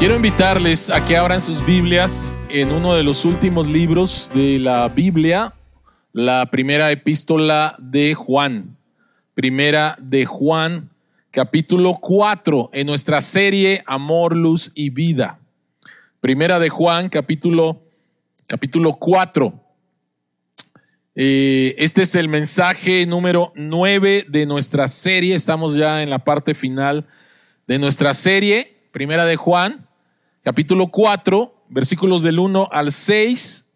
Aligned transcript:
Quiero 0.00 0.16
invitarles 0.16 0.88
a 0.88 1.04
que 1.04 1.14
abran 1.18 1.42
sus 1.42 1.62
Biblias 1.62 2.32
en 2.48 2.72
uno 2.72 2.94
de 2.94 3.02
los 3.02 3.26
últimos 3.26 3.66
libros 3.66 4.30
de 4.32 4.58
la 4.58 4.88
Biblia, 4.88 5.52
la 6.14 6.46
primera 6.46 6.90
epístola 6.90 7.76
de 7.78 8.14
Juan. 8.14 8.78
Primera 9.34 9.98
de 10.00 10.24
Juan, 10.24 10.88
capítulo 11.30 11.98
4, 12.00 12.70
en 12.72 12.86
nuestra 12.86 13.20
serie 13.20 13.82
Amor, 13.84 14.34
Luz 14.34 14.72
y 14.74 14.88
Vida. 14.88 15.38
Primera 16.22 16.58
de 16.58 16.70
Juan, 16.70 17.10
capítulo, 17.10 17.82
capítulo 18.46 18.94
4. 18.94 19.52
Eh, 21.14 21.74
este 21.76 22.02
es 22.02 22.14
el 22.14 22.28
mensaje 22.28 23.04
número 23.04 23.52
9 23.54 24.24
de 24.26 24.46
nuestra 24.46 24.88
serie. 24.88 25.34
Estamos 25.34 25.74
ya 25.74 26.02
en 26.02 26.08
la 26.08 26.20
parte 26.20 26.54
final 26.54 27.06
de 27.66 27.78
nuestra 27.78 28.14
serie, 28.14 28.78
Primera 28.92 29.26
de 29.26 29.36
Juan 29.36 29.89
capítulo 30.42 30.88
4, 30.88 31.64
versículos 31.68 32.22
del 32.22 32.38
1 32.38 32.68
al 32.70 32.92
6. 32.92 33.66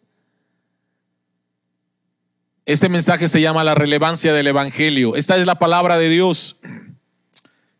Este 2.66 2.88
mensaje 2.88 3.28
se 3.28 3.40
llama 3.40 3.64
la 3.64 3.74
relevancia 3.74 4.32
del 4.32 4.46
Evangelio. 4.46 5.16
Esta 5.16 5.36
es 5.36 5.46
la 5.46 5.58
palabra 5.58 5.98
de 5.98 6.08
Dios. 6.08 6.60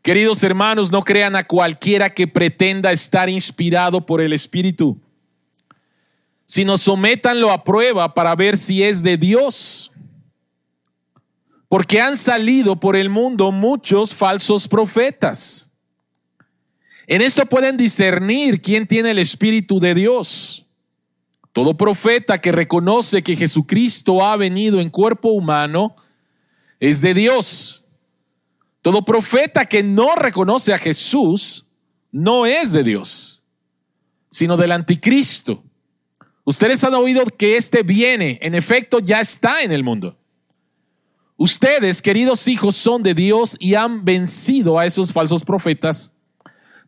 Queridos 0.02 0.42
hermanos, 0.42 0.92
no 0.92 1.01
crean 1.01 1.34
a 1.34 1.45
cualquiera 1.45 2.11
que 2.11 2.28
pretenda 2.28 2.92
estar 2.92 3.30
inspirado 3.30 4.05
por 4.05 4.20
el 4.20 4.34
Espíritu, 4.34 5.01
sino 6.45 6.77
sométanlo 6.77 7.51
a 7.51 7.64
prueba 7.64 8.12
para 8.12 8.34
ver 8.34 8.59
si 8.59 8.83
es 8.83 9.03
de 9.03 9.16
Dios. 9.16 9.92
Porque 11.69 12.03
han 12.03 12.19
salido 12.19 12.77
por 12.77 12.95
el 12.95 13.09
mundo 13.09 13.51
muchos 13.51 14.14
falsos 14.14 14.69
profetas 14.69 15.73
en 17.06 17.22
esto 17.22 17.47
pueden 17.47 17.77
discernir 17.77 18.62
quién 18.62 18.86
tiene 18.86 19.10
el 19.10 19.19
Espíritu 19.19 19.78
de 19.80 19.94
Dios. 19.94 20.66
Todo 21.52 21.77
profeta 21.77 22.41
que 22.41 22.50
reconoce 22.50 23.22
que 23.22 23.36
Jesucristo 23.36 24.24
ha 24.24 24.36
venido 24.36 24.80
en 24.80 24.91
cuerpo 24.91 25.28
humano 25.28 25.94
es 26.80 27.00
de 27.00 27.14
Dios. 27.14 27.84
Todo 28.82 29.05
profeta 29.05 29.66
que 29.66 29.82
no 29.82 30.14
reconoce 30.14 30.75
a 30.75 30.78
Jesús 30.78 31.66
no 32.10 32.47
es 32.47 32.72
de 32.72 32.82
Dios, 32.82 33.44
sino 34.30 34.56
del 34.56 34.72
anticristo. 34.72 35.62
Ustedes 36.44 36.82
han 36.84 36.94
oído 36.94 37.25
que 37.25 37.56
éste 37.56 37.82
viene, 37.82 38.38
en 38.42 38.55
efecto 38.55 38.98
ya 38.98 39.20
está 39.20 39.62
en 39.62 39.72
el 39.72 39.82
mundo. 39.84 40.19
Ustedes, 41.36 42.02
queridos 42.02 42.47
hijos, 42.48 42.77
son 42.77 43.02
de 43.02 43.14
Dios 43.14 43.56
y 43.58 43.75
han 43.75 44.05
vencido 44.05 44.78
a 44.78 44.86
esos 44.86 45.12
falsos 45.12 45.44
profetas 45.44 46.14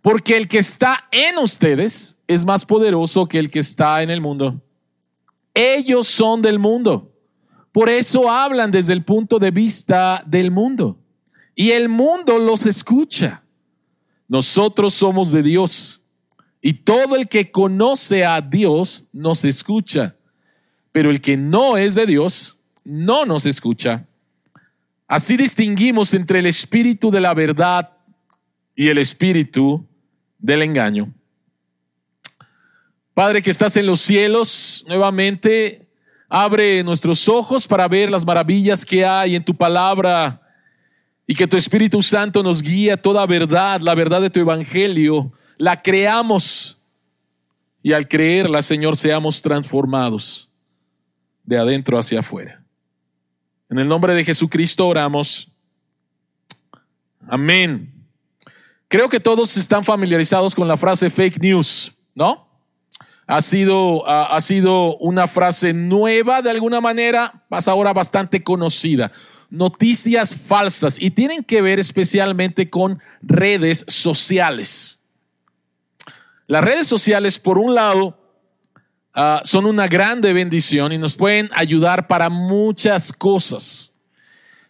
porque 0.06 0.36
el 0.36 0.46
que 0.46 0.58
está 0.58 1.08
en 1.10 1.36
ustedes 1.38 2.22
es 2.28 2.44
más 2.44 2.64
poderoso 2.64 3.26
que 3.26 3.40
el 3.40 3.50
que 3.50 3.58
está 3.58 4.04
en 4.04 4.10
el 4.10 4.20
mundo. 4.20 4.62
Ellos 5.52 6.06
son 6.06 6.40
del 6.40 6.60
mundo. 6.60 7.12
Por 7.72 7.88
eso 7.88 8.30
hablan 8.30 8.70
desde 8.70 8.92
el 8.92 9.02
punto 9.02 9.40
de 9.40 9.50
vista 9.50 10.22
del 10.24 10.52
mundo. 10.52 10.96
Y 11.56 11.72
el 11.72 11.88
mundo 11.88 12.38
los 12.38 12.66
escucha. 12.66 13.42
Nosotros 14.28 14.94
somos 14.94 15.32
de 15.32 15.42
Dios. 15.42 16.02
Y 16.62 16.74
todo 16.74 17.16
el 17.16 17.26
que 17.26 17.50
conoce 17.50 18.24
a 18.24 18.40
Dios 18.40 19.08
nos 19.12 19.44
escucha. 19.44 20.14
Pero 20.92 21.10
el 21.10 21.20
que 21.20 21.36
no 21.36 21.76
es 21.76 21.96
de 21.96 22.06
Dios 22.06 22.60
no 22.84 23.26
nos 23.26 23.44
escucha. 23.44 24.06
Así 25.08 25.36
distinguimos 25.36 26.14
entre 26.14 26.38
el 26.38 26.46
espíritu 26.46 27.10
de 27.10 27.20
la 27.20 27.34
verdad 27.34 27.90
y 28.76 28.86
el 28.86 28.98
espíritu 28.98 29.84
del 30.38 30.62
engaño. 30.62 31.12
Padre 33.14 33.42
que 33.42 33.50
estás 33.50 33.76
en 33.76 33.86
los 33.86 34.00
cielos, 34.00 34.84
nuevamente 34.88 35.88
abre 36.28 36.82
nuestros 36.84 37.28
ojos 37.28 37.66
para 37.66 37.88
ver 37.88 38.10
las 38.10 38.26
maravillas 38.26 38.84
que 38.84 39.06
hay 39.06 39.36
en 39.36 39.44
tu 39.44 39.56
palabra 39.56 40.42
y 41.26 41.34
que 41.34 41.46
tu 41.46 41.56
Espíritu 41.56 42.02
Santo 42.02 42.42
nos 42.42 42.62
guíe 42.62 42.92
a 42.92 42.96
toda 43.00 43.24
verdad, 43.26 43.80
la 43.80 43.94
verdad 43.94 44.20
de 44.20 44.30
tu 44.30 44.40
Evangelio, 44.40 45.32
la 45.56 45.80
creamos 45.80 46.78
y 47.82 47.92
al 47.92 48.06
creerla, 48.08 48.62
Señor, 48.62 48.96
seamos 48.96 49.42
transformados 49.42 50.52
de 51.44 51.56
adentro 51.56 51.98
hacia 51.98 52.20
afuera. 52.20 52.62
En 53.70 53.78
el 53.78 53.88
nombre 53.88 54.14
de 54.14 54.24
Jesucristo 54.24 54.86
oramos. 54.86 55.50
Amén. 57.28 57.95
Creo 58.88 59.08
que 59.08 59.20
todos 59.20 59.56
están 59.56 59.82
familiarizados 59.82 60.54
con 60.54 60.68
la 60.68 60.76
frase 60.76 61.10
fake 61.10 61.40
news, 61.40 61.92
¿no? 62.14 62.46
Ha 63.26 63.40
sido, 63.40 64.08
ha 64.08 64.40
sido 64.40 64.96
una 64.98 65.26
frase 65.26 65.72
nueva 65.72 66.42
de 66.42 66.50
alguna 66.50 66.80
manera, 66.80 67.44
más 67.50 67.66
ahora 67.66 67.92
bastante 67.92 68.44
conocida. 68.44 69.10
Noticias 69.50 70.34
falsas 70.34 70.96
y 71.00 71.10
tienen 71.10 71.42
que 71.42 71.60
ver 71.60 71.80
especialmente 71.80 72.70
con 72.70 73.00
redes 73.22 73.84
sociales. 73.88 75.00
Las 76.46 76.62
redes 76.62 76.86
sociales, 76.86 77.40
por 77.40 77.58
un 77.58 77.74
lado, 77.74 78.16
ah, 79.12 79.42
son 79.44 79.66
una 79.66 79.88
grande 79.88 80.32
bendición 80.32 80.92
y 80.92 80.98
nos 80.98 81.16
pueden 81.16 81.50
ayudar 81.52 82.06
para 82.06 82.30
muchas 82.30 83.12
cosas. 83.12 83.92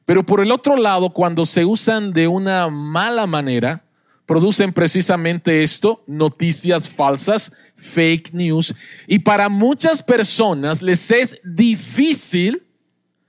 Pero 0.07 0.25
por 0.25 0.41
el 0.41 0.51
otro 0.51 0.77
lado, 0.77 1.11
cuando 1.11 1.45
se 1.45 1.67
usan 1.67 2.13
de 2.15 2.27
una 2.27 2.71
mala 2.71 3.27
manera, 3.27 3.86
producen 4.27 4.73
precisamente 4.73 5.63
esto, 5.63 6.05
noticias 6.07 6.89
falsas, 6.89 7.53
fake 7.77 8.33
news. 8.33 8.75
Y 9.07 9.21
para 9.21 9.49
muchas 9.49 10.03
personas 10.03 10.83
les 10.83 11.11
es 11.11 11.41
difícil, 11.45 12.67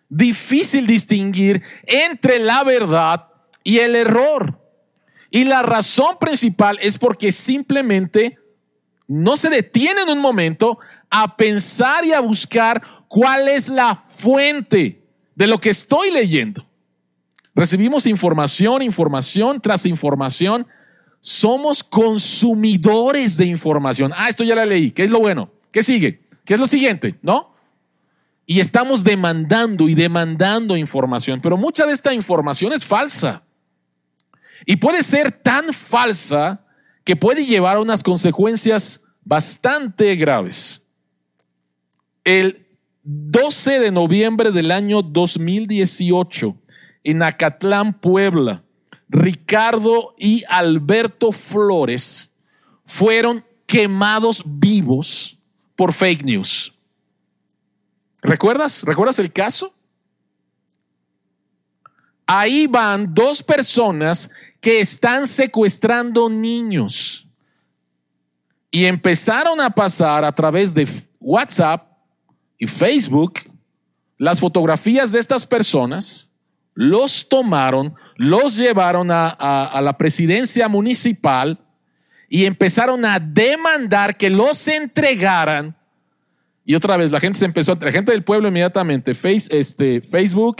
difícil 0.09 0.87
distinguir 0.87 1.61
entre 1.83 2.39
la 2.39 2.63
verdad 2.63 3.27
y 3.63 3.77
el 3.79 3.95
error. 3.95 4.59
Y 5.29 5.43
la 5.43 5.61
razón 5.61 6.17
principal 6.19 6.79
es 6.81 6.97
porque 6.97 7.31
simplemente 7.31 8.39
no 9.07 9.37
se 9.37 9.49
detienen 9.49 10.09
un 10.09 10.19
momento 10.19 10.79
a 11.09 11.37
pensar 11.37 12.03
y 12.05 12.13
a 12.13 12.19
buscar 12.19 12.81
cuál 13.07 13.47
es 13.47 13.69
la 13.69 13.95
fuente 13.95 15.03
de 15.35 15.47
lo 15.47 15.59
que 15.59 15.69
estoy 15.69 16.11
leyendo. 16.11 16.65
Recibimos 17.53 18.05
información, 18.05 18.81
información 18.81 19.61
tras 19.61 19.85
información 19.85 20.67
somos 21.27 21.83
consumidores 21.83 23.35
de 23.35 23.45
información. 23.47 24.13
Ah, 24.15 24.29
esto 24.29 24.45
ya 24.45 24.55
la 24.55 24.65
leí. 24.65 24.91
¿Qué 24.91 25.03
es 25.03 25.11
lo 25.11 25.19
bueno? 25.19 25.51
¿Qué 25.73 25.83
sigue? 25.83 26.21
¿Qué 26.45 26.53
es 26.53 26.59
lo 26.59 26.67
siguiente? 26.67 27.19
¿No? 27.21 27.53
Y 28.45 28.61
estamos 28.61 29.03
demandando 29.03 29.89
y 29.89 29.93
demandando 29.93 30.77
información, 30.77 31.41
pero 31.41 31.57
mucha 31.57 31.85
de 31.85 31.91
esta 31.91 32.13
información 32.13 32.71
es 32.71 32.85
falsa. 32.85 33.43
Y 34.65 34.77
puede 34.77 35.03
ser 35.03 35.33
tan 35.33 35.73
falsa 35.73 36.65
que 37.03 37.17
puede 37.17 37.45
llevar 37.45 37.75
a 37.75 37.81
unas 37.81 38.03
consecuencias 38.03 39.03
bastante 39.25 40.15
graves. 40.15 40.87
El 42.23 42.65
12 43.03 43.81
de 43.81 43.91
noviembre 43.91 44.51
del 44.51 44.71
año 44.71 45.01
2018, 45.01 46.55
en 47.03 47.21
Acatlán, 47.21 47.99
Puebla, 47.99 48.63
Ricardo 49.09 50.15
y 50.17 50.43
Alberto 50.49 51.31
Flores 51.31 52.33
fueron 52.85 53.45
quemados 53.65 54.43
vivos 54.45 55.37
por 55.75 55.93
fake 55.93 56.23
news. 56.23 56.73
¿Recuerdas? 58.21 58.83
¿Recuerdas 58.83 59.19
el 59.19 59.31
caso? 59.31 59.73
Ahí 62.25 62.67
van 62.67 63.13
dos 63.13 63.41
personas 63.41 64.29
que 64.59 64.81
están 64.81 65.27
secuestrando 65.27 66.29
niños 66.29 67.27
y 68.69 68.85
empezaron 68.85 69.61
a 69.61 69.69
pasar 69.69 70.25
a 70.25 70.31
través 70.33 70.73
de 70.73 70.87
WhatsApp 71.19 71.89
y 72.57 72.67
Facebook 72.67 73.39
las 74.17 74.39
fotografías 74.39 75.11
de 75.11 75.19
estas 75.19 75.45
personas, 75.45 76.29
los 76.77 77.27
tomaron, 77.27 77.95
los 78.17 78.55
llevaron 78.55 79.09
a, 79.09 79.79
la 79.81 79.97
presidencia 79.97 80.67
municipal 80.67 81.57
y 82.29 82.45
empezaron 82.45 83.03
a 83.03 83.19
demandar 83.19 84.15
que 84.15 84.29
los 84.29 84.67
entregaran. 84.67 85.75
Y 86.63 86.75
otra 86.75 86.95
vez 86.95 87.09
la 87.09 87.19
gente 87.19 87.39
se 87.39 87.45
empezó, 87.45 87.75
la 87.81 87.91
gente 87.91 88.11
del 88.11 88.23
pueblo 88.23 88.49
inmediatamente, 88.49 89.13
este, 89.49 90.01
Facebook, 90.01 90.57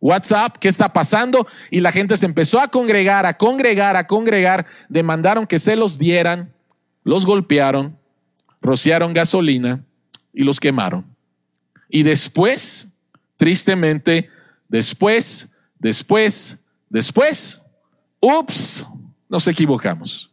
WhatsApp, 0.00 0.56
¿qué 0.56 0.68
está 0.68 0.90
pasando? 0.90 1.46
Y 1.70 1.80
la 1.80 1.92
gente 1.92 2.16
se 2.16 2.24
empezó 2.24 2.58
a 2.58 2.68
congregar, 2.68 3.26
a 3.26 3.36
congregar, 3.36 3.94
a 3.94 4.06
congregar, 4.06 4.64
demandaron 4.88 5.46
que 5.46 5.58
se 5.58 5.76
los 5.76 5.98
dieran, 5.98 6.54
los 7.04 7.26
golpearon, 7.26 7.98
rociaron 8.62 9.12
gasolina 9.12 9.84
y 10.32 10.44
los 10.44 10.60
quemaron. 10.60 11.04
Y 11.90 12.04
después, 12.04 12.88
tristemente, 13.36 14.30
después, 14.68 15.50
después, 15.78 16.60
Después, 16.88 17.60
ups, 18.20 18.86
nos 19.28 19.46
equivocamos. 19.48 20.30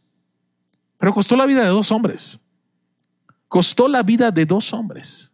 Pero 0.97 1.13
costó 1.13 1.35
la 1.35 1.45
vida 1.45 1.63
de 1.63 1.69
dos 1.69 1.91
hombres. 1.91 2.39
Costó 3.47 3.87
la 3.87 4.03
vida 4.03 4.31
de 4.31 4.45
dos 4.45 4.71
hombres. 4.73 5.31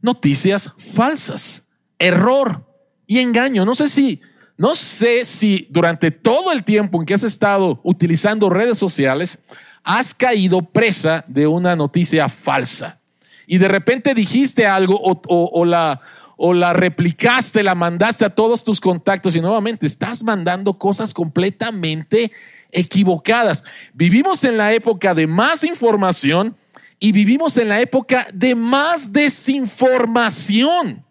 Noticias 0.00 0.72
falsas, 0.78 1.66
error 1.98 2.66
y 3.06 3.20
engaño. 3.20 3.64
No 3.64 3.74
sé 3.74 3.88
si, 3.88 4.20
no 4.56 4.74
sé 4.74 5.24
si 5.24 5.68
durante 5.70 6.10
todo 6.10 6.52
el 6.52 6.64
tiempo 6.64 6.98
en 6.98 7.06
que 7.06 7.14
has 7.14 7.24
estado 7.24 7.80
utilizando 7.84 8.50
redes 8.50 8.78
sociales, 8.78 9.38
has 9.82 10.14
caído 10.14 10.62
presa 10.62 11.24
de 11.28 11.46
una 11.46 11.76
noticia 11.76 12.28
falsa. 12.28 13.00
Y 13.46 13.58
de 13.58 13.68
repente 13.68 14.14
dijiste 14.14 14.66
algo 14.66 14.98
o, 15.02 15.64
la, 15.64 16.00
o 16.36 16.52
la 16.52 16.72
replicaste, 16.72 17.62
la 17.62 17.74
mandaste 17.74 18.24
a 18.24 18.30
todos 18.30 18.64
tus 18.64 18.80
contactos 18.80 19.36
y 19.36 19.40
nuevamente 19.40 19.86
estás 19.86 20.22
mandando 20.24 20.78
cosas 20.78 21.14
completamente 21.14 22.32
equivocadas. 22.70 23.64
Vivimos 23.92 24.44
en 24.44 24.56
la 24.56 24.72
época 24.72 25.14
de 25.14 25.26
más 25.26 25.64
información 25.64 26.56
y 26.98 27.12
vivimos 27.12 27.56
en 27.56 27.68
la 27.68 27.80
época 27.80 28.26
de 28.32 28.54
más 28.54 29.12
desinformación. 29.12 31.04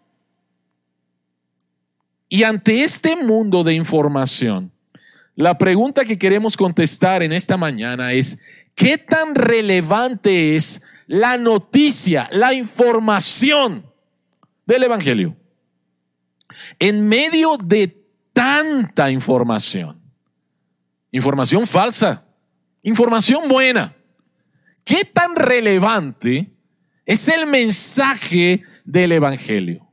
Y 2.28 2.42
ante 2.42 2.82
este 2.82 3.16
mundo 3.16 3.62
de 3.64 3.74
información, 3.74 4.72
la 5.36 5.56
pregunta 5.56 6.04
que 6.04 6.18
queremos 6.18 6.56
contestar 6.56 7.22
en 7.22 7.32
esta 7.32 7.56
mañana 7.56 8.12
es, 8.12 8.38
¿qué 8.74 8.98
tan 8.98 9.34
relevante 9.34 10.56
es 10.56 10.82
la 11.06 11.36
noticia, 11.38 12.28
la 12.32 12.54
información 12.54 13.84
del 14.66 14.82
Evangelio? 14.84 15.36
En 16.78 17.08
medio 17.08 17.56
de 17.56 18.04
tanta 18.32 19.10
información, 19.10 20.00
información 21.10 21.66
falsa, 21.66 22.24
información 22.82 23.48
buena, 23.48 23.94
¿qué 24.84 25.04
tan 25.04 25.34
relevante 25.36 26.52
es 27.06 27.28
el 27.28 27.46
mensaje 27.46 28.62
del 28.84 29.12
Evangelio? 29.12 29.88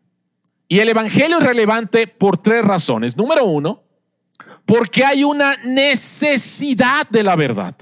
Y 0.68 0.80
el 0.80 0.90
Evangelio 0.90 1.40
es 1.40 1.44
relevante 1.44 2.08
por 2.08 2.38
tres 2.38 2.64
razones. 2.64 3.18
Número 3.18 3.44
uno, 3.46 3.84
porque 4.66 5.04
hay 5.04 5.24
una 5.24 5.58
necesidad 5.66 7.08
de 7.10 7.24
la 7.24 7.36
verdad. 7.36 7.76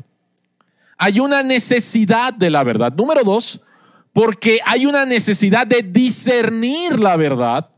Hay 0.97 1.19
una 1.19 1.43
necesidad 1.43 2.33
de 2.33 2.49
la 2.49 2.63
verdad. 2.63 2.91
Número 2.93 3.23
dos, 3.23 3.61
porque 4.13 4.59
hay 4.65 4.85
una 4.85 5.05
necesidad 5.05 5.67
de 5.67 5.83
discernir 5.83 6.99
la 6.99 7.15
verdad. 7.15 7.69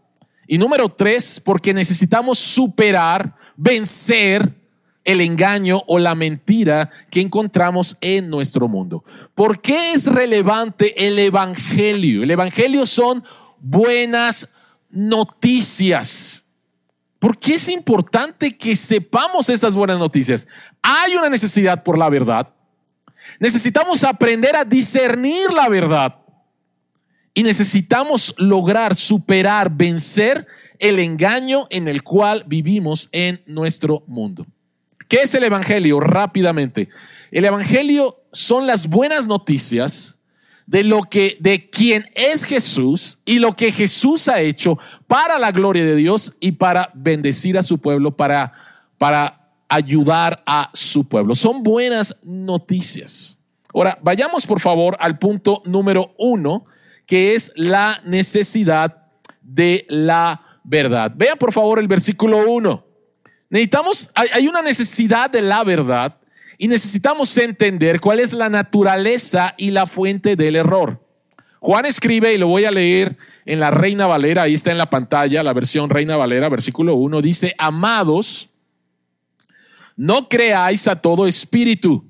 Y 0.48 0.57
número 0.57 0.89
tres, 0.89 1.42
porque 1.44 1.74
necesitamos 1.74 2.39
superar, 2.39 3.36
vencer 3.56 4.54
el 5.04 5.22
engaño 5.22 5.81
o 5.88 5.98
la 5.98 6.16
mentira 6.16 6.89
que 7.10 7.22
encontramos 7.22 7.98
en 8.01 8.30
nuestro 8.30 8.68
mundo. 8.68 9.04
¿Por 9.33 9.62
qué 9.62 9.94
es 9.94 10.07
relevante 10.07 11.07
el 11.07 11.18
Evangelio? 11.19 12.24
El 12.24 12.31
Evangelio 12.31 12.86
son 12.86 13.24
buenas 13.60 14.54
noticias. 14.89 16.45
¿Por 17.19 17.38
qué 17.38 17.56
es 17.56 17.69
importante 17.69 18.57
que 18.57 18.75
sepamos 18.75 19.50
estas 19.50 19.75
buenas 19.75 20.00
noticias? 20.00 20.48
Hay 20.81 21.16
una 21.16 21.30
necesidad 21.30 21.84
por 21.84 21.98
la 21.98 22.10
verdad. 22.10 22.50
Necesitamos 23.39 24.04
aprender 24.04 24.56
a 24.56 24.66
discernir 24.66 25.51
la 25.54 25.69
verdad. 25.69 26.16
Y 27.33 27.44
necesitamos 27.44 28.33
lograr 28.38 28.95
superar, 28.95 29.72
vencer 29.72 30.48
el 30.80 31.00
engaño 31.00 31.68
en 31.69 31.88
el 31.88 32.04
cual 32.04 32.44
vivimos 32.48 33.07
en 33.12 33.42
nuestro 33.45 34.04
mundo. 34.07 34.45
¿Qué 35.07 35.18
es 35.24 35.36
el 35.36 35.44
Evangelio? 35.44 36.00
Rápidamente. 36.00 36.89
El 37.31 37.45
Evangelio 37.45 38.24
son 38.31 38.68
las 38.68 38.88
buenas 38.88 39.28
noticias 39.28 40.19
de 40.66 40.83
lo 40.83 41.01
que, 41.01 41.38
de 41.39 41.69
quién 41.69 42.10
es 42.16 42.45
Jesús 42.45 43.19
y 43.25 43.39
lo 43.39 43.56
que 43.56 43.72
Jesús 43.72 44.27
ha 44.27 44.39
hecho 44.39 44.77
para 45.07 45.38
la 45.38 45.51
gloria 45.51 45.84
de 45.84 45.95
Dios 45.95 46.34
y 46.39 46.54
para 46.54 46.92
bendecir 46.94 47.57
a 47.57 47.62
su 47.62 47.77
pueblo, 47.77 48.16
para, 48.16 48.54
para 48.98 49.50
ayudar 49.68 50.42
a 50.45 50.69
su 50.74 51.04
pueblo. 51.04 51.36
Son 51.36 51.62
buenas 51.62 52.19
noticias. 52.24 53.38
Ahora, 53.74 54.00
vayamos 54.01 54.45
por 54.45 54.60
favor 54.60 54.98
al 55.00 55.19
punto 55.19 55.62
número 55.66 56.13
uno, 56.18 56.66
que 57.12 57.36
es 57.36 57.52
la 57.58 58.02
necesidad 58.06 59.10
de 59.42 59.86
la 59.90 60.62
verdad. 60.63 61.12
Vean 61.13 61.38
por 61.38 61.52
favor 61.52 61.78
el 61.78 61.90
versículo 61.90 62.50
uno. 62.50 62.86
Necesitamos, 63.50 64.10
hay 64.16 64.48
una 64.48 64.62
necesidad 64.62 65.30
de 65.30 65.42
la 65.42 65.66
verdad 65.66 66.16
y 66.58 66.69
necesitamos 66.69 67.38
entender 67.38 68.00
cuál 68.00 68.22
es 68.22 68.31
la 68.31 68.48
naturaleza 68.48 69.56
y 69.58 69.72
la 69.72 69.88
fuente 69.88 70.38
del 70.38 70.56
error. 70.56 71.06
Juan 71.60 71.86
escribe, 71.86 72.34
y 72.34 72.38
lo 72.38 72.48
voy 72.48 72.63
a 72.63 72.72
leer 72.72 73.18
en 73.46 73.60
la 73.60 73.72
Reina 73.72 74.08
Valera, 74.08 74.44
ahí 74.44 74.54
está 74.54 74.72
en 74.72 74.78
la 74.78 74.90
pantalla, 74.90 75.44
la 75.44 75.52
versión 75.52 75.90
Reina 75.90 76.16
Valera, 76.16 76.48
versículo 76.48 76.96
1, 76.96 77.22
dice, 77.22 77.54
amados, 77.58 78.52
no 79.98 80.30
creáis 80.30 80.88
a 80.88 81.02
todo 81.02 81.28
espíritu, 81.28 82.06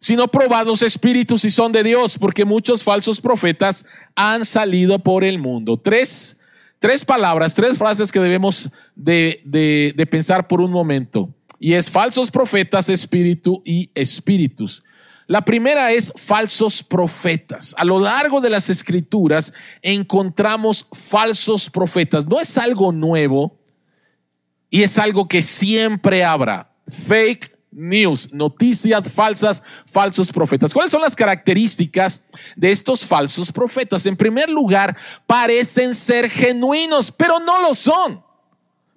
sino 0.00 0.26
probad 0.28 0.66
los 0.66 0.82
espíritus 0.82 1.42
si 1.42 1.50
son 1.50 1.70
de 1.70 1.84
Dios, 1.84 2.18
porque 2.18 2.44
muchos 2.44 2.82
falsos 2.82 3.20
profetas 3.20 3.84
han 4.16 4.44
salido 4.44 4.98
por 4.98 5.22
el 5.22 5.38
mundo. 5.38 5.78
Tres 5.78 6.38
tres 6.80 7.04
palabras, 7.04 7.54
tres 7.54 7.78
frases 7.78 8.10
que 8.10 8.18
debemos 8.18 8.70
de, 8.96 9.42
de, 9.44 10.06
pensar 10.06 10.48
por 10.48 10.60
un 10.60 10.72
momento. 10.72 11.32
Y 11.60 11.74
es 11.74 11.90
falsos 11.90 12.30
profetas, 12.30 12.88
espíritu 12.88 13.62
y 13.64 13.90
espíritus. 13.94 14.82
La 15.26 15.42
primera 15.42 15.92
es 15.92 16.12
falsos 16.16 16.82
profetas. 16.82 17.74
A 17.78 17.84
lo 17.84 18.00
largo 18.00 18.40
de 18.40 18.50
las 18.50 18.68
escrituras 18.70 19.52
encontramos 19.82 20.88
falsos 20.92 21.70
profetas. 21.70 22.26
No 22.26 22.40
es 22.40 22.58
algo 22.58 22.90
nuevo 22.90 23.60
y 24.70 24.82
es 24.82 24.98
algo 24.98 25.28
que 25.28 25.42
siempre 25.42 26.24
habrá. 26.24 26.74
Fake 26.88 27.56
news, 27.72 28.32
noticias 28.32 29.10
falsas, 29.12 29.62
falsos 29.86 30.32
profetas. 30.32 30.74
¿Cuáles 30.74 30.90
son 30.90 31.02
las 31.02 31.14
características 31.14 32.22
de 32.56 32.70
estos 32.70 33.04
falsos 33.04 33.52
profetas? 33.52 34.06
En 34.06 34.16
primer 34.16 34.50
lugar, 34.50 34.96
parecen 35.26 35.94
ser 35.94 36.28
genuinos, 36.28 37.12
pero 37.12 37.38
no 37.38 37.60
lo 37.60 37.74
son. 37.74 38.22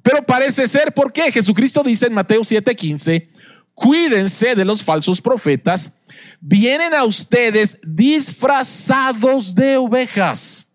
Pero 0.01 0.25
parece 0.25 0.67
ser, 0.67 0.93
¿por 0.93 1.13
qué? 1.13 1.31
Jesucristo 1.31 1.83
dice 1.83 2.07
en 2.07 2.13
Mateo 2.13 2.41
7:15, 2.41 3.29
cuídense 3.73 4.55
de 4.55 4.65
los 4.65 4.83
falsos 4.83 5.21
profetas, 5.21 5.93
vienen 6.41 6.93
a 6.93 7.05
ustedes 7.05 7.79
disfrazados 7.83 9.55
de 9.55 9.77
ovejas, 9.77 10.67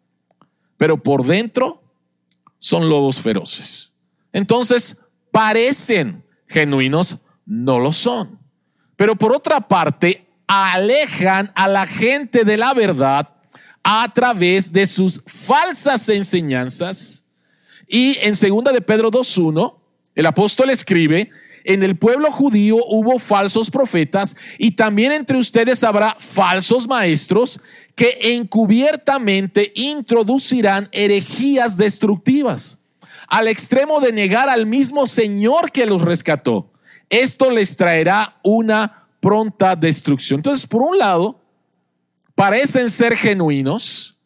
pero 0.76 1.02
por 1.02 1.24
dentro 1.24 1.82
son 2.58 2.88
lobos 2.88 3.20
feroces. 3.20 3.92
Entonces, 4.32 4.96
parecen 5.30 6.24
genuinos, 6.46 7.18
no 7.48 7.80
lo 7.80 7.92
son. 7.92 8.38
Pero 8.94 9.16
por 9.16 9.34
otra 9.34 9.60
parte, 9.60 10.26
alejan 10.46 11.50
a 11.54 11.66
la 11.66 11.86
gente 11.86 12.44
de 12.44 12.56
la 12.56 12.74
verdad 12.74 13.28
a 13.82 14.12
través 14.12 14.72
de 14.72 14.86
sus 14.86 15.22
falsas 15.26 16.08
enseñanzas. 16.10 17.24
Y 17.88 18.18
en 18.20 18.36
segunda 18.36 18.70
de 18.70 18.82
Pedro 18.82 19.10
2.1, 19.10 19.74
el 20.14 20.26
apóstol 20.26 20.70
escribe, 20.70 21.30
en 21.64 21.82
el 21.82 21.96
pueblo 21.96 22.30
judío 22.30 22.76
hubo 22.86 23.18
falsos 23.18 23.70
profetas 23.70 24.36
y 24.58 24.72
también 24.72 25.12
entre 25.12 25.38
ustedes 25.38 25.82
habrá 25.84 26.16
falsos 26.18 26.86
maestros 26.86 27.60
que 27.94 28.18
encubiertamente 28.34 29.72
introducirán 29.74 30.88
herejías 30.92 31.76
destructivas 31.76 32.78
al 33.26 33.48
extremo 33.48 34.00
de 34.00 34.12
negar 34.12 34.48
al 34.48 34.66
mismo 34.66 35.06
Señor 35.06 35.70
que 35.70 35.84
los 35.84 36.00
rescató 36.00 36.70
esto 37.10 37.50
les 37.50 37.76
traerá 37.76 38.38
una 38.42 39.08
pronta 39.20 39.74
destrucción. 39.76 40.38
Entonces, 40.38 40.66
por 40.66 40.82
un 40.82 40.98
lado, 40.98 41.40
parecen 42.34 42.90
ser 42.90 43.16
genuinos, 43.16 44.16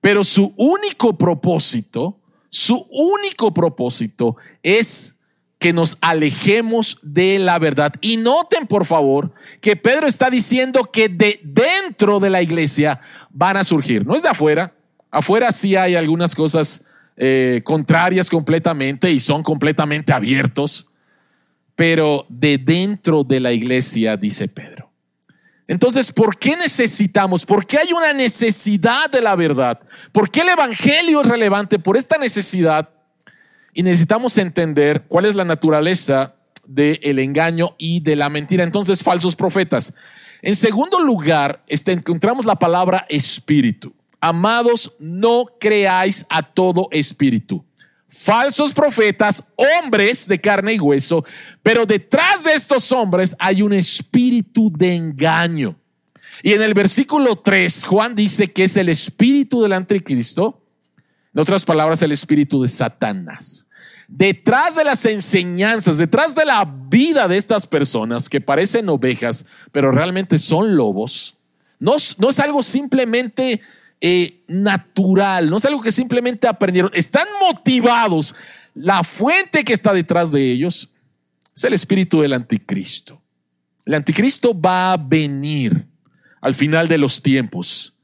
pero 0.00 0.24
su 0.24 0.54
único 0.56 1.16
propósito, 1.18 2.20
su 2.48 2.86
único 2.90 3.52
propósito 3.52 4.36
es 4.62 5.16
que 5.58 5.72
nos 5.72 5.96
alejemos 6.00 6.98
de 7.02 7.38
la 7.38 7.58
verdad. 7.58 7.94
Y 8.00 8.18
noten, 8.18 8.66
por 8.66 8.84
favor, 8.84 9.32
que 9.60 9.74
Pedro 9.74 10.06
está 10.06 10.30
diciendo 10.30 10.84
que 10.84 11.08
de 11.08 11.40
dentro 11.42 12.20
de 12.20 12.30
la 12.30 12.42
iglesia 12.42 13.00
van 13.30 13.56
a 13.56 13.64
surgir, 13.64 14.06
no 14.06 14.14
es 14.14 14.22
de 14.22 14.28
afuera. 14.28 14.74
Afuera 15.10 15.50
sí 15.52 15.76
hay 15.76 15.94
algunas 15.94 16.34
cosas 16.34 16.84
eh, 17.16 17.62
contrarias 17.64 18.28
completamente 18.28 19.10
y 19.10 19.18
son 19.18 19.42
completamente 19.42 20.12
abiertos 20.12 20.90
pero 21.76 22.26
de 22.28 22.58
dentro 22.58 23.22
de 23.22 23.38
la 23.38 23.52
iglesia, 23.52 24.16
dice 24.16 24.48
Pedro. 24.48 24.90
Entonces, 25.68 26.10
¿por 26.12 26.38
qué 26.38 26.56
necesitamos? 26.56 27.44
¿Por 27.44 27.66
qué 27.66 27.78
hay 27.78 27.92
una 27.92 28.12
necesidad 28.12 29.10
de 29.10 29.20
la 29.20 29.34
verdad? 29.34 29.80
¿Por 30.12 30.30
qué 30.30 30.40
el 30.40 30.48
Evangelio 30.48 31.20
es 31.20 31.26
relevante 31.26 31.78
por 31.78 31.96
esta 31.96 32.18
necesidad? 32.18 32.88
Y 33.74 33.82
necesitamos 33.82 34.38
entender 34.38 35.04
cuál 35.06 35.26
es 35.26 35.34
la 35.34 35.44
naturaleza 35.44 36.36
del 36.66 37.18
engaño 37.18 37.74
y 37.78 38.00
de 38.00 38.16
la 38.16 38.30
mentira. 38.30 38.64
Entonces, 38.64 39.02
falsos 39.02 39.36
profetas. 39.36 39.92
En 40.40 40.56
segundo 40.56 41.00
lugar, 41.00 41.62
este, 41.66 41.92
encontramos 41.92 42.46
la 42.46 42.56
palabra 42.56 43.04
espíritu. 43.08 43.92
Amados, 44.20 44.94
no 44.98 45.46
creáis 45.58 46.26
a 46.30 46.42
todo 46.42 46.88
espíritu. 46.90 47.64
Falsos 48.08 48.72
profetas, 48.72 49.44
hombres 49.56 50.28
de 50.28 50.40
carne 50.40 50.74
y 50.74 50.78
hueso, 50.78 51.24
pero 51.62 51.84
detrás 51.84 52.44
de 52.44 52.52
estos 52.52 52.92
hombres 52.92 53.34
hay 53.38 53.62
un 53.62 53.72
espíritu 53.72 54.72
de 54.76 54.94
engaño. 54.94 55.76
Y 56.42 56.52
en 56.52 56.62
el 56.62 56.74
versículo 56.74 57.36
3, 57.36 57.84
Juan 57.84 58.14
dice 58.14 58.52
que 58.52 58.64
es 58.64 58.76
el 58.76 58.88
espíritu 58.88 59.62
del 59.62 59.72
anticristo, 59.72 60.62
en 61.34 61.40
otras 61.40 61.64
palabras, 61.64 62.00
el 62.02 62.12
espíritu 62.12 62.62
de 62.62 62.68
Satanás. 62.68 63.66
Detrás 64.08 64.76
de 64.76 64.84
las 64.84 65.04
enseñanzas, 65.04 65.98
detrás 65.98 66.34
de 66.34 66.44
la 66.44 66.64
vida 66.64 67.26
de 67.26 67.36
estas 67.36 67.66
personas 67.66 68.28
que 68.28 68.40
parecen 68.40 68.88
ovejas, 68.88 69.46
pero 69.72 69.90
realmente 69.90 70.38
son 70.38 70.76
lobos, 70.76 71.36
no, 71.78 71.96
no 72.18 72.30
es 72.30 72.38
algo 72.38 72.62
simplemente 72.62 73.60
eh, 74.00 74.42
natural, 74.48 75.48
no 75.48 75.56
es 75.56 75.64
algo 75.64 75.80
que 75.80 75.90
simplemente 75.90 76.46
aprendieron, 76.46 76.90
están 76.94 77.26
motivados. 77.40 78.34
La 78.74 79.02
fuente 79.02 79.64
que 79.64 79.72
está 79.72 79.92
detrás 79.92 80.32
de 80.32 80.52
ellos 80.52 80.92
es 81.54 81.64
el 81.64 81.72
espíritu 81.72 82.20
del 82.20 82.34
anticristo. 82.34 83.22
El 83.86 83.94
anticristo 83.94 84.58
va 84.58 84.92
a 84.92 84.96
venir 84.96 85.86
al 86.40 86.54
final 86.54 86.88
de 86.88 86.98
los 86.98 87.22
tiempos. 87.22 87.94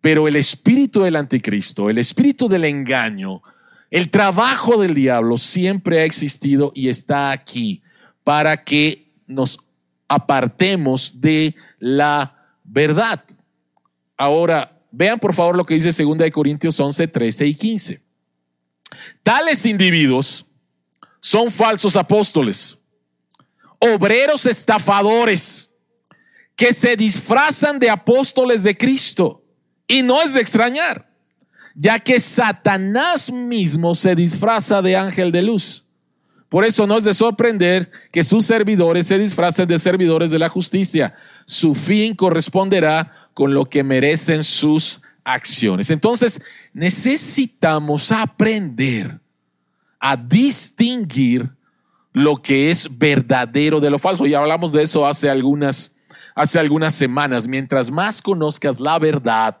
Pero 0.00 0.26
el 0.26 0.36
espíritu 0.36 1.02
del 1.02 1.16
anticristo, 1.16 1.90
el 1.90 1.98
espíritu 1.98 2.48
del 2.48 2.64
engaño, 2.64 3.42
el 3.90 4.08
trabajo 4.10 4.80
del 4.80 4.94
diablo 4.94 5.36
siempre 5.36 6.00
ha 6.00 6.04
existido 6.04 6.72
y 6.74 6.88
está 6.88 7.32
aquí 7.32 7.82
para 8.24 8.64
que 8.64 9.12
nos 9.26 9.60
apartemos 10.08 11.20
de 11.20 11.54
la 11.78 12.54
verdad. 12.64 13.22
Ahora, 14.16 14.79
vean 14.90 15.18
por 15.18 15.34
favor 15.34 15.56
lo 15.56 15.64
que 15.64 15.74
dice 15.74 16.02
2 16.02 16.30
Corintios 16.30 16.78
11, 16.78 17.08
13 17.08 17.46
y 17.46 17.54
15. 17.54 18.02
Tales 19.22 19.66
individuos 19.66 20.46
son 21.20 21.50
falsos 21.50 21.96
apóstoles, 21.96 22.78
obreros 23.78 24.46
estafadores 24.46 25.70
que 26.56 26.72
se 26.72 26.96
disfrazan 26.96 27.78
de 27.78 27.88
apóstoles 27.88 28.62
de 28.62 28.76
Cristo. 28.76 29.44
Y 29.86 30.02
no 30.02 30.20
es 30.22 30.34
de 30.34 30.40
extrañar, 30.40 31.10
ya 31.74 31.98
que 31.98 32.20
Satanás 32.20 33.32
mismo 33.32 33.94
se 33.94 34.14
disfraza 34.14 34.82
de 34.82 34.96
ángel 34.96 35.32
de 35.32 35.42
luz. 35.42 35.86
Por 36.50 36.64
eso 36.64 36.86
no 36.86 36.98
es 36.98 37.04
de 37.04 37.14
sorprender 37.14 37.90
que 38.12 38.22
sus 38.22 38.44
servidores 38.44 39.06
se 39.06 39.18
disfracen 39.18 39.68
de 39.68 39.78
servidores 39.78 40.30
de 40.30 40.38
la 40.38 40.48
justicia. 40.48 41.14
Su 41.46 41.74
fin 41.74 42.14
corresponderá 42.14 43.19
con 43.34 43.54
lo 43.54 43.64
que 43.64 43.82
merecen 43.82 44.44
sus 44.44 45.02
acciones. 45.24 45.90
Entonces, 45.90 46.40
necesitamos 46.72 48.12
aprender 48.12 49.20
a 49.98 50.16
distinguir 50.16 51.50
lo 52.12 52.36
que 52.36 52.70
es 52.70 52.88
verdadero 52.98 53.80
de 53.80 53.90
lo 53.90 53.98
falso. 53.98 54.26
Ya 54.26 54.38
hablamos 54.38 54.72
de 54.72 54.82
eso 54.82 55.06
hace 55.06 55.30
algunas 55.30 55.96
hace 56.34 56.58
algunas 56.58 56.94
semanas, 56.94 57.48
mientras 57.48 57.90
más 57.90 58.22
conozcas 58.22 58.80
la 58.80 58.98
verdad, 58.98 59.58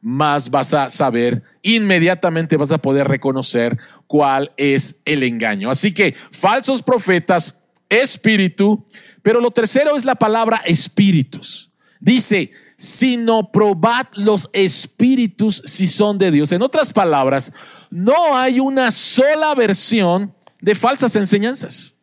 más 0.00 0.50
vas 0.50 0.72
a 0.74 0.88
saber, 0.88 1.42
inmediatamente 1.62 2.56
vas 2.56 2.72
a 2.72 2.78
poder 2.78 3.06
reconocer 3.06 3.78
cuál 4.06 4.50
es 4.56 5.02
el 5.04 5.22
engaño. 5.22 5.70
Así 5.70 5.92
que 5.92 6.14
falsos 6.32 6.82
profetas, 6.82 7.60
espíritu, 7.88 8.84
pero 9.22 9.40
lo 9.40 9.50
tercero 9.50 9.96
es 9.96 10.04
la 10.04 10.14
palabra 10.14 10.62
espíritus. 10.64 11.70
Dice, 12.00 12.50
sino 12.80 13.52
probad 13.52 14.06
los 14.14 14.48
espíritus 14.54 15.62
si 15.66 15.86
son 15.86 16.16
de 16.16 16.30
Dios. 16.30 16.50
En 16.50 16.62
otras 16.62 16.94
palabras, 16.94 17.52
no 17.90 18.34
hay 18.34 18.58
una 18.58 18.90
sola 18.90 19.54
versión 19.54 20.34
de 20.62 20.74
falsas 20.74 21.14
enseñanzas. 21.14 21.98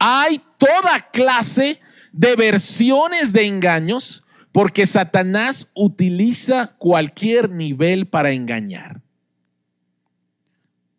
Hay 0.00 0.40
toda 0.58 1.10
clase 1.12 1.80
de 2.10 2.34
versiones 2.34 3.32
de 3.32 3.46
engaños, 3.46 4.24
porque 4.50 4.84
Satanás 4.84 5.70
utiliza 5.74 6.74
cualquier 6.76 7.48
nivel 7.50 8.08
para 8.08 8.32
engañar. 8.32 9.02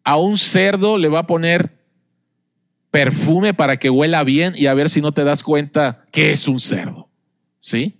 A 0.06 0.16
un 0.16 0.38
cerdo 0.38 0.98
le 0.98 1.10
va 1.10 1.20
a 1.20 1.28
poner 1.28 1.78
perfume 2.92 3.54
para 3.54 3.76
que 3.76 3.90
huela 3.90 4.24
bien 4.24 4.54
y 4.56 4.68
a 4.68 4.74
ver 4.74 4.90
si 4.90 5.02
no 5.02 5.12
te 5.12 5.26
das 5.26 5.44
cuenta 5.44 6.06
que 6.14 6.32
es 6.32 6.48
un 6.48 6.62
cerdo. 6.62 7.10
¿Sí? 7.60 7.97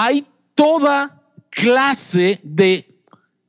Hay 0.00 0.24
toda 0.54 1.20
clase 1.50 2.38
de 2.44 2.88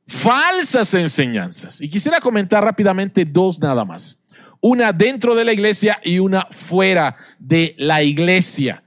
falsas 0.06 0.94
enseñanzas. 0.94 1.80
Y 1.80 1.88
quisiera 1.88 2.18
comentar 2.18 2.64
rápidamente 2.64 3.24
dos 3.24 3.60
nada 3.60 3.84
más 3.84 4.20
una 4.60 4.92
dentro 4.92 5.34
de 5.34 5.44
la 5.44 5.52
iglesia 5.52 6.00
y 6.04 6.18
una 6.18 6.46
fuera 6.50 7.16
de 7.38 7.74
la 7.78 8.02
iglesia. 8.02 8.82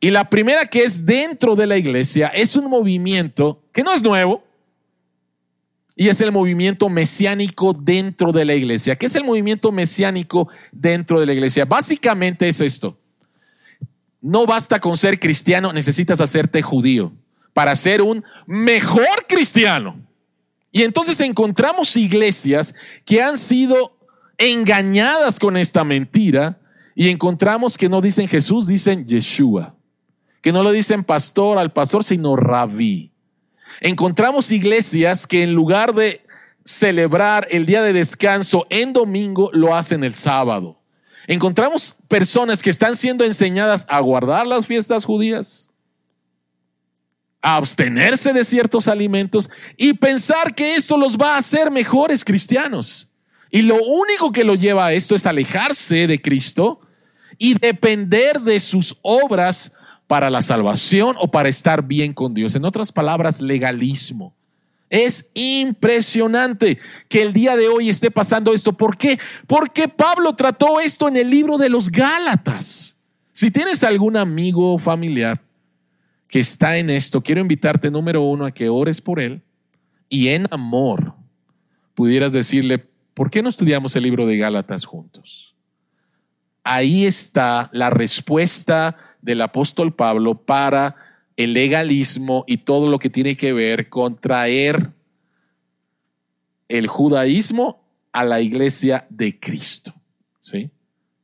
Y 0.00 0.10
la 0.10 0.28
primera 0.28 0.66
que 0.66 0.82
es 0.82 1.06
dentro 1.06 1.54
de 1.54 1.66
la 1.66 1.76
iglesia 1.76 2.28
es 2.28 2.56
un 2.56 2.68
movimiento 2.68 3.62
que 3.72 3.82
no 3.82 3.92
es 3.92 4.02
nuevo, 4.02 4.42
y 5.94 6.08
es 6.08 6.20
el 6.22 6.32
movimiento 6.32 6.88
mesiánico 6.88 7.74
dentro 7.74 8.32
de 8.32 8.46
la 8.46 8.54
iglesia. 8.54 8.96
¿Qué 8.96 9.06
es 9.06 9.14
el 9.14 9.24
movimiento 9.24 9.70
mesiánico 9.70 10.48
dentro 10.72 11.20
de 11.20 11.26
la 11.26 11.34
iglesia? 11.34 11.66
Básicamente 11.66 12.48
es 12.48 12.60
esto. 12.62 12.96
No 14.22 14.46
basta 14.46 14.78
con 14.78 14.96
ser 14.96 15.20
cristiano, 15.20 15.72
necesitas 15.72 16.20
hacerte 16.20 16.62
judío 16.62 17.12
para 17.52 17.74
ser 17.74 18.00
un 18.00 18.24
mejor 18.46 19.26
cristiano. 19.28 20.00
Y 20.70 20.84
entonces 20.84 21.20
encontramos 21.20 21.96
iglesias 21.96 22.74
que 23.04 23.20
han 23.20 23.36
sido 23.36 23.98
engañadas 24.38 25.38
con 25.38 25.56
esta 25.56 25.84
mentira 25.84 26.60
y 26.94 27.10
encontramos 27.10 27.76
que 27.76 27.88
no 27.88 28.00
dicen 28.00 28.28
Jesús, 28.28 28.68
dicen 28.68 29.06
Yeshua, 29.06 29.74
que 30.40 30.52
no 30.52 30.62
lo 30.62 30.70
dicen 30.70 31.04
pastor 31.04 31.58
al 31.58 31.72
pastor, 31.72 32.04
sino 32.04 32.36
rabí. 32.36 33.12
Encontramos 33.80 34.52
iglesias 34.52 35.26
que 35.26 35.42
en 35.42 35.52
lugar 35.52 35.94
de 35.94 36.24
celebrar 36.64 37.48
el 37.50 37.66
día 37.66 37.82
de 37.82 37.92
descanso 37.92 38.66
en 38.70 38.92
domingo, 38.92 39.50
lo 39.52 39.74
hacen 39.74 40.04
el 40.04 40.14
sábado. 40.14 40.81
Encontramos 41.26 41.94
personas 42.08 42.62
que 42.62 42.70
están 42.70 42.96
siendo 42.96 43.24
enseñadas 43.24 43.86
a 43.88 44.00
guardar 44.00 44.46
las 44.46 44.66
fiestas 44.66 45.04
judías, 45.04 45.68
a 47.40 47.56
abstenerse 47.56 48.32
de 48.32 48.44
ciertos 48.44 48.88
alimentos 48.88 49.50
y 49.76 49.94
pensar 49.94 50.54
que 50.54 50.76
eso 50.76 50.96
los 50.96 51.16
va 51.16 51.34
a 51.34 51.38
hacer 51.38 51.70
mejores 51.70 52.24
cristianos. 52.24 53.08
Y 53.50 53.62
lo 53.62 53.76
único 53.82 54.32
que 54.32 54.44
lo 54.44 54.54
lleva 54.54 54.86
a 54.86 54.92
esto 54.92 55.14
es 55.14 55.26
alejarse 55.26 56.06
de 56.06 56.20
Cristo 56.20 56.80
y 57.38 57.54
depender 57.54 58.40
de 58.40 58.58
sus 58.60 58.96
obras 59.02 59.72
para 60.06 60.30
la 60.30 60.40
salvación 60.40 61.16
o 61.18 61.30
para 61.30 61.48
estar 61.48 61.86
bien 61.86 62.14
con 62.14 62.34
Dios. 62.34 62.54
En 62.54 62.64
otras 62.64 62.92
palabras, 62.92 63.40
legalismo. 63.40 64.34
Es 64.92 65.30
impresionante 65.32 66.78
que 67.08 67.22
el 67.22 67.32
día 67.32 67.56
de 67.56 67.66
hoy 67.66 67.88
esté 67.88 68.10
pasando 68.10 68.52
esto. 68.52 68.74
¿Por 68.74 68.98
qué? 68.98 69.18
Porque 69.46 69.88
Pablo 69.88 70.34
trató 70.34 70.80
esto 70.80 71.08
en 71.08 71.16
el 71.16 71.30
libro 71.30 71.56
de 71.56 71.70
los 71.70 71.90
Gálatas. 71.90 72.98
Si 73.32 73.50
tienes 73.50 73.82
algún 73.84 74.18
amigo 74.18 74.74
o 74.74 74.78
familiar 74.78 75.40
que 76.28 76.40
está 76.40 76.76
en 76.76 76.90
esto, 76.90 77.22
quiero 77.22 77.40
invitarte, 77.40 77.90
número 77.90 78.20
uno, 78.20 78.44
a 78.44 78.52
que 78.52 78.68
ores 78.68 79.00
por 79.00 79.18
él 79.18 79.40
y 80.10 80.28
en 80.28 80.46
amor 80.50 81.14
pudieras 81.94 82.34
decirle, 82.34 82.86
¿por 83.14 83.30
qué 83.30 83.42
no 83.42 83.48
estudiamos 83.48 83.96
el 83.96 84.02
libro 84.02 84.26
de 84.26 84.36
Gálatas 84.36 84.84
juntos? 84.84 85.54
Ahí 86.64 87.06
está 87.06 87.70
la 87.72 87.88
respuesta 87.88 88.98
del 89.22 89.40
apóstol 89.40 89.94
Pablo 89.94 90.34
para 90.34 90.96
el 91.36 91.54
legalismo 91.54 92.44
y 92.46 92.58
todo 92.58 92.90
lo 92.90 92.98
que 92.98 93.10
tiene 93.10 93.36
que 93.36 93.52
ver 93.52 93.88
con 93.88 94.20
traer 94.20 94.90
el 96.68 96.86
judaísmo 96.86 97.82
a 98.12 98.24
la 98.24 98.40
iglesia 98.40 99.06
de 99.10 99.38
Cristo. 99.38 99.94
¿Sí? 100.40 100.70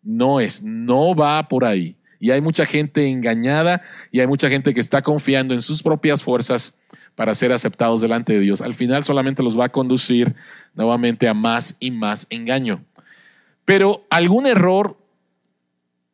No 0.02 0.40
es, 0.40 0.62
no 0.62 1.14
va 1.14 1.48
por 1.48 1.64
ahí. 1.64 1.96
Y 2.20 2.30
hay 2.30 2.40
mucha 2.40 2.66
gente 2.66 3.08
engañada 3.08 3.82
y 4.10 4.20
hay 4.20 4.26
mucha 4.26 4.48
gente 4.48 4.74
que 4.74 4.80
está 4.80 5.02
confiando 5.02 5.54
en 5.54 5.62
sus 5.62 5.82
propias 5.82 6.22
fuerzas 6.22 6.76
para 7.14 7.34
ser 7.34 7.52
aceptados 7.52 8.00
delante 8.00 8.32
de 8.32 8.40
Dios. 8.40 8.60
Al 8.60 8.74
final 8.74 9.04
solamente 9.04 9.42
los 9.42 9.58
va 9.58 9.66
a 9.66 9.72
conducir 9.72 10.34
nuevamente 10.74 11.28
a 11.28 11.34
más 11.34 11.76
y 11.80 11.90
más 11.90 12.26
engaño. 12.30 12.84
Pero 13.64 14.06
algún 14.10 14.46
error 14.46 14.96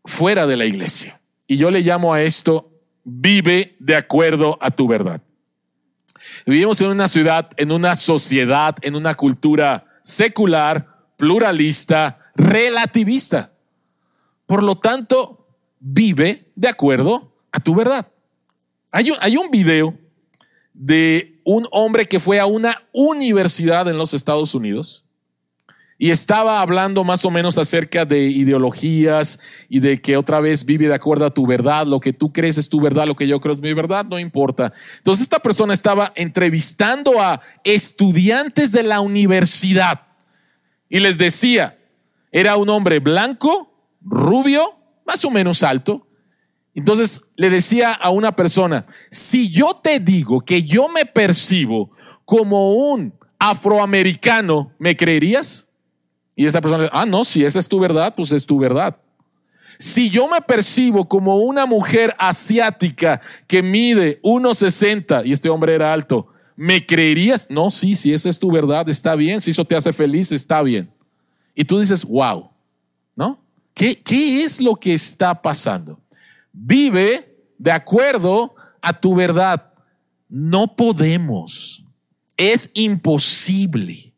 fuera 0.04 0.46
de 0.46 0.56
la 0.56 0.64
iglesia. 0.64 1.20
Y 1.46 1.56
yo 1.56 1.70
le 1.70 1.80
llamo 1.80 2.14
a 2.14 2.22
esto, 2.22 2.70
vive 3.04 3.76
de 3.78 3.96
acuerdo 3.96 4.58
a 4.60 4.70
tu 4.70 4.88
verdad. 4.88 5.20
Vivimos 6.46 6.80
en 6.80 6.88
una 6.88 7.06
ciudad, 7.06 7.50
en 7.56 7.70
una 7.70 7.94
sociedad, 7.94 8.76
en 8.80 8.96
una 8.96 9.14
cultura 9.14 9.86
secular, 10.02 11.06
pluralista, 11.16 12.30
relativista. 12.34 13.52
Por 14.46 14.62
lo 14.62 14.76
tanto, 14.76 15.46
vive 15.78 16.50
de 16.54 16.68
acuerdo 16.68 17.32
a 17.52 17.60
tu 17.60 17.74
verdad. 17.74 18.06
Hay 18.90 19.10
un, 19.10 19.16
hay 19.20 19.36
un 19.36 19.50
video 19.50 19.98
de 20.72 21.40
un 21.44 21.68
hombre 21.70 22.06
que 22.06 22.20
fue 22.20 22.40
a 22.40 22.46
una 22.46 22.82
universidad 22.92 23.88
en 23.88 23.98
los 23.98 24.14
Estados 24.14 24.54
Unidos 24.54 25.03
y 25.96 26.10
estaba 26.10 26.60
hablando 26.60 27.04
más 27.04 27.24
o 27.24 27.30
menos 27.30 27.56
acerca 27.56 28.04
de 28.04 28.24
ideologías 28.24 29.38
y 29.68 29.80
de 29.80 30.00
que 30.00 30.16
otra 30.16 30.40
vez 30.40 30.64
vive 30.64 30.88
de 30.88 30.94
acuerdo 30.94 31.26
a 31.26 31.30
tu 31.32 31.46
verdad, 31.46 31.86
lo 31.86 32.00
que 32.00 32.12
tú 32.12 32.32
crees 32.32 32.58
es 32.58 32.68
tu 32.68 32.80
verdad, 32.80 33.06
lo 33.06 33.14
que 33.14 33.28
yo 33.28 33.40
creo 33.40 33.54
es 33.54 33.60
mi 33.60 33.72
verdad, 33.72 34.04
no 34.04 34.18
importa. 34.18 34.72
Entonces 34.98 35.22
esta 35.22 35.38
persona 35.38 35.72
estaba 35.72 36.12
entrevistando 36.16 37.20
a 37.20 37.40
estudiantes 37.62 38.72
de 38.72 38.82
la 38.82 39.00
universidad 39.00 40.02
y 40.88 40.98
les 40.98 41.16
decía, 41.16 41.78
era 42.32 42.56
un 42.56 42.68
hombre 42.68 42.98
blanco, 42.98 43.72
rubio, 44.00 44.76
más 45.06 45.24
o 45.24 45.30
menos 45.30 45.62
alto. 45.62 46.08
Entonces 46.74 47.20
le 47.36 47.50
decía 47.50 47.92
a 47.92 48.10
una 48.10 48.34
persona, 48.34 48.86
si 49.10 49.48
yo 49.48 49.78
te 49.80 50.00
digo 50.00 50.40
que 50.40 50.64
yo 50.64 50.88
me 50.88 51.06
percibo 51.06 51.92
como 52.24 52.74
un 52.74 53.14
afroamericano, 53.38 54.72
¿me 54.78 54.96
creerías? 54.96 55.68
Y 56.36 56.46
esa 56.46 56.60
persona, 56.60 56.88
ah, 56.92 57.06
no, 57.06 57.24
si 57.24 57.44
esa 57.44 57.58
es 57.58 57.68
tu 57.68 57.78
verdad, 57.78 58.14
pues 58.14 58.32
es 58.32 58.44
tu 58.44 58.58
verdad. 58.58 58.96
Si 59.78 60.10
yo 60.10 60.28
me 60.28 60.40
percibo 60.40 61.08
como 61.08 61.38
una 61.38 61.66
mujer 61.66 62.14
asiática 62.18 63.20
que 63.46 63.62
mide 63.62 64.20
1,60 64.22 65.26
y 65.26 65.32
este 65.32 65.48
hombre 65.48 65.74
era 65.74 65.92
alto, 65.92 66.28
¿me 66.56 66.84
creerías? 66.84 67.48
No, 67.50 67.70
sí, 67.70 67.96
si 67.96 68.12
esa 68.12 68.28
es 68.28 68.38
tu 68.38 68.50
verdad, 68.50 68.88
está 68.88 69.14
bien. 69.14 69.40
Si 69.40 69.50
eso 69.50 69.64
te 69.64 69.76
hace 69.76 69.92
feliz, 69.92 70.32
está 70.32 70.62
bien. 70.62 70.90
Y 71.54 71.64
tú 71.64 71.78
dices, 71.78 72.04
wow, 72.04 72.50
¿no? 73.16 73.40
¿Qué, 73.74 73.96
qué 73.96 74.44
es 74.44 74.60
lo 74.60 74.76
que 74.76 74.94
está 74.94 75.40
pasando? 75.40 76.00
Vive 76.52 77.36
de 77.58 77.72
acuerdo 77.72 78.54
a 78.80 78.98
tu 78.98 79.14
verdad. 79.14 79.72
No 80.28 80.76
podemos. 80.76 81.84
Es 82.36 82.70
imposible 82.74 84.13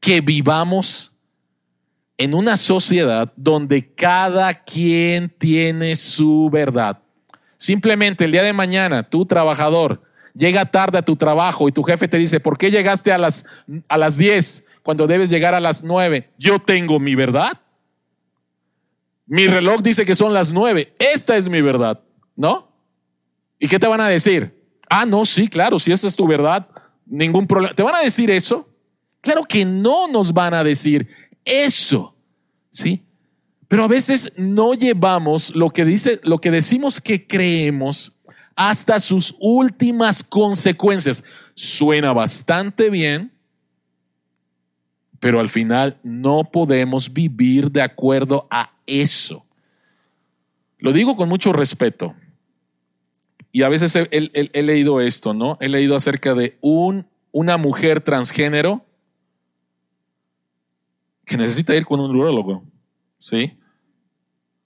que 0.00 0.20
vivamos 0.20 1.12
en 2.16 2.34
una 2.34 2.56
sociedad 2.56 3.32
donde 3.36 3.94
cada 3.94 4.52
quien 4.54 5.30
tiene 5.38 5.96
su 5.96 6.50
verdad. 6.50 6.98
Simplemente 7.56 8.24
el 8.24 8.32
día 8.32 8.42
de 8.42 8.52
mañana, 8.52 9.02
tu 9.02 9.26
trabajador 9.26 10.02
llega 10.34 10.64
tarde 10.64 10.98
a 10.98 11.02
tu 11.02 11.16
trabajo 11.16 11.68
y 11.68 11.72
tu 11.72 11.82
jefe 11.82 12.08
te 12.08 12.18
dice, 12.18 12.40
¿por 12.40 12.56
qué 12.56 12.70
llegaste 12.70 13.12
a 13.12 13.18
las, 13.18 13.44
a 13.88 13.98
las 13.98 14.16
10 14.16 14.66
cuando 14.82 15.06
debes 15.06 15.28
llegar 15.28 15.54
a 15.54 15.60
las 15.60 15.82
9? 15.82 16.30
Yo 16.38 16.58
tengo 16.58 16.98
mi 16.98 17.14
verdad. 17.14 17.52
Mi 19.26 19.46
reloj 19.46 19.80
dice 19.82 20.06
que 20.06 20.14
son 20.14 20.32
las 20.32 20.52
9. 20.52 20.94
Esta 20.98 21.36
es 21.36 21.48
mi 21.48 21.60
verdad, 21.60 22.00
¿no? 22.36 22.72
¿Y 23.58 23.68
qué 23.68 23.78
te 23.78 23.86
van 23.86 24.00
a 24.00 24.08
decir? 24.08 24.58
Ah, 24.88 25.04
no, 25.04 25.24
sí, 25.24 25.48
claro, 25.48 25.78
si 25.78 25.92
esa 25.92 26.08
es 26.08 26.16
tu 26.16 26.26
verdad, 26.26 26.66
ningún 27.06 27.46
problema. 27.46 27.74
¿Te 27.74 27.82
van 27.82 27.94
a 27.94 28.00
decir 28.00 28.30
eso? 28.30 28.69
Claro 29.20 29.44
que 29.44 29.64
no 29.64 30.08
nos 30.08 30.32
van 30.32 30.54
a 30.54 30.64
decir 30.64 31.08
eso, 31.44 32.14
¿sí? 32.70 33.02
Pero 33.68 33.84
a 33.84 33.88
veces 33.88 34.32
no 34.36 34.74
llevamos 34.74 35.54
lo 35.54 35.70
que 35.70 35.84
dice, 35.84 36.20
lo 36.24 36.38
que 36.38 36.50
decimos 36.50 37.00
que 37.00 37.26
creemos 37.26 38.18
hasta 38.56 38.98
sus 38.98 39.36
últimas 39.38 40.24
consecuencias. 40.24 41.22
Suena 41.54 42.12
bastante 42.12 42.90
bien, 42.90 43.32
pero 45.20 45.38
al 45.38 45.48
final 45.48 45.98
no 46.02 46.44
podemos 46.50 47.12
vivir 47.12 47.70
de 47.70 47.82
acuerdo 47.82 48.48
a 48.50 48.72
eso. 48.86 49.46
Lo 50.78 50.92
digo 50.92 51.14
con 51.14 51.28
mucho 51.28 51.52
respeto. 51.52 52.14
Y 53.52 53.62
a 53.62 53.68
veces 53.68 53.94
he, 53.96 54.62
leído 54.62 55.00
esto, 55.00 55.34
¿no? 55.34 55.58
He 55.60 55.68
leído 55.68 55.94
acerca 55.94 56.34
de 56.34 56.56
un, 56.60 57.06
una 57.32 57.56
mujer 57.56 58.00
transgénero 58.00 58.84
que 61.30 61.36
necesita 61.36 61.76
ir 61.76 61.84
con 61.84 62.00
un 62.00 62.10
urologo, 62.10 62.64
¿sí? 63.20 63.56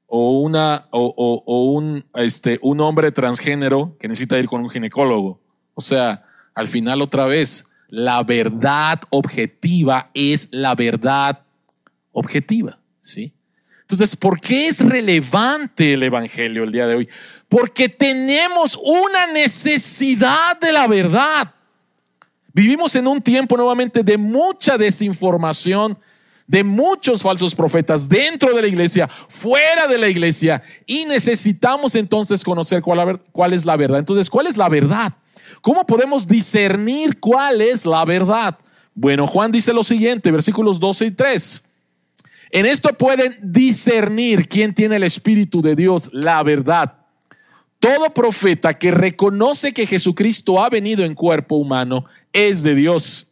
O, 0.06 0.40
una, 0.40 0.88
o, 0.92 1.42
o, 1.44 1.64
un, 1.72 2.06
este, 2.14 2.58
un 2.62 2.80
hombre 2.80 3.12
transgénero 3.12 3.98
que 4.00 4.08
necesita 4.08 4.38
ir 4.38 4.46
con 4.46 4.62
un 4.62 4.70
ginecólogo. 4.70 5.42
O 5.74 5.82
sea, 5.82 6.24
al 6.54 6.68
final 6.68 7.02
otra 7.02 7.26
vez, 7.26 7.66
la 7.88 8.22
verdad 8.22 8.98
objetiva 9.10 10.10
es 10.14 10.48
la 10.52 10.74
verdad 10.74 11.42
objetiva, 12.12 12.78
¿sí? 13.02 13.34
Entonces, 13.82 14.16
¿por 14.16 14.40
qué 14.40 14.68
es 14.68 14.82
relevante 14.82 15.92
el 15.92 16.02
Evangelio 16.02 16.64
el 16.64 16.72
día 16.72 16.86
de 16.86 16.94
hoy? 16.94 17.08
Porque 17.46 17.90
tenemos 17.90 18.80
una 18.82 19.26
necesidad 19.34 20.58
de 20.58 20.72
la 20.72 20.86
verdad. 20.86 21.52
Vivimos 22.54 22.96
en 22.96 23.06
un 23.06 23.20
tiempo 23.20 23.54
nuevamente 23.54 24.02
de 24.02 24.16
mucha 24.16 24.78
desinformación 24.78 25.98
de 26.46 26.62
muchos 26.62 27.22
falsos 27.22 27.54
profetas 27.54 28.08
dentro 28.08 28.54
de 28.54 28.62
la 28.62 28.68
iglesia, 28.68 29.08
fuera 29.28 29.86
de 29.88 29.98
la 29.98 30.08
iglesia, 30.08 30.62
y 30.86 31.06
necesitamos 31.06 31.94
entonces 31.94 32.44
conocer 32.44 32.82
cuál, 32.82 33.52
es 33.52 33.64
la 33.64 33.76
verdad. 33.76 33.98
Entonces, 33.98 34.28
¿cuál 34.28 34.46
es 34.46 34.56
la 34.56 34.68
verdad? 34.68 35.14
¿Cómo 35.62 35.86
podemos 35.86 36.26
discernir 36.26 37.18
cuál 37.18 37.62
es 37.62 37.86
la 37.86 38.04
verdad? 38.04 38.58
Bueno, 38.94 39.26
Juan 39.26 39.50
dice 39.50 39.72
lo 39.72 39.82
siguiente, 39.82 40.30
versículos 40.30 40.78
12 40.78 41.06
y 41.06 41.10
3. 41.10 41.62
En 42.50 42.66
esto 42.66 42.90
pueden 42.90 43.36
discernir 43.42 44.46
quién 44.46 44.74
tiene 44.74 44.96
el 44.96 45.02
Espíritu 45.02 45.60
de 45.60 45.74
Dios, 45.74 46.10
la 46.12 46.42
verdad. 46.42 46.94
Todo 47.80 48.14
profeta 48.14 48.74
que 48.74 48.90
reconoce 48.90 49.72
que 49.72 49.86
Jesucristo 49.86 50.62
ha 50.62 50.70
venido 50.70 51.04
en 51.04 51.14
cuerpo 51.14 51.56
humano 51.56 52.04
es 52.32 52.62
de 52.62 52.74
Dios. 52.74 53.28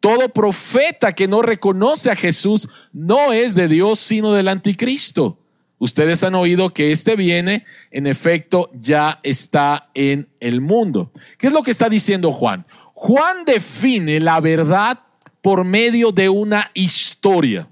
Todo 0.00 0.30
profeta 0.30 1.12
que 1.12 1.28
no 1.28 1.42
reconoce 1.42 2.10
a 2.10 2.16
Jesús 2.16 2.68
no 2.92 3.32
es 3.32 3.54
de 3.54 3.68
Dios, 3.68 4.00
sino 4.00 4.32
del 4.32 4.48
anticristo. 4.48 5.38
Ustedes 5.78 6.22
han 6.24 6.34
oído 6.34 6.74
que 6.74 6.90
este 6.92 7.16
viene, 7.16 7.64
en 7.90 8.06
efecto, 8.06 8.70
ya 8.74 9.20
está 9.22 9.90
en 9.94 10.28
el 10.40 10.60
mundo. 10.60 11.10
¿Qué 11.38 11.46
es 11.46 11.52
lo 11.52 11.62
que 11.62 11.70
está 11.70 11.88
diciendo 11.88 12.32
Juan? 12.32 12.66
Juan 12.92 13.46
define 13.46 14.20
la 14.20 14.40
verdad 14.40 15.00
por 15.40 15.64
medio 15.64 16.12
de 16.12 16.28
una 16.28 16.70
historia, 16.74 17.68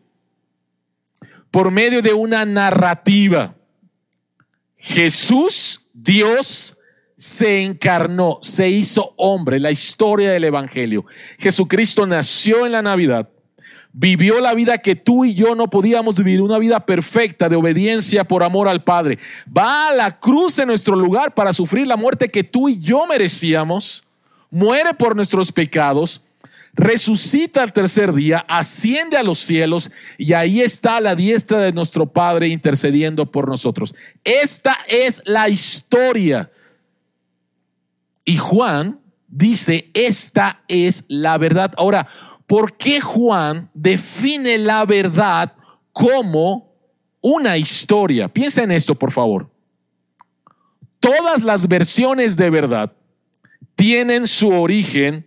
por 1.50 1.70
medio 1.70 2.00
de 2.00 2.14
una 2.14 2.46
narrativa. 2.46 3.54
Jesús, 4.74 5.86
Dios, 5.92 6.77
se 7.18 7.64
encarnó, 7.64 8.38
se 8.42 8.68
hizo 8.68 9.12
hombre, 9.16 9.58
la 9.58 9.72
historia 9.72 10.30
del 10.30 10.44
Evangelio. 10.44 11.04
Jesucristo 11.36 12.06
nació 12.06 12.64
en 12.64 12.70
la 12.70 12.80
Navidad, 12.80 13.28
vivió 13.92 14.38
la 14.38 14.54
vida 14.54 14.78
que 14.78 14.94
tú 14.94 15.24
y 15.24 15.34
yo 15.34 15.56
no 15.56 15.68
podíamos 15.68 16.16
vivir, 16.18 16.40
una 16.40 16.60
vida 16.60 16.86
perfecta 16.86 17.48
de 17.48 17.56
obediencia 17.56 18.22
por 18.22 18.44
amor 18.44 18.68
al 18.68 18.84
Padre. 18.84 19.18
Va 19.54 19.88
a 19.88 19.94
la 19.96 20.20
cruz 20.20 20.60
en 20.60 20.68
nuestro 20.68 20.94
lugar 20.94 21.34
para 21.34 21.52
sufrir 21.52 21.88
la 21.88 21.96
muerte 21.96 22.28
que 22.28 22.44
tú 22.44 22.68
y 22.68 22.78
yo 22.78 23.04
merecíamos, 23.08 24.04
muere 24.48 24.94
por 24.94 25.16
nuestros 25.16 25.50
pecados, 25.50 26.24
resucita 26.72 27.64
al 27.64 27.72
tercer 27.72 28.12
día, 28.12 28.46
asciende 28.48 29.16
a 29.16 29.24
los 29.24 29.40
cielos 29.40 29.90
y 30.18 30.34
ahí 30.34 30.60
está 30.60 31.00
la 31.00 31.16
diestra 31.16 31.58
de 31.58 31.72
nuestro 31.72 32.06
Padre 32.06 32.46
intercediendo 32.46 33.26
por 33.26 33.48
nosotros. 33.48 33.96
Esta 34.22 34.78
es 34.86 35.20
la 35.26 35.48
historia 35.48 36.52
y 38.28 38.36
Juan 38.36 39.00
dice, 39.26 39.90
esta 39.94 40.62
es 40.68 41.06
la 41.08 41.38
verdad. 41.38 41.72
Ahora, 41.78 42.06
¿por 42.46 42.76
qué 42.76 43.00
Juan 43.00 43.70
define 43.72 44.58
la 44.58 44.84
verdad 44.84 45.54
como 45.94 46.74
una 47.22 47.56
historia? 47.56 48.28
Piensa 48.28 48.62
en 48.64 48.72
esto, 48.72 48.94
por 48.94 49.12
favor. 49.12 49.50
Todas 51.00 51.42
las 51.42 51.68
versiones 51.68 52.36
de 52.36 52.50
verdad 52.50 52.92
tienen 53.74 54.26
su 54.26 54.50
origen 54.50 55.26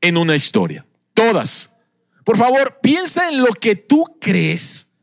en 0.00 0.16
una 0.16 0.34
historia. 0.34 0.86
Todas. 1.12 1.76
Por 2.24 2.38
favor, 2.38 2.78
piensa 2.80 3.28
en 3.28 3.42
lo 3.42 3.52
que 3.52 3.76
tú 3.76 4.16
crees 4.18 4.93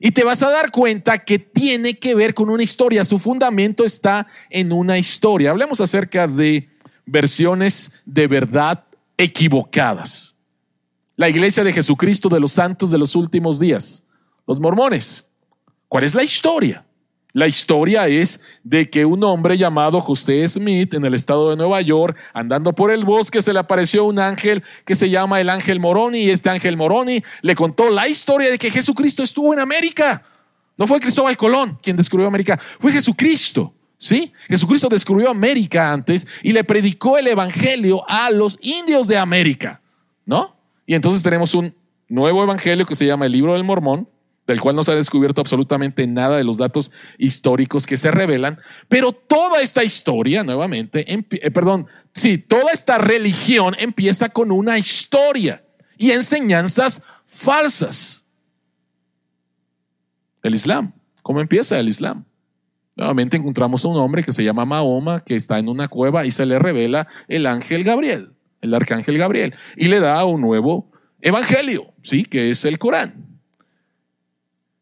y 0.00 0.12
te 0.12 0.24
vas 0.24 0.42
a 0.42 0.50
dar 0.50 0.70
cuenta 0.70 1.18
que 1.18 1.38
tiene 1.38 1.94
que 1.94 2.14
ver 2.14 2.34
con 2.34 2.50
una 2.50 2.62
historia. 2.62 3.04
Su 3.04 3.18
fundamento 3.18 3.84
está 3.84 4.26
en 4.50 4.72
una 4.72 4.98
historia. 4.98 5.50
Hablemos 5.50 5.80
acerca 5.80 6.26
de 6.26 6.68
versiones 7.04 7.92
de 8.04 8.26
verdad 8.26 8.84
equivocadas. 9.16 10.34
La 11.16 11.28
iglesia 11.28 11.64
de 11.64 11.72
Jesucristo 11.72 12.28
de 12.28 12.40
los 12.40 12.52
santos 12.52 12.90
de 12.90 12.98
los 12.98 13.16
últimos 13.16 13.58
días. 13.58 14.04
Los 14.46 14.60
mormones. 14.60 15.26
¿Cuál 15.88 16.04
es 16.04 16.14
la 16.14 16.22
historia? 16.22 16.85
La 17.36 17.46
historia 17.46 18.08
es 18.08 18.40
de 18.64 18.88
que 18.88 19.04
un 19.04 19.22
hombre 19.22 19.58
llamado 19.58 20.00
José 20.00 20.48
Smith 20.48 20.94
en 20.94 21.04
el 21.04 21.12
estado 21.12 21.50
de 21.50 21.56
Nueva 21.56 21.82
York, 21.82 22.16
andando 22.32 22.72
por 22.72 22.90
el 22.90 23.04
bosque, 23.04 23.42
se 23.42 23.52
le 23.52 23.58
apareció 23.58 24.06
un 24.06 24.18
ángel 24.18 24.64
que 24.86 24.94
se 24.94 25.10
llama 25.10 25.38
el 25.38 25.50
ángel 25.50 25.78
Moroni 25.78 26.20
y 26.20 26.30
este 26.30 26.48
ángel 26.48 26.78
Moroni 26.78 27.22
le 27.42 27.54
contó 27.54 27.90
la 27.90 28.08
historia 28.08 28.50
de 28.50 28.56
que 28.56 28.70
Jesucristo 28.70 29.22
estuvo 29.22 29.52
en 29.52 29.60
América. 29.60 30.24
No 30.78 30.86
fue 30.86 30.98
Cristóbal 30.98 31.36
Colón 31.36 31.78
quien 31.82 31.94
descubrió 31.94 32.26
América, 32.26 32.58
fue 32.80 32.90
Jesucristo. 32.90 33.74
¿Sí? 33.98 34.32
Jesucristo 34.48 34.88
descubrió 34.88 35.28
América 35.28 35.92
antes 35.92 36.26
y 36.42 36.52
le 36.52 36.64
predicó 36.64 37.18
el 37.18 37.26
evangelio 37.26 38.02
a 38.08 38.30
los 38.30 38.58
indios 38.62 39.08
de 39.08 39.18
América, 39.18 39.82
¿no? 40.24 40.56
Y 40.86 40.94
entonces 40.94 41.22
tenemos 41.22 41.54
un 41.54 41.74
nuevo 42.08 42.42
evangelio 42.42 42.86
que 42.86 42.94
se 42.94 43.04
llama 43.04 43.26
el 43.26 43.32
libro 43.32 43.52
del 43.52 43.64
Mormón, 43.64 44.08
del 44.46 44.60
cual 44.60 44.76
no 44.76 44.84
se 44.84 44.92
ha 44.92 44.96
descubierto 44.96 45.40
absolutamente 45.40 46.06
nada 46.06 46.36
de 46.36 46.44
los 46.44 46.58
datos 46.58 46.90
históricos 47.18 47.86
que 47.86 47.96
se 47.96 48.10
revelan, 48.10 48.58
pero 48.88 49.12
toda 49.12 49.60
esta 49.60 49.82
historia, 49.84 50.44
nuevamente, 50.44 51.04
eh, 51.12 51.50
perdón, 51.50 51.86
sí, 52.14 52.38
toda 52.38 52.72
esta 52.72 52.98
religión 52.98 53.74
empieza 53.78 54.28
con 54.28 54.52
una 54.52 54.78
historia 54.78 55.64
y 55.98 56.10
enseñanzas 56.12 57.02
falsas. 57.26 58.24
El 60.42 60.54
Islam, 60.54 60.92
¿cómo 61.22 61.40
empieza 61.40 61.78
el 61.78 61.88
Islam? 61.88 62.24
Nuevamente 62.94 63.36
encontramos 63.36 63.84
a 63.84 63.88
un 63.88 63.96
hombre 63.96 64.22
que 64.22 64.32
se 64.32 64.44
llama 64.44 64.64
Mahoma, 64.64 65.22
que 65.22 65.34
está 65.34 65.58
en 65.58 65.68
una 65.68 65.88
cueva 65.88 66.24
y 66.24 66.30
se 66.30 66.46
le 66.46 66.58
revela 66.58 67.08
el 67.28 67.46
ángel 67.46 67.84
Gabriel, 67.84 68.30
el 68.62 68.72
arcángel 68.72 69.18
Gabriel, 69.18 69.54
y 69.76 69.88
le 69.88 70.00
da 70.00 70.24
un 70.24 70.40
nuevo 70.40 70.90
evangelio, 71.20 71.92
¿sí? 72.02 72.24
Que 72.24 72.50
es 72.50 72.64
el 72.64 72.78
Corán. 72.78 73.25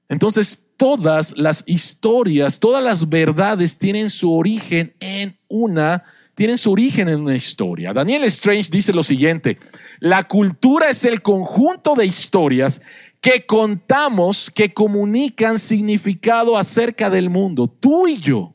Entonces, 0.09 0.64
todas 0.77 1.37
las 1.37 1.64
historias, 1.67 2.61
todas 2.61 2.83
las 2.83 3.09
verdades 3.09 3.79
tienen 3.79 4.11
su 4.11 4.33
origen 4.33 4.95
en 5.01 5.38
una, 5.49 6.05
tienen 6.35 6.59
su 6.59 6.73
origen 6.73 7.09
en 7.09 7.21
una 7.21 7.35
historia. 7.35 7.93
Daniel 7.93 8.25
Strange 8.25 8.71
dice 8.71 8.93
lo 8.93 9.03
siguiente, 9.03 9.59
la 10.01 10.25
cultura 10.25 10.90
es 10.90 11.05
el 11.05 11.23
conjunto 11.23 11.95
de 11.95 12.07
historias 12.07 12.83
que 13.21 13.47
contamos 13.47 14.51
que 14.51 14.75
comunican 14.75 15.59
significado 15.59 16.59
acerca 16.59 17.09
del 17.09 17.31
mundo. 17.31 17.69
Tú 17.69 18.07
y 18.07 18.19
yo 18.19 18.55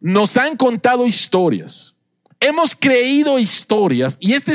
nos 0.00 0.36
han 0.36 0.56
contado 0.56 1.06
historias. 1.06 1.91
Hemos 2.44 2.74
creído 2.74 3.38
historias 3.38 4.18
y, 4.18 4.32
este, 4.32 4.54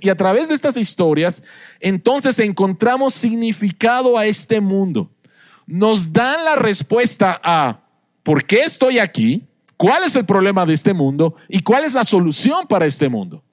y 0.00 0.08
a 0.08 0.14
través 0.14 0.48
de 0.48 0.54
estas 0.54 0.78
historias 0.78 1.42
entonces 1.78 2.38
encontramos 2.38 3.12
significado 3.12 4.16
a 4.16 4.24
este 4.24 4.62
mundo. 4.62 5.10
Nos 5.66 6.10
dan 6.10 6.42
la 6.46 6.56
respuesta 6.56 7.38
a 7.44 7.82
por 8.22 8.46
qué 8.46 8.60
estoy 8.60 8.98
aquí, 8.98 9.46
cuál 9.76 10.04
es 10.04 10.16
el 10.16 10.24
problema 10.24 10.64
de 10.64 10.72
este 10.72 10.94
mundo 10.94 11.36
y 11.50 11.60
cuál 11.60 11.84
es 11.84 11.92
la 11.92 12.04
solución 12.04 12.66
para 12.66 12.86
este 12.86 13.10
mundo. 13.10 13.44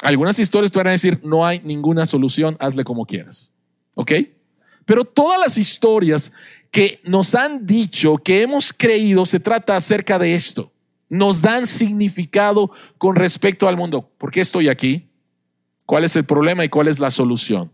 Algunas 0.00 0.40
historias 0.40 0.72
te 0.72 0.80
van 0.80 0.88
a 0.88 0.90
decir, 0.90 1.20
no 1.22 1.46
hay 1.46 1.60
ninguna 1.60 2.06
solución, 2.06 2.56
hazle 2.58 2.82
como 2.82 3.06
quieras. 3.06 3.52
¿Ok? 3.94 4.14
Pero 4.84 5.04
todas 5.04 5.38
las 5.38 5.58
historias 5.58 6.32
que 6.72 7.00
nos 7.04 7.36
han 7.36 7.66
dicho, 7.66 8.16
que 8.16 8.42
hemos 8.42 8.72
creído, 8.72 9.24
se 9.26 9.38
trata 9.38 9.76
acerca 9.76 10.18
de 10.18 10.34
esto 10.34 10.72
nos 11.08 11.42
dan 11.42 11.66
significado 11.66 12.70
con 12.98 13.16
respecto 13.16 13.68
al 13.68 13.76
mundo. 13.76 14.10
¿Por 14.18 14.30
qué 14.30 14.40
estoy 14.40 14.68
aquí? 14.68 15.08
¿Cuál 15.84 16.04
es 16.04 16.16
el 16.16 16.24
problema 16.24 16.64
y 16.64 16.68
cuál 16.68 16.88
es 16.88 16.98
la 16.98 17.10
solución? 17.10 17.70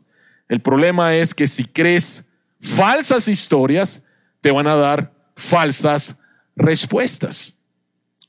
El 0.49 0.61
problema 0.61 1.17
es 1.17 1.35
que 1.35 1.47
si 1.47 1.65
crees 1.65 2.29
falsas 2.61 3.29
historias, 3.29 4.05
te 4.41 4.51
van 4.51 4.67
a 4.67 4.75
dar 4.75 5.13
falsas 5.35 6.19
respuestas. 6.57 7.55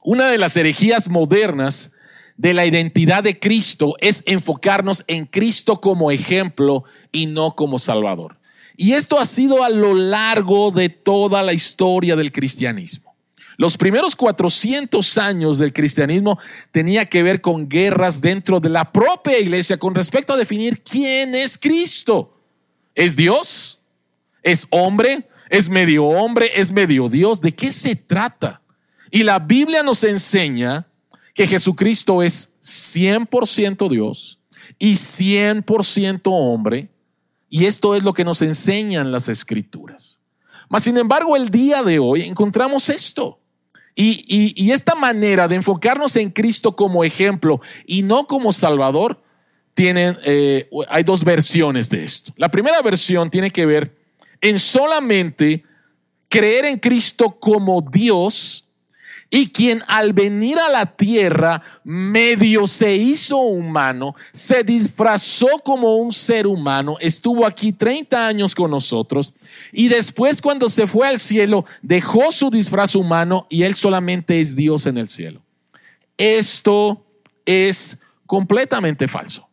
Una 0.01 0.29
de 0.29 0.37
las 0.37 0.55
herejías 0.55 1.09
modernas 1.09 1.91
de 2.37 2.53
la 2.53 2.65
identidad 2.65 3.23
de 3.23 3.39
Cristo 3.39 3.95
es 3.99 4.23
enfocarnos 4.25 5.03
en 5.07 5.25
Cristo 5.25 5.81
como 5.81 6.11
ejemplo 6.11 6.83
y 7.11 7.27
no 7.27 7.55
como 7.55 7.79
Salvador. 7.79 8.37
Y 8.75 8.93
esto 8.93 9.19
ha 9.19 9.25
sido 9.25 9.63
a 9.63 9.69
lo 9.69 9.93
largo 9.93 10.71
de 10.71 10.89
toda 10.89 11.43
la 11.43 11.53
historia 11.53 12.15
del 12.15 12.31
cristianismo. 12.31 13.12
Los 13.57 13.77
primeros 13.77 14.15
400 14.15 15.17
años 15.17 15.59
del 15.59 15.73
cristianismo 15.73 16.39
tenía 16.71 17.05
que 17.05 17.23
ver 17.23 17.41
con 17.41 17.69
guerras 17.69 18.21
dentro 18.21 18.59
de 18.59 18.69
la 18.69 18.91
propia 18.91 19.39
iglesia 19.39 19.77
con 19.77 19.93
respecto 19.93 20.33
a 20.33 20.37
definir 20.37 20.81
quién 20.81 21.35
es 21.35 21.57
Cristo. 21.57 22.37
¿Es 22.95 23.15
Dios? 23.15 23.81
¿Es 24.41 24.67
hombre? 24.71 25.27
¿Es 25.49 25.69
medio 25.69 26.05
hombre? 26.05 26.49
¿Es 26.55 26.71
medio 26.71 27.09
Dios? 27.09 27.41
¿De 27.41 27.51
qué 27.51 27.71
se 27.71 27.95
trata? 27.95 28.61
Y 29.11 29.23
la 29.23 29.39
Biblia 29.39 29.83
nos 29.83 30.03
enseña 30.03 30.87
que 31.33 31.47
Jesucristo 31.47 32.23
es 32.23 32.53
100% 32.61 33.89
Dios 33.89 34.39
y 34.79 34.93
100% 34.93 36.21
hombre. 36.25 36.89
Y 37.49 37.65
esto 37.65 37.93
es 37.95 38.03
lo 38.03 38.13
que 38.13 38.25
nos 38.25 38.41
enseñan 38.41 39.11
las 39.11 39.29
escrituras. 39.29 40.19
Mas, 40.69 40.83
sin 40.83 40.97
embargo, 40.97 41.35
el 41.35 41.49
día 41.49 41.83
de 41.83 41.99
hoy 41.99 42.23
encontramos 42.23 42.89
esto. 42.89 43.39
Y, 43.95 44.71
esta 44.71 44.95
manera 44.95 45.47
de 45.47 45.55
enfocarnos 45.55 46.15
en 46.15 46.31
Cristo 46.31 46.75
como 46.75 47.03
ejemplo 47.03 47.61
y 47.85 48.01
no 48.01 48.25
como 48.25 48.51
Salvador, 48.51 49.21
tienen, 49.75 50.17
eh, 50.25 50.69
hay 50.87 51.03
dos 51.03 51.23
versiones 51.23 51.89
de 51.89 52.03
esto. 52.03 52.31
La 52.37 52.49
primera 52.49 52.81
versión 52.81 53.29
tiene 53.29 53.51
que 53.51 53.65
ver 53.65 53.95
en 54.41 54.59
solamente 54.59 55.63
creer 56.27 56.65
en 56.65 56.79
Cristo 56.79 57.37
como 57.39 57.81
Dios 57.81 58.67
y 59.35 59.47
quien 59.47 59.81
al 59.87 60.13
venir 60.13 60.59
a 60.59 60.69
la 60.69 60.85
tierra 60.85 61.59
medio 61.83 62.67
se 62.67 62.95
hizo 62.95 63.39
humano, 63.39 64.13
se 64.31 64.63
disfrazó 64.63 65.47
como 65.65 65.97
un 65.97 66.11
ser 66.11 66.45
humano, 66.45 66.97
estuvo 66.99 67.43
aquí 67.43 67.73
30 67.73 68.27
años 68.27 68.53
con 68.53 68.69
nosotros 68.69 69.33
y 69.71 69.87
después 69.87 70.39
cuando 70.39 70.69
se 70.69 70.85
fue 70.85 71.07
al 71.07 71.17
cielo 71.17 71.65
dejó 71.81 72.31
su 72.31 72.51
disfraz 72.51 72.93
humano 72.93 73.47
y 73.49 73.63
él 73.63 73.73
solamente 73.73 74.39
es 74.39 74.55
Dios 74.55 74.85
en 74.85 74.99
el 74.99 75.07
cielo. 75.07 75.41
Esto 76.15 77.03
es 77.43 77.97
completamente 78.27 79.07
falso. 79.07 79.49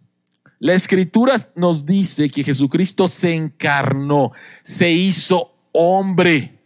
La 0.58 0.74
escritura 0.74 1.36
nos 1.54 1.86
dice 1.86 2.28
que 2.28 2.44
Jesucristo 2.44 3.08
se 3.08 3.34
encarnó, 3.34 4.32
se 4.62 4.92
hizo 4.92 5.54
hombre 5.72 6.59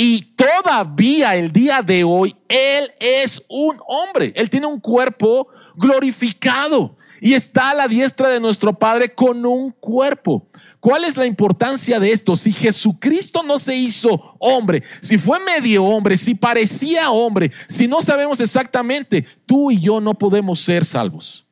y 0.00 0.22
todavía 0.36 1.34
el 1.34 1.50
día 1.50 1.82
de 1.82 2.04
hoy, 2.04 2.36
Él 2.46 2.88
es 3.00 3.42
un 3.48 3.76
hombre. 3.84 4.32
Él 4.36 4.48
tiene 4.48 4.68
un 4.68 4.78
cuerpo 4.78 5.48
glorificado 5.74 6.96
y 7.20 7.34
está 7.34 7.70
a 7.70 7.74
la 7.74 7.88
diestra 7.88 8.28
de 8.28 8.38
nuestro 8.38 8.78
Padre 8.78 9.12
con 9.12 9.44
un 9.44 9.72
cuerpo. 9.72 10.46
¿Cuál 10.78 11.02
es 11.02 11.16
la 11.16 11.26
importancia 11.26 11.98
de 11.98 12.12
esto? 12.12 12.36
Si 12.36 12.52
Jesucristo 12.52 13.42
no 13.42 13.58
se 13.58 13.74
hizo 13.74 14.36
hombre, 14.38 14.84
si 15.00 15.18
fue 15.18 15.40
medio 15.40 15.82
hombre, 15.82 16.16
si 16.16 16.36
parecía 16.36 17.10
hombre, 17.10 17.50
si 17.66 17.88
no 17.88 18.00
sabemos 18.00 18.38
exactamente, 18.38 19.26
tú 19.46 19.72
y 19.72 19.80
yo 19.80 20.00
no 20.00 20.14
podemos 20.14 20.60
ser 20.60 20.84
salvos. 20.84 21.44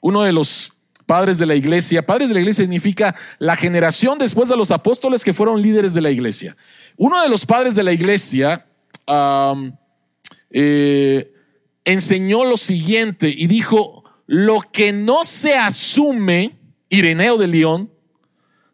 Uno 0.00 0.22
de 0.22 0.30
los 0.30 0.74
padres 1.06 1.38
de 1.38 1.46
la 1.46 1.56
iglesia, 1.56 2.06
padres 2.06 2.28
de 2.28 2.34
la 2.34 2.40
iglesia 2.40 2.62
significa 2.62 3.16
la 3.40 3.56
generación 3.56 4.16
después 4.16 4.48
de 4.48 4.56
los 4.56 4.70
apóstoles 4.70 5.24
que 5.24 5.32
fueron 5.32 5.60
líderes 5.60 5.92
de 5.92 6.02
la 6.02 6.12
iglesia. 6.12 6.56
Uno 6.96 7.22
de 7.22 7.28
los 7.28 7.44
padres 7.46 7.74
de 7.74 7.82
la 7.82 7.92
iglesia 7.92 8.66
eh, 10.50 11.32
enseñó 11.84 12.44
lo 12.44 12.56
siguiente 12.56 13.28
y 13.28 13.46
dijo, 13.46 14.04
lo 14.26 14.60
que 14.72 14.92
no 14.92 15.24
se 15.24 15.54
asume, 15.54 16.56
Ireneo 16.88 17.38
de 17.38 17.46
León, 17.46 17.90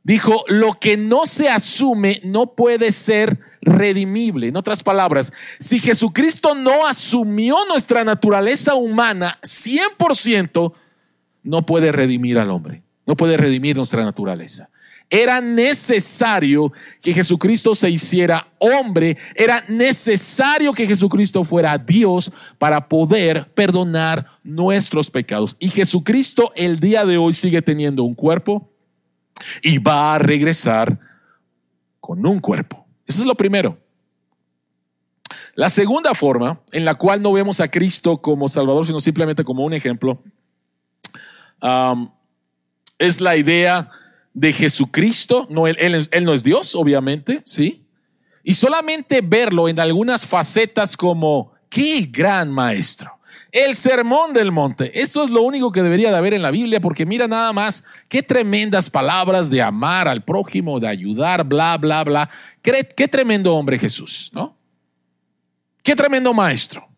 dijo, 0.03 0.45
lo 0.49 0.73
que 0.73 0.97
no 0.97 1.27
se 1.27 1.49
asume 1.49 2.21
no 2.25 2.55
puede 2.55 2.93
ser 2.93 3.39
redimible. 3.61 4.49
En 4.49 4.57
otras 4.57 4.83
palabras, 4.83 5.33
si 5.59 5.79
Jesucristo 5.79 6.55
no 6.55 6.87
asumió 6.87 7.57
nuestra 7.69 8.05
naturaleza 8.05 8.75
humana 8.75 9.39
100%, 9.43 10.73
no 11.45 11.67
puede 11.67 11.93
redimir 11.93 12.39
al 12.39 12.51
hombre, 12.51 12.83
no 13.07 13.17
puede 13.17 13.37
redimir 13.37 13.77
nuestra 13.77 14.05
naturaleza. 14.05 14.71
Era 15.15 15.43
necesario 15.43 16.73
que 17.03 17.13
Jesucristo 17.13 17.75
se 17.75 17.91
hiciera 17.91 18.51
hombre, 18.59 19.19
era 19.35 19.63
necesario 19.69 20.73
que 20.73 20.87
Jesucristo 20.87 21.45
fuera 21.45 21.77
Dios 21.77 22.33
para 22.57 22.89
poder 22.89 23.53
perdonar 23.53 24.27
nuestros 24.43 25.11
pecados. 25.11 25.55
Y 25.59 25.69
Jesucristo 25.69 26.51
el 26.57 26.81
día 26.81 27.05
de 27.05 27.19
hoy 27.19 27.35
sigue 27.35 27.61
teniendo 27.61 28.05
un 28.05 28.15
cuerpo 28.15 28.73
y 29.63 29.77
va 29.77 30.15
a 30.15 30.19
regresar 30.19 30.99
con 32.01 32.25
un 32.27 32.41
cuerpo. 32.41 32.87
Eso 33.07 33.21
es 33.21 33.27
lo 33.27 33.35
primero. 33.35 33.79
La 35.55 35.69
segunda 35.69 36.15
forma 36.15 36.63
en 36.73 36.87
la 36.87 36.95
cual 36.95 37.21
no 37.21 37.35
vemos 37.35 37.61
a 37.61 37.71
Cristo 37.71 38.23
como 38.23 38.49
Salvador, 38.49 38.87
sino 38.87 38.99
simplemente 38.99 39.45
como 39.45 39.63
un 39.63 39.75
ejemplo, 39.75 40.23
es 42.99 43.21
la 43.21 43.37
idea 43.37 43.91
de 44.35 44.53
Jesucristo, 44.53 45.47
no, 45.51 45.67
él, 45.67 46.09
no 46.23 46.35
es 46.35 46.43
Dios, 46.43 46.75
obviamente, 46.75 47.43
¿sí? 47.45 47.85
Y 48.43 48.55
solamente 48.55 49.21
verlo 49.21 49.69
en 49.69 49.79
algunas 49.79 50.27
facetas 50.27 50.97
como, 50.97 51.53
qué 51.69 52.09
gran 52.11 52.51
maestro, 52.51 53.19
El 53.51 53.77
sermón 53.77 54.33
del 54.33 54.51
monte. 54.51 54.99
Esto 55.01 55.23
es 55.23 55.31
lo 55.31 55.43
único 55.43 55.71
que 55.71 55.83
debería 55.83 56.11
de 56.11 56.17
haber 56.17 56.35
en 56.35 56.43
la 56.43 56.51
Biblia, 56.51 56.81
porque 56.81 57.05
mira 57.05 57.29
nada 57.29 57.53
más 57.53 57.85
qué 58.09 58.23
tremendas 58.23 58.89
palabras 58.89 59.51
de 59.51 59.61
amar 59.61 60.09
al 60.09 60.25
prójimo, 60.25 60.81
de 60.81 60.89
ayudar, 60.89 61.45
bla, 61.45 61.77
bla, 61.77 62.03
bla. 62.03 62.31
Qué 62.63 63.09
tremendo 63.09 63.55
hombre 63.55 63.79
Jesús, 63.79 64.31
¿no? 64.33 64.57
Qué 65.83 65.95
tremendo 65.95 66.33
maestro. 66.33 66.89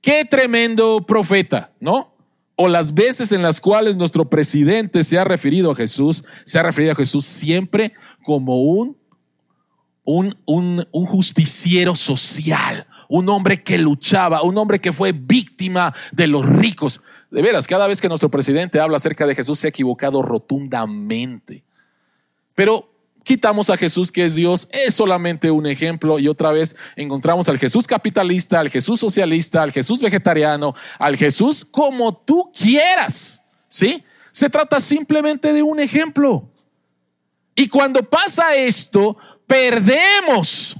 Qué 0.00 0.24
tremendo 0.26 1.00
profeta, 1.06 1.72
¿no? 1.80 2.13
O 2.56 2.68
las 2.68 2.94
veces 2.94 3.32
en 3.32 3.42
las 3.42 3.60
cuales 3.60 3.96
nuestro 3.96 4.30
presidente 4.30 5.02
se 5.02 5.18
ha 5.18 5.24
referido 5.24 5.72
a 5.72 5.74
Jesús, 5.74 6.24
se 6.44 6.58
ha 6.58 6.62
referido 6.62 6.92
a 6.92 6.96
Jesús 6.96 7.26
siempre 7.26 7.94
como 8.22 8.62
un, 8.62 8.96
un, 10.04 10.36
un, 10.46 11.06
justiciero 11.06 11.96
social, 11.96 12.86
un 13.08 13.28
hombre 13.28 13.62
que 13.62 13.76
luchaba, 13.78 14.42
un 14.42 14.56
hombre 14.56 14.80
que 14.80 14.92
fue 14.92 15.12
víctima 15.12 15.92
de 16.12 16.28
los 16.28 16.46
ricos. 16.46 17.02
De 17.30 17.42
veras, 17.42 17.66
cada 17.66 17.88
vez 17.88 18.00
que 18.00 18.08
nuestro 18.08 18.30
presidente 18.30 18.78
habla 18.78 18.98
acerca 18.98 19.26
de 19.26 19.34
Jesús 19.34 19.58
se 19.58 19.66
ha 19.66 19.70
equivocado 19.70 20.22
rotundamente. 20.22 21.64
Pero 22.54 22.93
quitamos 23.24 23.70
a 23.70 23.76
Jesús 23.76 24.12
que 24.12 24.24
es 24.24 24.36
Dios, 24.36 24.68
es 24.70 24.94
solamente 24.94 25.50
un 25.50 25.66
ejemplo 25.66 26.18
y 26.18 26.28
otra 26.28 26.52
vez 26.52 26.76
encontramos 26.94 27.48
al 27.48 27.58
Jesús 27.58 27.86
capitalista, 27.86 28.60
al 28.60 28.70
Jesús 28.70 29.00
socialista, 29.00 29.62
al 29.62 29.72
Jesús 29.72 30.00
vegetariano, 30.00 30.74
al 30.98 31.16
Jesús 31.16 31.64
como 31.64 32.16
tú 32.16 32.52
quieras. 32.56 33.42
¿Sí? 33.68 34.04
Se 34.30 34.48
trata 34.48 34.78
simplemente 34.78 35.52
de 35.52 35.62
un 35.62 35.80
ejemplo. 35.80 36.48
Y 37.56 37.66
cuando 37.68 38.02
pasa 38.08 38.54
esto, 38.54 39.16
perdemos 39.46 40.76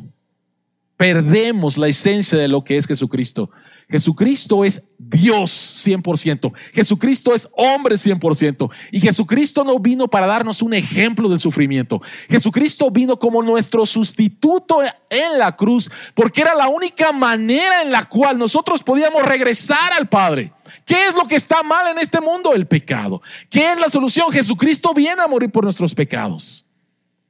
perdemos 0.97 1.77
la 1.77 1.89
esencia 1.89 2.39
de 2.39 2.49
lo 2.49 2.63
que 2.63 2.77
es 2.77 2.87
Jesucristo. 2.87 3.51
Jesucristo 3.89 4.65
es 4.65 4.83
Dios 4.99 5.51
100%. 5.87 6.53
Jesucristo 6.73 7.35
es 7.35 7.49
hombre 7.57 7.97
100%. 7.97 8.71
Y 8.93 9.01
Jesucristo 9.01 9.65
no 9.65 9.79
vino 9.79 10.09
para 10.09 10.27
darnos 10.27 10.63
un 10.63 10.75
ejemplo 10.75 11.29
del 11.29 11.41
sufrimiento. 11.41 12.01
Jesucristo 12.29 12.91
vino 12.91 13.19
como 13.19 13.43
nuestro 13.43 13.85
sustituto 13.87 14.83
en 14.83 15.39
la 15.39 15.55
cruz 15.55 15.91
porque 16.15 16.41
era 16.41 16.55
la 16.55 16.69
única 16.69 17.13
manera 17.13 17.83
en 17.83 17.93
la 17.93 18.09
cual 18.09 18.39
nosotros 18.39 18.83
podíamos 18.83 19.23
regresar 19.23 19.93
al 19.99 20.09
Padre. 20.09 20.53
¿Qué 20.85 21.07
es 21.07 21.15
lo 21.15 21.27
que 21.27 21.37
está 21.37 21.63
mal 21.63 21.91
en 21.91 21.99
este 21.99 22.21
mundo? 22.21 22.55
El 22.55 22.67
pecado. 22.67 23.23
¿Qué 23.51 23.73
es 23.73 23.79
la 23.79 23.89
solución? 23.89 24.31
Jesucristo 24.33 24.93
viene 24.95 25.23
a 25.23 25.29
morir 25.29 25.51
por 25.51 25.65
nuestros 25.65 25.95
pecados. 25.95 26.65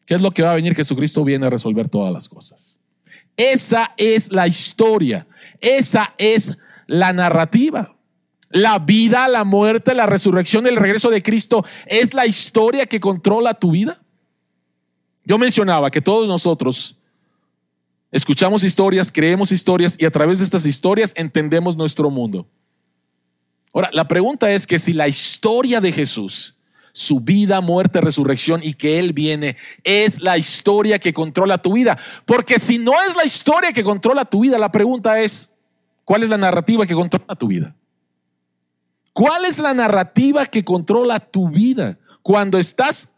¿Qué 0.06 0.14
es 0.14 0.20
lo 0.20 0.30
que 0.30 0.42
va 0.42 0.52
a 0.52 0.54
venir? 0.54 0.74
Jesucristo 0.74 1.24
viene 1.24 1.46
a 1.46 1.50
resolver 1.50 1.88
todas 1.88 2.12
las 2.12 2.28
cosas. 2.28 2.78
Esa 3.36 3.92
es 3.96 4.30
la 4.30 4.46
historia, 4.46 5.26
esa 5.64 6.14
es 6.18 6.58
la 6.86 7.12
narrativa. 7.12 7.96
La 8.50 8.78
vida, 8.78 9.26
la 9.26 9.44
muerte, 9.44 9.94
la 9.94 10.06
resurrección, 10.06 10.66
el 10.66 10.76
regreso 10.76 11.10
de 11.10 11.22
Cristo 11.22 11.64
es 11.86 12.14
la 12.14 12.26
historia 12.26 12.86
que 12.86 13.00
controla 13.00 13.54
tu 13.54 13.72
vida. 13.72 14.02
Yo 15.24 15.38
mencionaba 15.38 15.90
que 15.90 16.02
todos 16.02 16.28
nosotros 16.28 17.00
escuchamos 18.12 18.62
historias, 18.62 19.10
creemos 19.10 19.50
historias 19.50 19.96
y 19.98 20.04
a 20.04 20.10
través 20.10 20.38
de 20.38 20.44
estas 20.44 20.66
historias 20.66 21.14
entendemos 21.16 21.76
nuestro 21.76 22.10
mundo. 22.10 22.46
Ahora, 23.72 23.90
la 23.92 24.06
pregunta 24.06 24.52
es 24.52 24.66
que 24.66 24.78
si 24.78 24.92
la 24.92 25.08
historia 25.08 25.80
de 25.80 25.90
Jesús 25.90 26.54
su 26.94 27.18
vida, 27.18 27.60
muerte, 27.60 28.00
resurrección 28.00 28.60
y 28.62 28.74
que 28.74 29.00
Él 29.00 29.12
viene. 29.12 29.56
Es 29.82 30.22
la 30.22 30.38
historia 30.38 31.00
que 31.00 31.12
controla 31.12 31.58
tu 31.58 31.72
vida. 31.72 31.98
Porque 32.24 32.60
si 32.60 32.78
no 32.78 32.92
es 33.02 33.16
la 33.16 33.24
historia 33.24 33.72
que 33.72 33.82
controla 33.82 34.24
tu 34.24 34.40
vida, 34.40 34.58
la 34.58 34.70
pregunta 34.70 35.20
es, 35.20 35.50
¿cuál 36.04 36.22
es 36.22 36.30
la 36.30 36.36
narrativa 36.36 36.86
que 36.86 36.94
controla 36.94 37.34
tu 37.34 37.48
vida? 37.48 37.76
¿Cuál 39.12 39.44
es 39.44 39.58
la 39.58 39.74
narrativa 39.74 40.46
que 40.46 40.64
controla 40.64 41.20
tu 41.20 41.48
vida? 41.48 41.98
Cuando 42.22 42.58
estás 42.58 43.14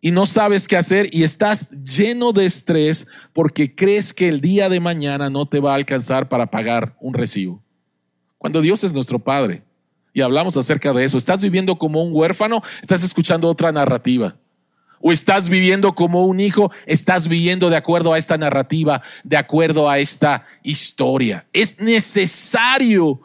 y 0.00 0.10
no 0.10 0.26
sabes 0.26 0.66
qué 0.66 0.76
hacer 0.76 1.08
y 1.12 1.22
estás 1.22 1.70
lleno 1.84 2.32
de 2.32 2.46
estrés 2.46 3.06
porque 3.32 3.74
crees 3.74 4.14
que 4.14 4.28
el 4.28 4.40
día 4.40 4.68
de 4.68 4.80
mañana 4.80 5.28
no 5.28 5.46
te 5.46 5.60
va 5.60 5.72
a 5.72 5.76
alcanzar 5.76 6.28
para 6.28 6.50
pagar 6.50 6.96
un 7.00 7.14
recibo. 7.14 7.62
Cuando 8.38 8.60
Dios 8.62 8.82
es 8.84 8.94
nuestro 8.94 9.18
Padre 9.18 9.62
y 10.12 10.22
hablamos 10.22 10.56
acerca 10.56 10.92
de 10.92 11.04
eso. 11.04 11.18
¿Estás 11.18 11.42
viviendo 11.42 11.76
como 11.76 12.02
un 12.02 12.10
huérfano? 12.14 12.62
¿Estás 12.80 13.02
escuchando 13.02 13.48
otra 13.48 13.72
narrativa? 13.72 14.36
¿O 15.00 15.12
estás 15.12 15.48
viviendo 15.48 15.94
como 15.94 16.26
un 16.26 16.40
hijo? 16.40 16.70
¿Estás 16.84 17.26
viviendo 17.26 17.70
de 17.70 17.76
acuerdo 17.76 18.12
a 18.12 18.18
esta 18.18 18.36
narrativa, 18.36 19.02
de 19.24 19.38
acuerdo 19.38 19.88
a 19.88 19.98
esta 19.98 20.44
historia? 20.62 21.46
Es 21.52 21.80
necesario 21.80 23.22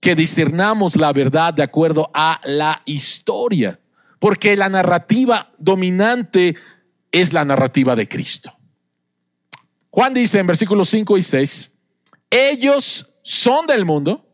que 0.00 0.14
discernamos 0.14 0.96
la 0.96 1.12
verdad 1.12 1.54
de 1.54 1.62
acuerdo 1.62 2.10
a 2.14 2.40
la 2.44 2.82
historia, 2.86 3.80
porque 4.18 4.56
la 4.56 4.68
narrativa 4.68 5.52
dominante 5.58 6.56
es 7.10 7.32
la 7.32 7.44
narrativa 7.44 7.94
de 7.94 8.08
Cristo. 8.08 8.52
Juan 9.90 10.14
dice 10.14 10.38
en 10.38 10.46
versículos 10.46 10.88
5 10.88 11.18
y 11.18 11.22
6, 11.22 11.72
ellos 12.30 13.12
son 13.22 13.66
del 13.66 13.84
mundo, 13.84 14.26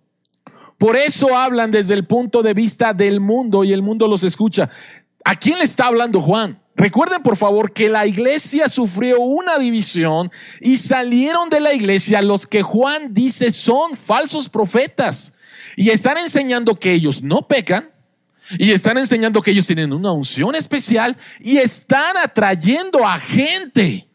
por 0.79 0.97
eso 0.97 1.37
hablan 1.37 1.73
desde 1.73 1.95
el 1.95 2.07
punto 2.07 2.43
de 2.43 2.55
vista 2.55 2.95
del 2.95 3.19
mundo 3.19 3.65
y 3.65 3.73
el 3.73 3.83
mundo 3.83 4.07
los 4.07 4.23
escucha. 4.23 4.71
¿A 5.29 5.35
quién 5.35 5.59
le 5.59 5.65
está 5.65 5.85
hablando 5.85 6.23
Juan? 6.23 6.59
Recuerden 6.75 7.23
por 7.23 7.37
favor 7.37 7.75
que 7.75 7.91
la 7.91 8.07
iglesia 8.07 8.67
sufrió 8.67 9.21
una 9.21 9.59
división 9.59 10.33
y 10.59 10.79
salieron 10.79 11.51
de 11.51 11.61
la 11.61 11.75
iglesia 11.75 12.23
los 12.23 12.47
que 12.47 12.63
Juan 12.63 13.13
dice 13.13 13.51
son 13.51 13.95
falsos 13.95 14.49
profetas 14.49 15.35
y 15.77 15.91
están 15.91 16.17
enseñando 16.17 16.81
que 16.81 16.93
ellos 16.93 17.21
no 17.21 17.47
pecan 17.47 17.91
y 18.59 18.71
están 18.71 18.97
enseñando 18.97 19.43
que 19.43 19.51
ellos 19.51 19.67
tienen 19.67 19.93
una 19.93 20.13
unción 20.13 20.55
especial 20.55 21.15
y 21.41 21.59
están 21.59 22.17
atrayendo 22.17 23.07
a 23.07 23.19
gente. 23.19 24.09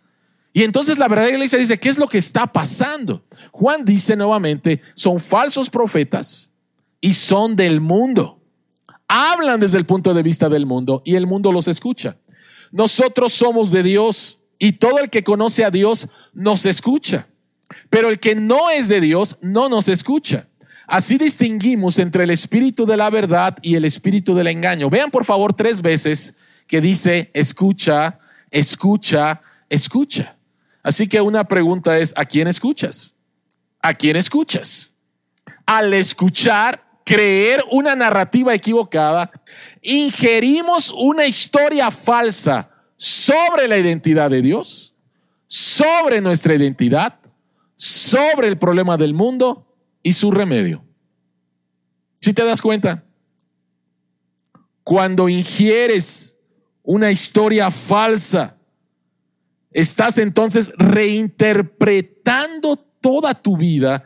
Y 0.52 0.63
entonces 0.63 0.97
la 0.97 1.08
verdadera 1.08 1.36
iglesia 1.36 1.60
dice, 1.60 1.78
¿qué 1.78 1.89
es 1.89 1.99
lo 1.99 2.08
que 2.08 2.17
está 2.17 2.47
pasando? 2.47 3.23
Juan 3.52 3.86
dice 3.86 4.15
nuevamente, 4.15 4.82
son 4.95 5.19
falsos 5.19 5.69
profetas 5.69 6.49
y 6.99 7.13
son 7.13 7.56
del 7.56 7.82
mundo. 7.82 8.42
Hablan 9.15 9.60
desde 9.60 9.78
el 9.78 9.86
punto 9.86 10.15
de 10.15 10.23
vista 10.23 10.49
del 10.49 10.65
mundo 10.65 11.04
y 11.06 11.13
el 11.13 11.28
mundo 11.28 11.52
los 11.52 11.67
escucha. 11.67 12.17
Nosotros 12.71 13.32
somos 13.32 13.69
de 13.69 13.84
Dios 13.84 14.39
y 14.58 14.71
todo 14.71 14.97
el 14.97 15.12
que 15.12 15.23
conoce 15.23 15.63
a 15.63 15.69
Dios 15.69 16.08
nos 16.34 16.65
escucha. 16.65 17.28
Pero 17.91 18.10
el 18.10 18.17
que 18.17 18.34
no 18.34 18.71
es 18.71 18.88
de 18.88 19.02
Dios 19.02 19.38
no 19.43 19.69
nos 19.69 19.88
escucha. 19.88 20.47
Así 20.88 21.19
distinguimos 21.19 21.99
entre 21.99 22.23
el 22.23 22.32
espíritu 22.32 22.88
de 22.88 22.97
la 22.97 23.12
verdad 23.12 23.56
y 23.62 23.76
el 23.76 23.86
espíritu 23.86 24.34
del 24.34 24.47
engaño. 24.47 24.89
Vean 24.89 25.12
por 25.12 25.26
favor 25.26 25.54
tres 25.54 25.84
veces 25.84 26.38
que 26.65 26.82
dice 26.82 27.30
escucha, 27.36 28.17
escucha, 28.49 29.43
escucha. 29.69 30.38
Así 30.82 31.08
que 31.08 31.21
una 31.21 31.43
pregunta 31.43 31.99
es, 31.99 32.15
¿a 32.17 32.26
quién 32.26 32.47
escuchas? 32.47 33.13
¿A 33.80 33.93
quién 33.93 34.15
escuchas? 34.15 34.91
Al 35.67 35.93
escuchar 35.93 36.83
creer 37.06 37.63
una 37.72 37.96
narrativa 37.96 38.54
equivocada, 38.54 39.32
ingerimos 39.82 40.94
una 40.96 41.26
historia 41.26 41.92
falsa 41.92 42.70
sobre 42.98 43.68
la 43.68 43.78
identidad 43.78 44.30
de 44.30 44.42
Dios, 44.42 44.96
sobre 45.48 46.22
nuestra 46.22 46.56
identidad, 46.56 47.20
sobre 47.76 48.48
el 48.48 48.58
problema 48.58 48.98
del 48.98 49.13
mundo 49.13 49.76
y 50.02 50.13
su 50.13 50.32
remedio. 50.32 50.84
Si 52.22 52.34
te 52.34 52.46
das 52.46 52.62
cuenta, 52.62 53.04
cuando 54.84 55.30
ingieres 55.30 56.39
una 56.84 57.12
historia 57.12 57.72
falsa, 57.72 58.58
estás 59.72 60.18
entonces 60.18 60.72
reinterpretando 60.78 62.78
toda 63.02 63.34
tu 63.34 63.58
vida 63.58 64.06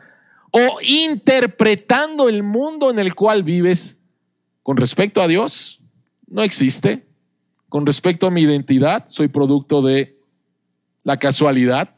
o 0.50 0.78
interpretando 0.82 2.28
el 2.28 2.42
mundo 2.42 2.90
en 2.90 2.98
el 2.98 3.14
cual 3.14 3.42
vives 3.42 4.00
con 4.62 4.76
respecto 4.76 5.22
a 5.22 5.28
Dios, 5.28 5.80
no 6.26 6.42
existe. 6.42 7.06
Con 7.68 7.86
respecto 7.86 8.26
a 8.26 8.30
mi 8.30 8.42
identidad, 8.42 9.06
soy 9.08 9.28
producto 9.28 9.82
de 9.82 10.18
la 11.04 11.18
casualidad. 11.18 11.94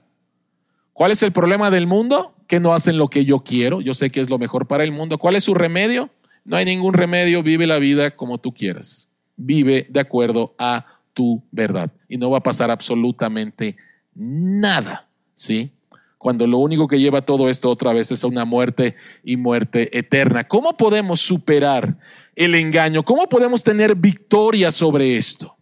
¿Cuál 0.92 1.12
es 1.12 1.22
el 1.22 1.32
problema 1.32 1.70
del 1.70 1.86
mundo? 1.86 2.34
Que 2.46 2.60
no 2.60 2.72
hacen 2.72 2.96
lo 2.96 3.08
que 3.08 3.24
yo 3.24 3.40
quiero. 3.40 3.80
Yo 3.80 3.94
sé 3.94 4.10
que 4.10 4.20
es 4.20 4.30
lo 4.30 4.38
mejor 4.38 4.66
para 4.66 4.84
el 4.84 4.92
mundo. 4.92 5.18
¿Cuál 5.18 5.36
es 5.36 5.44
su 5.44 5.54
remedio? 5.54 6.10
No 6.44 6.56
hay 6.56 6.64
ningún 6.64 6.94
remedio. 6.94 7.42
Vive 7.42 7.66
la 7.66 7.78
vida 7.78 8.10
como 8.10 8.38
tú 8.38 8.52
quieras. 8.52 9.08
Vive 9.36 9.86
de 9.88 10.00
acuerdo 10.00 10.54
a 10.58 10.86
tu 11.12 11.42
verdad. 11.50 11.92
Y 12.08 12.18
no 12.18 12.30
va 12.30 12.38
a 12.38 12.42
pasar 12.42 12.70
absolutamente 12.70 13.76
nada. 14.14 15.08
¿Sí? 15.34 15.72
Cuando 16.20 16.46
lo 16.46 16.58
único 16.58 16.86
que 16.86 17.00
lleva 17.00 17.22
todo 17.22 17.48
esto 17.48 17.70
otra 17.70 17.94
vez 17.94 18.12
es 18.12 18.22
a 18.24 18.26
una 18.26 18.44
muerte 18.44 18.94
y 19.24 19.38
muerte 19.38 19.96
eterna. 19.98 20.44
¿Cómo 20.44 20.76
podemos 20.76 21.18
superar 21.18 21.96
el 22.36 22.54
engaño? 22.56 23.02
¿Cómo 23.02 23.26
podemos 23.26 23.64
tener 23.64 23.94
victoria 23.94 24.70
sobre 24.70 25.16
esto? 25.16 25.56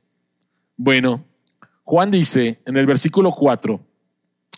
Bueno, 0.76 1.24
Juan 1.84 2.10
dice 2.10 2.60
en 2.66 2.76
el 2.76 2.86
versículo 2.86 3.30
4, 3.30 3.80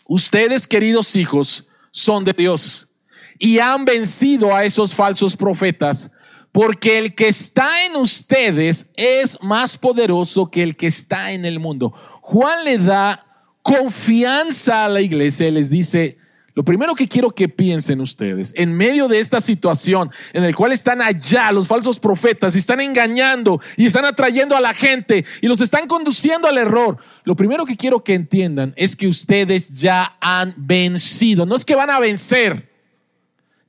ustedes 0.07 0.67
queridos 0.67 1.15
hijos 1.15 1.69
son 1.91 2.23
de 2.23 2.33
Dios 2.33 2.89
y 3.37 3.59
han 3.59 3.85
vencido 3.85 4.55
a 4.55 4.65
esos 4.65 4.95
falsos 4.95 5.37
profetas, 5.37 6.09
porque 6.51 6.97
el 6.97 7.13
que 7.13 7.27
está 7.27 7.85
en 7.85 7.95
ustedes 7.95 8.89
es 8.95 9.37
más 9.43 9.77
poderoso 9.77 10.49
que 10.49 10.63
el 10.63 10.75
que 10.75 10.87
está 10.87 11.31
en 11.31 11.45
el 11.45 11.59
mundo. 11.59 11.93
Juan 12.21 12.65
le 12.65 12.79
da 12.79 13.30
confianza 13.61 14.85
a 14.85 14.89
la 14.89 15.01
iglesia 15.01 15.47
y 15.47 15.51
les 15.51 15.69
dice, 15.69 16.17
lo 16.53 16.65
primero 16.65 16.95
que 16.95 17.07
quiero 17.07 17.31
que 17.31 17.47
piensen 17.47 18.01
ustedes, 18.01 18.53
en 18.57 18.73
medio 18.75 19.07
de 19.07 19.19
esta 19.19 19.39
situación 19.39 20.11
en 20.33 20.43
el 20.43 20.55
cual 20.55 20.73
están 20.73 21.01
allá 21.01 21.51
los 21.51 21.67
falsos 21.67 21.97
profetas 21.97 22.55
y 22.55 22.59
están 22.59 22.81
engañando 22.81 23.61
y 23.77 23.85
están 23.85 24.03
atrayendo 24.03 24.57
a 24.57 24.61
la 24.61 24.73
gente 24.73 25.23
y 25.41 25.47
los 25.47 25.61
están 25.61 25.87
conduciendo 25.87 26.47
al 26.47 26.57
error, 26.57 26.97
lo 27.23 27.35
primero 27.35 27.65
que 27.65 27.77
quiero 27.77 28.03
que 28.03 28.15
entiendan 28.15 28.73
es 28.75 28.95
que 28.95 29.07
ustedes 29.07 29.69
ya 29.73 30.17
han 30.19 30.53
vencido. 30.57 31.45
No 31.45 31.55
es 31.55 31.63
que 31.63 31.75
van 31.75 31.89
a 31.89 31.99
vencer, 31.99 32.69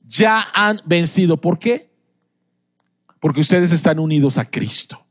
ya 0.04 0.48
han 0.52 0.82
vencido. 0.84 1.36
¿Por 1.36 1.58
qué? 1.60 1.88
Porque 3.20 3.40
ustedes 3.40 3.70
están 3.70 4.00
unidos 4.00 4.38
a 4.38 4.44
Cristo. 4.44 5.01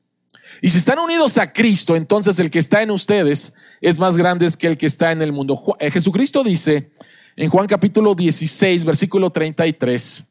Y 0.62 0.70
si 0.70 0.78
están 0.78 1.00
unidos 1.00 1.40
a 1.40 1.52
Cristo, 1.52 1.96
entonces 1.96 2.38
el 2.40 2.52
que 2.52 2.60
está 2.60 2.84
en 2.84 2.92
ustedes 2.92 3.54
es 3.82 3.98
más 3.98 4.16
grande 4.16 4.48
que 4.60 4.68
el 4.68 4.78
que 4.78 4.86
está 4.86 5.12
en 5.12 5.24
el 5.24 5.34
mundo. 5.34 5.60
Eh, 5.80 5.90
Jesucristo 5.90 6.44
dice 6.44 6.92
en 7.36 7.50
Juan 7.50 7.66
capítulo 7.66 8.14
16, 8.14 8.86
versículo 8.86 9.32
33, 9.32 10.24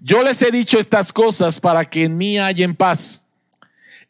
yo 0.00 0.22
les 0.22 0.42
he 0.42 0.50
dicho 0.50 0.78
estas 0.78 1.12
cosas 1.12 1.60
para 1.60 1.84
que 1.84 2.04
en 2.04 2.16
mí 2.16 2.36
en 2.38 2.74
paz. 2.74 3.24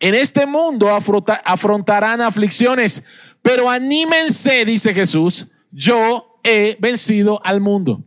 En 0.00 0.14
este 0.14 0.46
mundo 0.46 0.88
afrontarán 0.90 2.20
aflicciones, 2.20 3.04
pero 3.42 3.70
anímense, 3.70 4.64
dice 4.64 4.94
Jesús, 4.94 5.46
yo 5.70 6.38
he 6.42 6.76
vencido 6.80 7.40
al 7.44 7.60
mundo. 7.60 8.02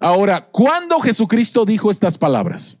Ahora, 0.00 0.48
¿cuándo 0.50 0.98
Jesucristo 1.00 1.64
dijo 1.64 1.90
estas 1.90 2.18
palabras? 2.18 2.78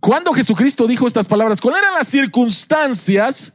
¿Cuándo 0.00 0.32
Jesucristo 0.32 0.86
dijo 0.86 1.06
estas 1.06 1.28
palabras? 1.28 1.60
¿Cuáles 1.60 1.82
eran 1.82 1.94
las 1.94 2.08
circunstancias 2.08 3.54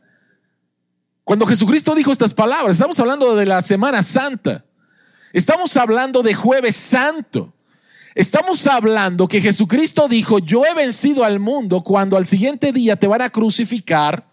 cuando 1.23 1.47
Jesucristo 1.47 1.95
dijo 1.95 2.11
estas 2.11 2.35
palabras? 2.35 2.77
Estamos 2.77 2.99
hablando 2.99 3.35
de 3.35 3.47
la 3.47 3.61
Semana 3.61 4.03
Santa. 4.03 4.63
Estamos 5.33 5.75
hablando 5.75 6.21
de 6.21 6.35
jueves 6.35 6.75
santo. 6.75 7.51
Estamos 8.13 8.65
hablando 8.67 9.27
que 9.27 9.41
Jesucristo 9.41 10.07
dijo, 10.07 10.37
yo 10.39 10.63
he 10.65 10.73
vencido 10.75 11.25
al 11.25 11.39
mundo 11.39 11.83
cuando 11.83 12.15
al 12.15 12.27
siguiente 12.27 12.71
día 12.71 12.95
te 12.95 13.07
van 13.07 13.23
a 13.23 13.29
crucificar. 13.29 14.29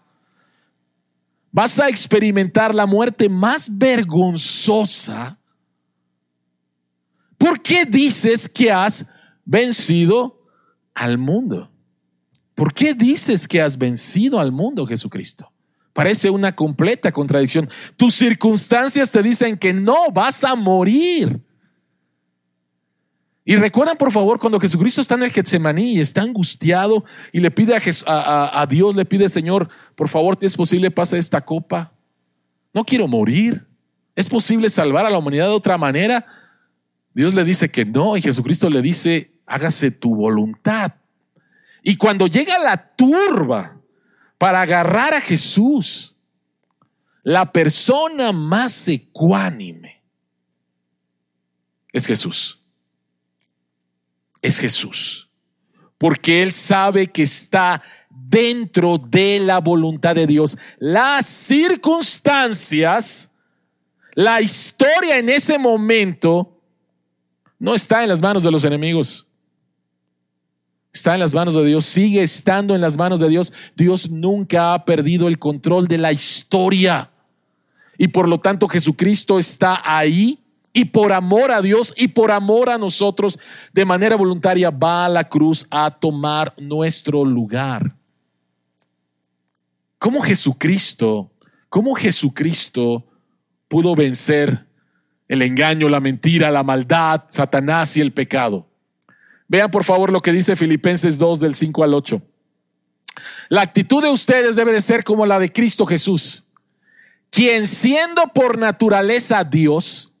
Vas 1.51 1.79
a 1.79 1.89
experimentar 1.89 2.73
la 2.73 2.85
muerte 2.85 3.27
más 3.27 3.75
vergonzosa. 3.77 5.37
¿Por 7.37 7.61
qué 7.61 7.85
dices 7.85 8.47
que 8.47 8.71
has 8.71 9.07
vencido 9.45 10.39
al 10.93 11.17
mundo? 11.17 11.72
¿Por 12.55 12.73
qué 12.73 12.93
dices 12.93 13.47
que 13.47 13.61
has 13.61 13.77
vencido 13.77 14.39
al 14.39 14.51
mundo, 14.51 14.85
Jesucristo? 14.85 15.51
Parece 15.93 16.29
una 16.29 16.55
completa 16.55 17.11
contradicción. 17.11 17.69
Tus 17.95 18.15
circunstancias 18.15 19.11
te 19.11 19.21
dicen 19.21 19.57
que 19.57 19.73
no 19.73 20.11
vas 20.11 20.43
a 20.43 20.55
morir. 20.55 21.39
Y 23.45 23.55
recuerdan, 23.57 23.97
por 23.97 24.11
favor, 24.11 24.39
cuando 24.39 24.59
Jesucristo 24.59 25.01
está 25.01 25.15
en 25.15 25.23
el 25.23 25.31
Getsemaní 25.31 25.93
y 25.93 25.99
está 25.99 26.21
angustiado 26.21 27.03
y 27.31 27.41
le 27.41 27.51
pide 27.51 27.75
a, 28.07 28.67
Dios, 28.69 28.95
le 28.95 29.05
pide, 29.05 29.27
Señor, 29.27 29.69
por 29.95 30.07
favor, 30.07 30.37
¿te 30.37 30.45
es 30.45 30.55
posible 30.55 30.89
pasa 30.91 31.17
esta 31.17 31.41
copa? 31.41 31.93
No 32.73 32.85
quiero 32.85 33.07
morir. 33.07 33.67
¿Es 34.15 34.29
posible 34.29 34.69
salvar 34.69 35.05
a 35.05 35.09
la 35.09 35.17
humanidad 35.17 35.47
de 35.47 35.53
otra 35.53 35.77
manera? 35.77 36.25
Dios 37.13 37.33
le 37.33 37.43
dice 37.43 37.69
que 37.69 37.83
no 37.83 38.15
y 38.15 38.21
Jesucristo 38.21 38.69
le 38.69 38.81
dice, 38.81 39.31
hágase 39.45 39.91
tu 39.91 40.15
voluntad. 40.15 40.93
Y 41.83 41.97
cuando 41.97 42.27
llega 42.27 42.57
la 42.59 42.95
turba 42.95 43.77
para 44.37 44.61
agarrar 44.61 45.13
a 45.13 45.19
Jesús, 45.19 46.15
la 47.23 47.51
persona 47.51 48.31
más 48.31 48.87
ecuánime 48.87 50.01
es 51.91 52.07
Jesús. 52.07 52.61
Es 54.41 54.59
Jesús. 54.59 55.29
Porque 55.97 56.41
Él 56.41 56.53
sabe 56.53 57.07
que 57.07 57.23
está 57.23 57.83
dentro 58.09 58.97
de 58.97 59.41
la 59.41 59.59
voluntad 59.59 60.15
de 60.15 60.25
Dios. 60.25 60.57
Las 60.79 61.25
circunstancias, 61.25 63.29
la 64.13 64.39
historia 64.41 65.17
en 65.17 65.27
ese 65.27 65.59
momento, 65.59 66.61
no 67.59 67.75
está 67.75 68.03
en 68.03 68.09
las 68.09 68.21
manos 68.21 68.43
de 68.43 68.51
los 68.51 68.63
enemigos 68.63 69.27
está 70.93 71.15
en 71.15 71.19
las 71.19 71.33
manos 71.33 71.55
de 71.55 71.65
Dios, 71.65 71.85
sigue 71.85 72.21
estando 72.21 72.75
en 72.75 72.81
las 72.81 72.97
manos 72.97 73.19
de 73.19 73.27
Dios. 73.27 73.51
Dios 73.75 74.11
nunca 74.11 74.75
ha 74.75 74.85
perdido 74.85 75.27
el 75.27 75.39
control 75.39 75.87
de 75.87 75.97
la 75.97 76.11
historia. 76.11 77.09
Y 77.97 78.09
por 78.09 78.29
lo 78.29 78.39
tanto 78.39 78.67
Jesucristo 78.67 79.39
está 79.39 79.81
ahí 79.83 80.39
y 80.71 80.85
por 80.85 81.11
amor 81.11 81.51
a 81.51 81.61
Dios 81.61 81.93
y 81.97 82.09
por 82.09 82.31
amor 82.31 82.69
a 82.69 82.77
nosotros, 82.77 83.39
de 83.73 83.85
manera 83.85 84.15
voluntaria 84.15 84.69
va 84.69 85.05
a 85.05 85.09
la 85.09 85.27
cruz 85.27 85.65
a 85.69 85.89
tomar 85.91 86.53
nuestro 86.57 87.25
lugar. 87.25 87.95
¿Cómo 89.97 90.21
Jesucristo, 90.21 91.31
cómo 91.69 91.95
Jesucristo 91.95 93.05
pudo 93.67 93.95
vencer 93.95 94.67
el 95.27 95.41
engaño, 95.41 95.89
la 95.89 95.99
mentira, 95.99 96.51
la 96.51 96.63
maldad, 96.63 97.23
Satanás 97.29 97.95
y 97.97 98.01
el 98.01 98.11
pecado? 98.11 98.67
Vean 99.47 99.71
por 99.71 99.83
favor 99.83 100.11
lo 100.11 100.19
que 100.19 100.31
dice 100.31 100.55
Filipenses 100.55 101.17
2 101.17 101.39
del 101.39 101.55
5 101.55 101.83
al 101.83 101.93
8. 101.93 102.21
La 103.49 103.61
actitud 103.61 104.01
de 104.01 104.09
ustedes 104.09 104.55
debe 104.55 104.73
de 104.73 104.81
ser 104.81 105.03
como 105.03 105.25
la 105.25 105.39
de 105.39 105.51
Cristo 105.51 105.85
Jesús, 105.85 106.45
quien 107.29 107.67
siendo 107.67 108.23
por 108.33 108.57
naturaleza 108.57 109.43
Dios, 109.43 110.13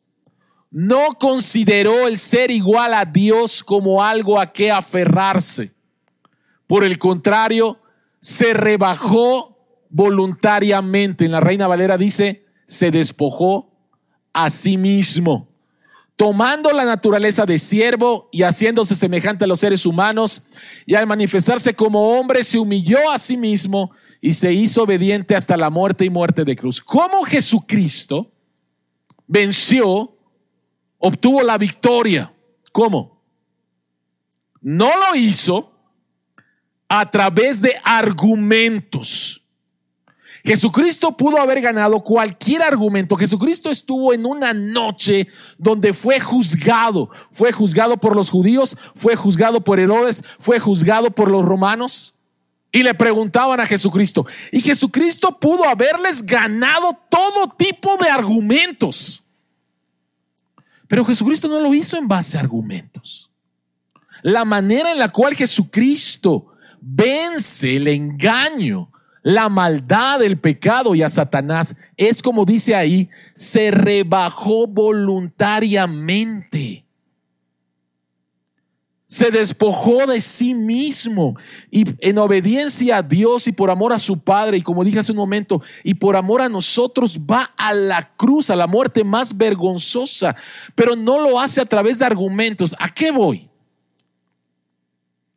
no 0.71 1.19
consideró 1.19 2.07
el 2.07 2.17
ser 2.17 2.49
igual 2.49 2.93
a 2.95 3.05
Dios 3.05 3.63
como 3.63 4.03
algo 4.03 4.39
a 4.39 4.51
que 4.51 4.71
aferrarse. 4.71 5.71
Por 6.65 6.83
el 6.83 6.97
contrario, 6.97 7.79
se 8.19 8.53
rebajó 8.53 9.57
voluntariamente. 9.89 11.25
En 11.25 11.31
la 11.31 11.39
Reina 11.39 11.67
Valera 11.67 11.97
dice, 11.97 12.45
se 12.65 12.89
despojó 12.89 13.71
a 14.33 14.49
sí 14.49 14.77
mismo 14.77 15.52
tomando 16.15 16.71
la 16.71 16.85
naturaleza 16.85 17.45
de 17.45 17.57
siervo 17.57 18.29
y 18.31 18.43
haciéndose 18.43 18.95
semejante 18.95 19.45
a 19.45 19.47
los 19.47 19.59
seres 19.59 19.85
humanos, 19.85 20.43
y 20.85 20.95
al 20.95 21.07
manifestarse 21.07 21.73
como 21.73 22.17
hombre 22.17 22.43
se 22.43 22.59
humilló 22.59 23.09
a 23.11 23.17
sí 23.17 23.37
mismo 23.37 23.91
y 24.21 24.33
se 24.33 24.53
hizo 24.53 24.83
obediente 24.83 25.35
hasta 25.35 25.57
la 25.57 25.69
muerte 25.69 26.05
y 26.05 26.09
muerte 26.09 26.45
de 26.45 26.55
cruz. 26.55 26.81
¿Cómo 26.81 27.23
Jesucristo 27.23 28.31
venció, 29.27 30.17
obtuvo 30.97 31.41
la 31.43 31.57
victoria? 31.57 32.33
¿Cómo? 32.71 33.21
No 34.61 34.89
lo 34.95 35.15
hizo 35.17 35.71
a 36.87 37.09
través 37.09 37.61
de 37.61 37.75
argumentos 37.83 39.42
Jesucristo 40.45 41.15
pudo 41.15 41.39
haber 41.39 41.61
ganado 41.61 42.03
cualquier 42.03 42.63
argumento. 42.63 43.15
Jesucristo 43.15 43.69
estuvo 43.71 44.13
en 44.13 44.25
una 44.25 44.53
noche 44.53 45.27
donde 45.57 45.93
fue 45.93 46.19
juzgado. 46.19 47.09
Fue 47.31 47.53
juzgado 47.53 47.95
por 47.97 48.15
los 48.15 48.29
judíos, 48.29 48.77
fue 48.93 49.15
juzgado 49.15 49.61
por 49.61 49.79
Herodes, 49.79 50.21
fue 50.39 50.59
juzgado 50.59 51.11
por 51.11 51.31
los 51.31 51.45
romanos. 51.45 52.15
Y 52.73 52.83
le 52.83 52.93
preguntaban 52.93 53.61
a 53.61 53.65
Jesucristo. 53.65 54.25
Y 54.51 54.59
Jesucristo 54.59 55.39
pudo 55.39 55.63
haberles 55.63 56.25
ganado 56.25 56.99
todo 57.09 57.55
tipo 57.55 57.95
de 57.97 58.09
argumentos. 58.09 59.23
Pero 60.89 61.05
Jesucristo 61.05 61.47
no 61.47 61.61
lo 61.61 61.73
hizo 61.73 61.95
en 61.95 62.07
base 62.07 62.37
a 62.37 62.41
argumentos. 62.41 63.31
La 64.23 64.43
manera 64.43 64.91
en 64.91 64.99
la 64.99 65.09
cual 65.09 65.35
Jesucristo 65.35 66.47
vence 66.81 67.77
el 67.77 67.87
engaño 67.87 68.92
la 69.23 69.49
maldad, 69.49 70.21
el 70.21 70.37
pecado 70.37 70.93
y 70.95 71.01
a 71.01 71.09
Satanás 71.09 71.75
es 71.95 72.21
como 72.21 72.43
dice 72.45 72.75
ahí, 72.75 73.09
se 73.33 73.71
rebajó 73.71 74.67
voluntariamente. 74.67 76.85
Se 79.05 79.31
despojó 79.31 80.05
de 80.07 80.19
sí 80.19 80.53
mismo 80.53 81.37
y 81.71 81.85
en 81.99 82.17
obediencia 82.17 82.97
a 82.97 83.03
Dios 83.03 83.47
y 83.47 83.53
por 83.53 83.69
amor 83.69 83.93
a 83.93 83.99
su 83.99 84.19
Padre, 84.19 84.57
y 84.57 84.61
como 84.61 84.83
dije 84.83 84.99
hace 84.99 85.13
un 85.13 85.19
momento, 85.19 85.61
y 85.83 85.93
por 85.93 86.17
amor 86.17 86.41
a 86.41 86.49
nosotros, 86.49 87.19
va 87.19 87.51
a 87.55 87.73
la 87.73 88.11
cruz, 88.17 88.49
a 88.49 88.55
la 88.55 88.65
muerte 88.67 89.03
más 89.03 89.37
vergonzosa, 89.37 90.35
pero 90.75 90.95
no 90.95 91.19
lo 91.19 91.39
hace 91.39 91.61
a 91.61 91.65
través 91.65 91.99
de 91.99 92.05
argumentos. 92.05 92.75
¿A 92.79 92.89
qué 92.89 93.11
voy? 93.11 93.51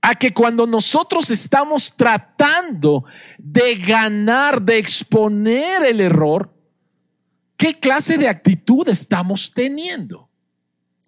A 0.03 0.15
que 0.15 0.33
cuando 0.33 0.67
nosotros 0.67 1.31
estamos 1.31 1.95
tratando 1.97 3.05
de 3.39 3.75
ganar, 3.77 4.63
de 4.63 4.79
exponer 4.79 5.85
el 5.85 6.01
error, 6.01 6.53
¿qué 7.57 7.75
clase 7.75 8.19
de 8.19 8.29
actitud 8.29 8.89
estamos 8.89 9.53
teniendo? 9.53 10.29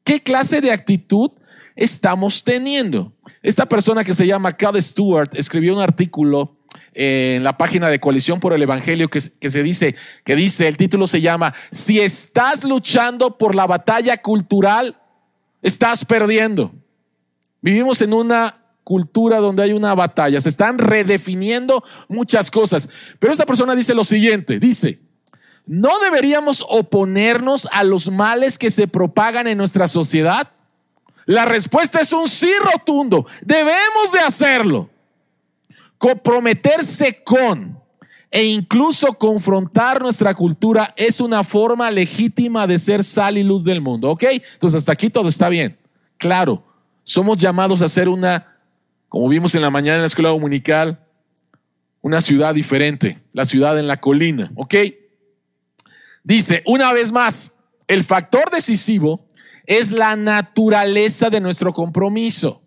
¿Qué 0.02 0.22
clase 0.22 0.60
de 0.60 0.72
actitud 0.72 1.30
estamos 1.76 2.42
teniendo? 2.42 3.12
Esta 3.42 3.66
persona 3.66 4.02
que 4.02 4.14
se 4.14 4.26
llama 4.26 4.56
Cal 4.56 4.80
Stewart 4.82 5.30
escribió 5.34 5.74
un 5.74 5.82
artículo 5.82 6.56
eh, 6.92 7.34
en 7.36 7.44
la 7.44 7.56
página 7.56 7.88
de 7.88 8.00
Coalición 8.00 8.40
por 8.40 8.52
el 8.52 8.62
Evangelio 8.62 9.08
que, 9.08 9.20
que, 9.38 9.48
se 9.48 9.62
dice, 9.62 9.94
que 10.24 10.34
dice, 10.34 10.66
el 10.66 10.76
título 10.76 11.06
se 11.06 11.20
llama, 11.20 11.54
si 11.70 12.00
estás 12.00 12.64
luchando 12.64 13.38
por 13.38 13.54
la 13.54 13.66
batalla 13.66 14.16
cultural, 14.16 15.00
estás 15.62 16.04
perdiendo. 16.04 16.74
Vivimos 17.60 18.02
en 18.02 18.12
una 18.12 18.67
cultura 18.88 19.36
donde 19.36 19.62
hay 19.62 19.74
una 19.74 19.94
batalla, 19.94 20.40
se 20.40 20.48
están 20.48 20.78
redefiniendo 20.78 21.84
muchas 22.08 22.50
cosas. 22.50 22.88
Pero 23.18 23.30
esta 23.30 23.44
persona 23.44 23.76
dice 23.76 23.92
lo 23.92 24.02
siguiente, 24.02 24.58
dice, 24.58 24.98
no 25.66 25.98
deberíamos 25.98 26.64
oponernos 26.66 27.68
a 27.70 27.84
los 27.84 28.10
males 28.10 28.56
que 28.56 28.70
se 28.70 28.88
propagan 28.88 29.46
en 29.46 29.58
nuestra 29.58 29.88
sociedad. 29.88 30.52
La 31.26 31.44
respuesta 31.44 32.00
es 32.00 32.14
un 32.14 32.26
sí 32.30 32.50
rotundo, 32.72 33.26
debemos 33.42 34.10
de 34.14 34.20
hacerlo 34.20 34.88
comprometerse 35.98 37.22
con 37.22 37.78
e 38.30 38.44
incluso 38.44 39.12
confrontar 39.18 40.00
nuestra 40.00 40.32
cultura 40.32 40.94
es 40.96 41.20
una 41.20 41.42
forma 41.44 41.90
legítima 41.90 42.66
de 42.66 42.78
ser 42.78 43.04
sal 43.04 43.36
y 43.36 43.42
luz 43.42 43.64
del 43.64 43.82
mundo. 43.82 44.08
¿Ok? 44.08 44.24
Entonces 44.54 44.78
hasta 44.78 44.92
aquí 44.92 45.10
todo 45.10 45.28
está 45.28 45.50
bien. 45.50 45.76
Claro, 46.16 46.62
somos 47.04 47.36
llamados 47.36 47.82
a 47.82 47.88
ser 47.88 48.08
una, 48.08 48.57
como 49.08 49.28
vimos 49.28 49.54
en 49.54 49.62
la 49.62 49.70
mañana 49.70 49.96
en 49.96 50.02
la 50.02 50.06
escuela 50.06 50.30
dominical, 50.30 51.06
una 52.02 52.20
ciudad 52.20 52.54
diferente, 52.54 53.22
la 53.32 53.44
ciudad 53.44 53.78
en 53.78 53.86
la 53.86 53.98
colina. 53.98 54.52
¿Ok? 54.54 54.74
Dice, 56.22 56.62
una 56.66 56.92
vez 56.92 57.10
más, 57.12 57.54
el 57.86 58.04
factor 58.04 58.50
decisivo 58.50 59.26
es 59.66 59.92
la 59.92 60.16
naturaleza 60.16 61.30
de 61.30 61.40
nuestro 61.40 61.72
compromiso. 61.72 62.62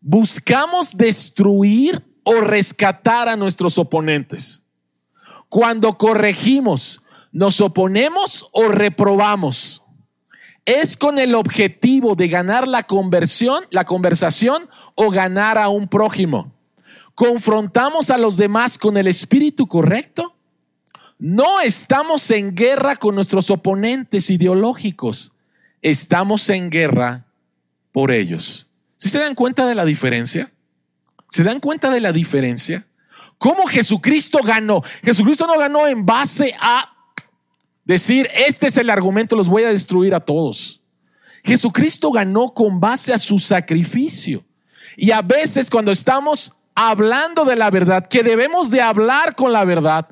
Buscamos 0.00 0.96
destruir 0.96 2.02
o 2.24 2.40
rescatar 2.40 3.28
a 3.28 3.36
nuestros 3.36 3.78
oponentes. 3.78 4.62
Cuando 5.48 5.96
corregimos, 5.98 7.02
nos 7.32 7.60
oponemos 7.60 8.48
o 8.52 8.68
reprobamos. 8.68 9.82
Es 10.64 10.96
con 10.96 11.18
el 11.18 11.34
objetivo 11.34 12.14
de 12.14 12.28
ganar 12.28 12.66
la 12.66 12.84
conversión, 12.84 13.64
la 13.70 13.84
conversación 13.84 14.68
o 14.94 15.10
ganar 15.10 15.58
a 15.58 15.68
un 15.68 15.88
prójimo. 15.88 16.52
Confrontamos 17.14 18.10
a 18.10 18.18
los 18.18 18.36
demás 18.36 18.78
con 18.78 18.96
el 18.96 19.06
espíritu 19.06 19.66
correcto. 19.66 20.34
No 21.18 21.60
estamos 21.60 22.30
en 22.30 22.54
guerra 22.54 22.96
con 22.96 23.14
nuestros 23.14 23.50
oponentes 23.50 24.30
ideológicos. 24.30 25.32
Estamos 25.80 26.48
en 26.50 26.70
guerra 26.70 27.26
por 27.92 28.10
ellos. 28.10 28.68
¿Si 28.96 29.08
se 29.08 29.18
dan 29.18 29.34
cuenta 29.34 29.66
de 29.66 29.74
la 29.74 29.84
diferencia? 29.84 30.52
¿Se 31.30 31.44
dan 31.44 31.60
cuenta 31.60 31.90
de 31.90 32.00
la 32.00 32.12
diferencia? 32.12 32.86
¿Cómo 33.38 33.66
Jesucristo 33.66 34.38
ganó? 34.42 34.82
Jesucristo 35.02 35.46
no 35.46 35.58
ganó 35.58 35.86
en 35.86 36.06
base 36.06 36.54
a 36.60 36.94
decir, 37.84 38.28
este 38.34 38.68
es 38.68 38.76
el 38.76 38.90
argumento, 38.90 39.36
los 39.36 39.48
voy 39.48 39.64
a 39.64 39.70
destruir 39.70 40.14
a 40.14 40.20
todos. 40.20 40.80
Jesucristo 41.44 42.10
ganó 42.10 42.54
con 42.54 42.80
base 42.80 43.12
a 43.12 43.18
su 43.18 43.38
sacrificio. 43.38 44.44
Y 44.96 45.10
a 45.10 45.22
veces 45.22 45.70
cuando 45.70 45.92
estamos 45.92 46.54
hablando 46.74 47.44
de 47.44 47.56
la 47.56 47.70
verdad, 47.70 48.08
que 48.08 48.22
debemos 48.22 48.70
de 48.70 48.80
hablar 48.80 49.34
con 49.34 49.52
la 49.52 49.64
verdad, 49.64 50.08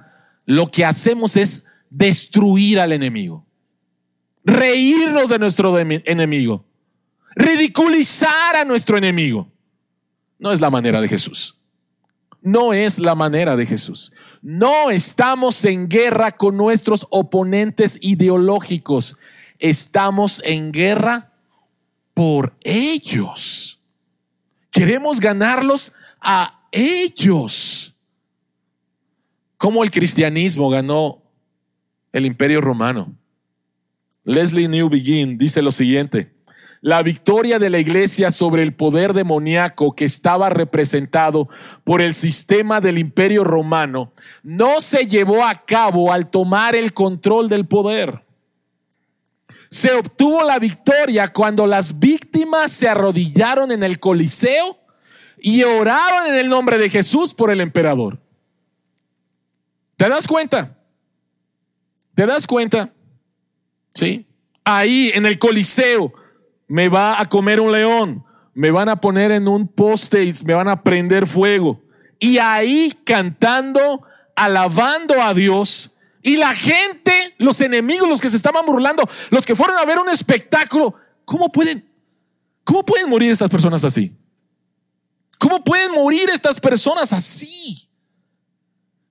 lo 0.47 0.71
que 0.71 0.85
hacemos 0.85 1.37
es 1.37 1.65
destruir 1.91 2.81
al 2.81 2.93
enemigo, 2.93 3.47
reírnos 4.45 5.31
de 5.31 5.39
nuestro 5.39 5.79
enemigo, 5.79 6.65
ridiculizar 7.35 8.57
a 8.57 8.65
nuestro 8.65 8.99
enemigo. 8.99 9.51
No 10.39 10.53
es 10.53 10.61
la 10.61 10.71
manera 10.71 11.01
de 11.01 11.09
Jesús. 11.09 11.59
No 12.41 12.73
es 12.73 12.99
la 12.99 13.15
manera 13.15 13.55
de 13.55 13.67
Jesús. 13.67 14.13
No 14.43 14.91
estamos 14.91 15.65
en 15.65 15.89
guerra 15.89 16.33
con 16.33 16.57
nuestros 16.57 17.07
oponentes 17.11 17.99
ideológicos. 18.01 19.17
Estamos 19.61 20.43
en 20.45 20.73
guerra 20.73 21.33
por 22.15 22.57
ellos. 22.63 23.82
Queremos 24.73 25.21
ganarlos 25.21 25.93
a 26.21 26.67
ellos. 26.73 27.95
Como 29.59 29.85
el 29.85 29.93
cristianismo 29.93 30.71
ganó 30.71 31.23
el 32.11 32.27
imperio 32.27 32.61
romano. 32.61 33.15
Leslie 34.25 34.69
New 34.69 34.89
Begin 34.89 35.37
dice 35.39 35.63
lo 35.63 35.71
siguiente. 35.71 36.33
La 36.81 37.03
victoria 37.03 37.61
de 37.61 37.71
la 37.71 37.79
iglesia 37.79 38.31
sobre 38.31 38.63
el 38.65 38.75
poder 38.75 39.13
demoníaco 39.13 39.95
que 39.95 40.05
estaba 40.05 40.49
representado 40.49 41.49
por 41.85 42.01
el 42.01 42.13
sistema 42.15 42.81
del 42.81 42.99
imperio 42.99 43.45
romano 43.45 44.13
no 44.43 44.81
se 44.81 45.07
llevó 45.07 45.45
a 45.45 45.55
cabo 45.65 46.13
al 46.13 46.29
tomar 46.29 46.75
el 46.75 46.93
control 46.93 47.49
del 47.49 47.69
poder. 47.69 48.25
Se 49.73 49.91
obtuvo 49.95 50.45
la 50.45 50.59
victoria 50.59 51.29
cuando 51.29 51.67
las 51.67 51.99
víctimas 51.99 52.71
se 52.71 52.91
arrodillaron 52.91 53.73
en 53.73 53.83
el 53.83 53.99
Coliseo 53.99 54.79
y 55.39 55.63
oraron 55.63 56.27
en 56.27 56.35
el 56.35 56.51
nombre 56.51 56.77
de 56.77 56.91
Jesús 56.91 57.33
por 57.33 57.51
el 57.51 57.59
emperador. 57.59 58.21
¿Te 59.97 60.11
das 60.11 60.27
cuenta? 60.27 60.77
¿Te 62.15 62.27
das 62.27 62.47
cuenta? 62.47 62.93
Sí. 63.95 64.27
Ahí 64.63 65.11
en 65.15 65.25
el 65.25 65.39
Coliseo 65.39 66.13
me 66.69 66.91
va 66.91 67.19
a 67.19 67.25
comer 67.25 67.59
un 67.59 67.73
león, 67.73 68.27
me 68.53 68.71
van 68.71 68.91
a 68.91 69.01
poner 69.01 69.31
en 69.31 69.49
un 69.49 69.67
poste 69.67 70.23
y 70.23 70.35
me 70.45 70.53
van 70.53 70.69
a 70.69 70.83
prender 70.83 71.27
fuego. 71.27 71.81
Y 72.19 72.37
ahí 72.37 72.93
cantando, 73.07 74.03
alabando 74.37 75.23
a 75.23 75.33
Dios. 75.33 75.93
Y 76.23 76.37
la 76.37 76.55
gente, 76.55 77.13
los 77.39 77.61
enemigos, 77.61 78.09
los 78.09 78.21
que 78.21 78.31
se 78.31 78.37
estaban 78.37 78.65
burlando, 78.65 79.09
los 79.31 79.45
que 79.45 79.55
fueron 79.55 79.77
a 79.77 79.85
ver 79.85 79.99
un 79.99 80.09
espectáculo, 80.09 80.95
¿cómo 81.25 81.51
pueden, 81.51 81.85
cómo 82.65 82.85
pueden 82.85 83.11
morir 83.11 83.31
estas 83.31 83.51
personas 83.51 83.85
así? 83.85 84.17
¿Cómo 85.39 85.63
pueden 85.65 85.93
morir 85.93 86.29
estas 86.33 86.61
personas 86.61 87.13
así? 87.13 87.89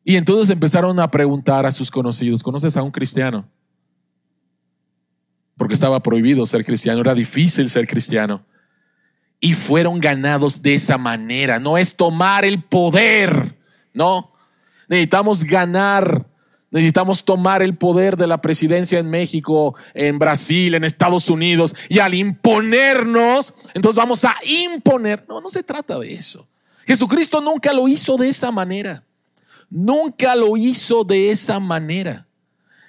Y 0.03 0.15
entonces 0.15 0.49
empezaron 0.49 0.99
a 0.99 1.11
preguntar 1.11 1.65
a 1.65 1.71
sus 1.71 1.91
conocidos, 1.91 2.41
¿conoces 2.41 2.77
a 2.77 2.83
un 2.83 2.91
cristiano? 2.91 3.47
porque 5.61 5.75
estaba 5.75 6.01
prohibido 6.01 6.43
ser 6.47 6.65
cristiano, 6.65 7.01
era 7.01 7.13
difícil 7.13 7.69
ser 7.69 7.85
cristiano. 7.85 8.43
Y 9.39 9.53
fueron 9.53 9.99
ganados 9.99 10.63
de 10.63 10.73
esa 10.73 10.97
manera. 10.97 11.59
No 11.59 11.77
es 11.77 11.95
tomar 11.95 12.45
el 12.45 12.63
poder, 12.63 13.59
no. 13.93 14.33
Necesitamos 14.89 15.43
ganar. 15.43 16.25
Necesitamos 16.71 17.25
tomar 17.25 17.61
el 17.61 17.75
poder 17.75 18.15
de 18.15 18.27
la 18.27 18.39
presidencia 18.39 18.97
en 18.97 19.09
México, 19.09 19.75
en 19.93 20.17
Brasil, 20.17 20.73
en 20.73 20.85
Estados 20.85 21.29
Unidos. 21.29 21.75
Y 21.89 21.99
al 21.99 22.13
imponernos, 22.13 23.53
entonces 23.73 23.97
vamos 23.97 24.23
a 24.23 24.35
imponer. 24.45 25.25
No, 25.27 25.41
no 25.41 25.49
se 25.49 25.63
trata 25.63 25.99
de 25.99 26.13
eso. 26.13 26.47
Jesucristo 26.85 27.41
nunca 27.41 27.73
lo 27.73 27.89
hizo 27.89 28.15
de 28.15 28.29
esa 28.29 28.51
manera. 28.51 29.03
Nunca 29.69 30.33
lo 30.35 30.55
hizo 30.55 31.03
de 31.03 31.31
esa 31.31 31.59
manera. 31.59 32.27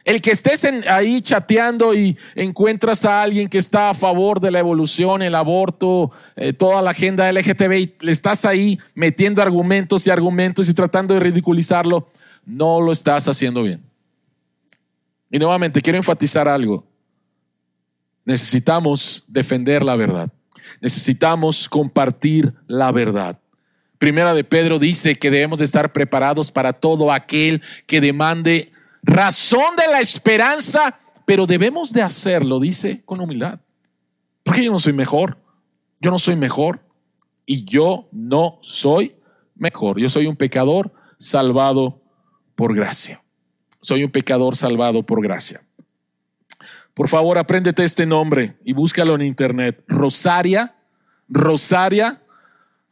El 0.05 0.21
que 0.21 0.33
estés 0.33 0.65
ahí 0.89 1.21
chateando 1.21 1.95
y 1.95 2.17
encuentras 2.35 3.05
a 3.05 3.23
alguien 3.23 3.49
que 3.49 3.59
está 3.59 3.91
a 3.91 3.95
favor 3.95 4.41
de 4.41 4.51
la 4.51 4.59
evolución, 4.59 5.23
el 5.23 5.35
aborto, 5.37 6.11
eh, 6.35 6.53
toda 6.53 6.83
la 6.83 6.91
agenda 6.91 7.31
LGTB, 7.31 8.01
le 8.01 8.13
estás 8.13 8.45
ahí 8.45 8.81
metiendo 8.95 9.43
argumentos 9.43 10.05
y 10.07 10.11
argumentos 10.11 10.69
y 10.69 10.75
tratando 10.75 11.15
de 11.15 11.21
ridiculizarlo, 11.21 12.09
no 12.45 12.81
lo 12.81 12.93
estás 12.93 13.29
haciendo 13.29 13.63
bien. 13.63 13.83
Y 15.31 15.39
nuevamente 15.39 15.81
quiero 15.81 15.97
enfatizar 15.97 16.47
algo. 16.47 16.85
Necesitamos 18.25 19.25
defender 19.27 19.83
la 19.83 19.97
verdad. 19.97 20.31
Necesitamos 20.81 21.69
compartir 21.69 22.55
la 22.67 22.93
verdad. 22.93 23.39
Primera 23.99 24.35
de 24.35 24.45
Pedro 24.45 24.79
dice 24.79 25.19
que 25.19 25.31
debemos 25.31 25.61
de 25.61 25.65
estar 25.65 25.93
preparados 25.93 26.51
para 26.51 26.73
todo 26.73 27.13
aquel 27.13 27.63
que 27.87 28.01
demande 28.01 28.73
razón 29.03 29.77
de 29.77 29.87
la 29.91 30.01
esperanza, 30.01 30.99
pero 31.25 31.47
debemos 31.47 31.93
de 31.93 32.03
hacerlo, 32.03 32.59
dice, 32.61 33.03
con 33.05 33.21
humildad. 33.21 33.61
Porque 34.43 34.65
yo 34.65 34.73
no 34.73 34.79
soy 34.79 34.93
mejor, 34.93 35.39
yo 36.01 36.11
no 36.11 36.19
soy 36.19 36.37
mejor 36.37 36.81
y 37.47 37.65
yo 37.65 38.09
no 38.13 38.59
soy 38.63 39.15
mejor. 39.55 40.01
Yo 40.01 40.09
soy 40.09 40.27
un 40.27 40.37
pecador 40.37 40.93
salvado 41.19 42.02
por 42.63 42.77
gracia. 42.77 43.21
Soy 43.81 44.05
un 44.05 44.13
pecador 44.13 44.55
salvado 44.55 45.03
por 45.03 45.21
gracia. 45.21 45.65
Por 46.95 47.09
favor, 47.09 47.37
apréndete 47.37 47.83
este 47.83 48.07
nombre 48.07 48.55
y 48.65 48.73
búscalo 48.73 49.17
en 49.17 49.23
internet. 49.23 49.83
Rosaria, 49.89 50.73
Rosaria 51.29 52.23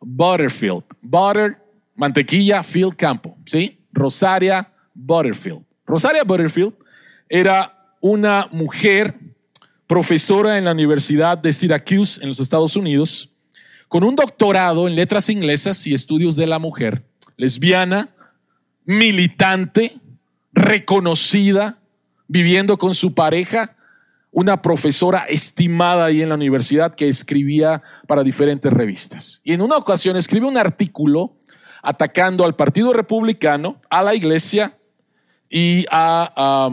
Butterfield. 0.00 0.82
Butter, 1.00 1.56
mantequilla, 1.94 2.64
field, 2.64 2.96
campo. 2.96 3.38
¿Sí? 3.46 3.78
Rosaria 3.92 4.72
Butterfield. 4.92 5.62
Rosaria 5.86 6.24
Butterfield 6.24 6.74
era 7.28 7.94
una 8.00 8.48
mujer 8.50 9.14
profesora 9.86 10.58
en 10.58 10.64
la 10.64 10.72
Universidad 10.72 11.38
de 11.38 11.52
Syracuse 11.52 12.20
en 12.20 12.26
los 12.26 12.40
Estados 12.40 12.74
Unidos, 12.74 13.36
con 13.86 14.02
un 14.02 14.16
doctorado 14.16 14.88
en 14.88 14.96
letras 14.96 15.30
inglesas 15.30 15.86
y 15.86 15.94
estudios 15.94 16.34
de 16.34 16.48
la 16.48 16.58
mujer, 16.58 17.04
lesbiana, 17.36 18.16
militante, 18.84 19.96
reconocida, 20.52 21.78
viviendo 22.28 22.78
con 22.78 22.94
su 22.94 23.14
pareja, 23.14 23.76
una 24.32 24.62
profesora 24.62 25.24
estimada 25.28 26.04
ahí 26.04 26.22
en 26.22 26.28
la 26.28 26.36
universidad 26.36 26.94
que 26.94 27.08
escribía 27.08 27.82
para 28.06 28.22
diferentes 28.22 28.72
revistas. 28.72 29.40
Y 29.42 29.52
en 29.52 29.62
una 29.62 29.76
ocasión 29.76 30.16
escribe 30.16 30.46
un 30.46 30.56
artículo 30.56 31.36
atacando 31.82 32.44
al 32.44 32.54
Partido 32.54 32.92
Republicano, 32.92 33.80
a 33.90 34.02
la 34.02 34.14
iglesia 34.14 34.78
y 35.48 35.84
a, 35.90 36.70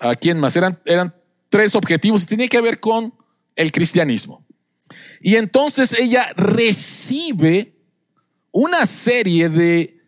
a 0.00 0.14
quién 0.16 0.38
más. 0.38 0.56
Eran, 0.56 0.78
eran 0.84 1.14
tres 1.48 1.74
objetivos 1.74 2.24
y 2.24 2.26
tenía 2.26 2.48
que 2.48 2.60
ver 2.60 2.80
con 2.80 3.14
el 3.56 3.72
cristianismo. 3.72 4.44
Y 5.20 5.36
entonces 5.36 5.98
ella 5.98 6.32
recibe 6.36 7.74
una 8.52 8.84
serie 8.86 9.48
de 9.48 9.99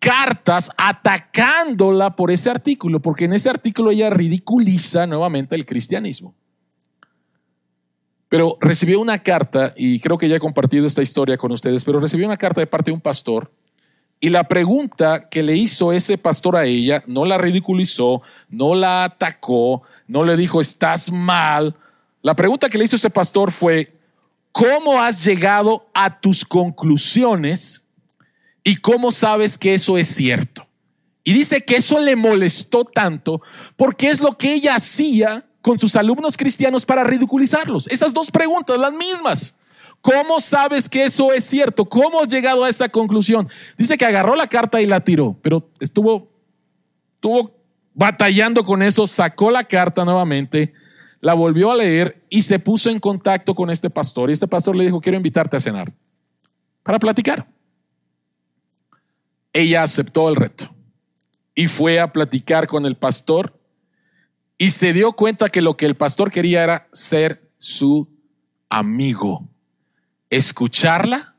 cartas 0.00 0.70
atacándola 0.78 2.16
por 2.16 2.32
ese 2.32 2.50
artículo, 2.50 3.00
porque 3.00 3.26
en 3.26 3.34
ese 3.34 3.50
artículo 3.50 3.90
ella 3.90 4.10
ridiculiza 4.10 5.06
nuevamente 5.06 5.54
el 5.54 5.66
cristianismo. 5.66 6.34
Pero 8.28 8.56
recibió 8.60 8.98
una 9.00 9.18
carta, 9.18 9.74
y 9.76 10.00
creo 10.00 10.16
que 10.16 10.28
ya 10.28 10.36
he 10.36 10.40
compartido 10.40 10.86
esta 10.86 11.02
historia 11.02 11.36
con 11.36 11.52
ustedes, 11.52 11.84
pero 11.84 12.00
recibió 12.00 12.26
una 12.26 12.38
carta 12.38 12.60
de 12.60 12.66
parte 12.66 12.90
de 12.90 12.94
un 12.94 13.00
pastor, 13.00 13.52
y 14.20 14.30
la 14.30 14.44
pregunta 14.44 15.28
que 15.28 15.42
le 15.42 15.54
hizo 15.54 15.92
ese 15.92 16.16
pastor 16.16 16.56
a 16.56 16.64
ella, 16.64 17.02
no 17.06 17.24
la 17.24 17.38
ridiculizó, 17.38 18.22
no 18.48 18.74
la 18.74 19.04
atacó, 19.04 19.82
no 20.06 20.24
le 20.24 20.36
dijo, 20.36 20.60
estás 20.60 21.10
mal. 21.10 21.74
La 22.22 22.34
pregunta 22.34 22.68
que 22.68 22.76
le 22.76 22.84
hizo 22.84 22.96
ese 22.96 23.08
pastor 23.08 23.50
fue, 23.50 23.96
¿cómo 24.52 25.00
has 25.00 25.24
llegado 25.24 25.88
a 25.94 26.20
tus 26.20 26.44
conclusiones 26.44 27.88
¿Y 28.70 28.76
cómo 28.76 29.10
sabes 29.10 29.58
que 29.58 29.74
eso 29.74 29.98
es 29.98 30.06
cierto? 30.06 30.64
Y 31.24 31.32
dice 31.32 31.62
que 31.62 31.74
eso 31.74 31.98
le 31.98 32.14
molestó 32.14 32.84
tanto 32.84 33.42
porque 33.74 34.10
es 34.10 34.20
lo 34.20 34.38
que 34.38 34.54
ella 34.54 34.76
hacía 34.76 35.44
con 35.60 35.80
sus 35.80 35.96
alumnos 35.96 36.36
cristianos 36.36 36.86
para 36.86 37.02
ridiculizarlos. 37.02 37.88
Esas 37.88 38.14
dos 38.14 38.30
preguntas, 38.30 38.78
las 38.78 38.92
mismas. 38.92 39.56
¿Cómo 40.00 40.38
sabes 40.38 40.88
que 40.88 41.02
eso 41.02 41.32
es 41.32 41.42
cierto? 41.46 41.84
¿Cómo 41.84 42.22
has 42.22 42.28
llegado 42.28 42.62
a 42.62 42.68
esa 42.68 42.88
conclusión? 42.88 43.48
Dice 43.76 43.98
que 43.98 44.04
agarró 44.04 44.36
la 44.36 44.46
carta 44.46 44.80
y 44.80 44.86
la 44.86 45.00
tiró, 45.00 45.36
pero 45.42 45.68
estuvo, 45.80 46.30
estuvo 47.16 47.52
batallando 47.92 48.62
con 48.62 48.84
eso, 48.84 49.04
sacó 49.08 49.50
la 49.50 49.64
carta 49.64 50.04
nuevamente, 50.04 50.74
la 51.20 51.34
volvió 51.34 51.72
a 51.72 51.76
leer 51.76 52.24
y 52.30 52.42
se 52.42 52.60
puso 52.60 52.88
en 52.88 53.00
contacto 53.00 53.52
con 53.52 53.68
este 53.68 53.90
pastor. 53.90 54.30
Y 54.30 54.34
este 54.34 54.46
pastor 54.46 54.76
le 54.76 54.84
dijo, 54.84 55.00
quiero 55.00 55.16
invitarte 55.16 55.56
a 55.56 55.60
cenar 55.60 55.92
para 56.84 57.00
platicar 57.00 57.48
ella 59.52 59.82
aceptó 59.82 60.28
el 60.28 60.36
reto 60.36 60.74
y 61.54 61.66
fue 61.66 62.00
a 62.00 62.12
platicar 62.12 62.66
con 62.66 62.86
el 62.86 62.96
pastor 62.96 63.58
y 64.56 64.70
se 64.70 64.92
dio 64.92 65.12
cuenta 65.12 65.48
que 65.48 65.62
lo 65.62 65.76
que 65.76 65.86
el 65.86 65.96
pastor 65.96 66.30
quería 66.30 66.62
era 66.62 66.88
ser 66.92 67.50
su 67.58 68.08
amigo, 68.68 69.48
escucharla, 70.28 71.34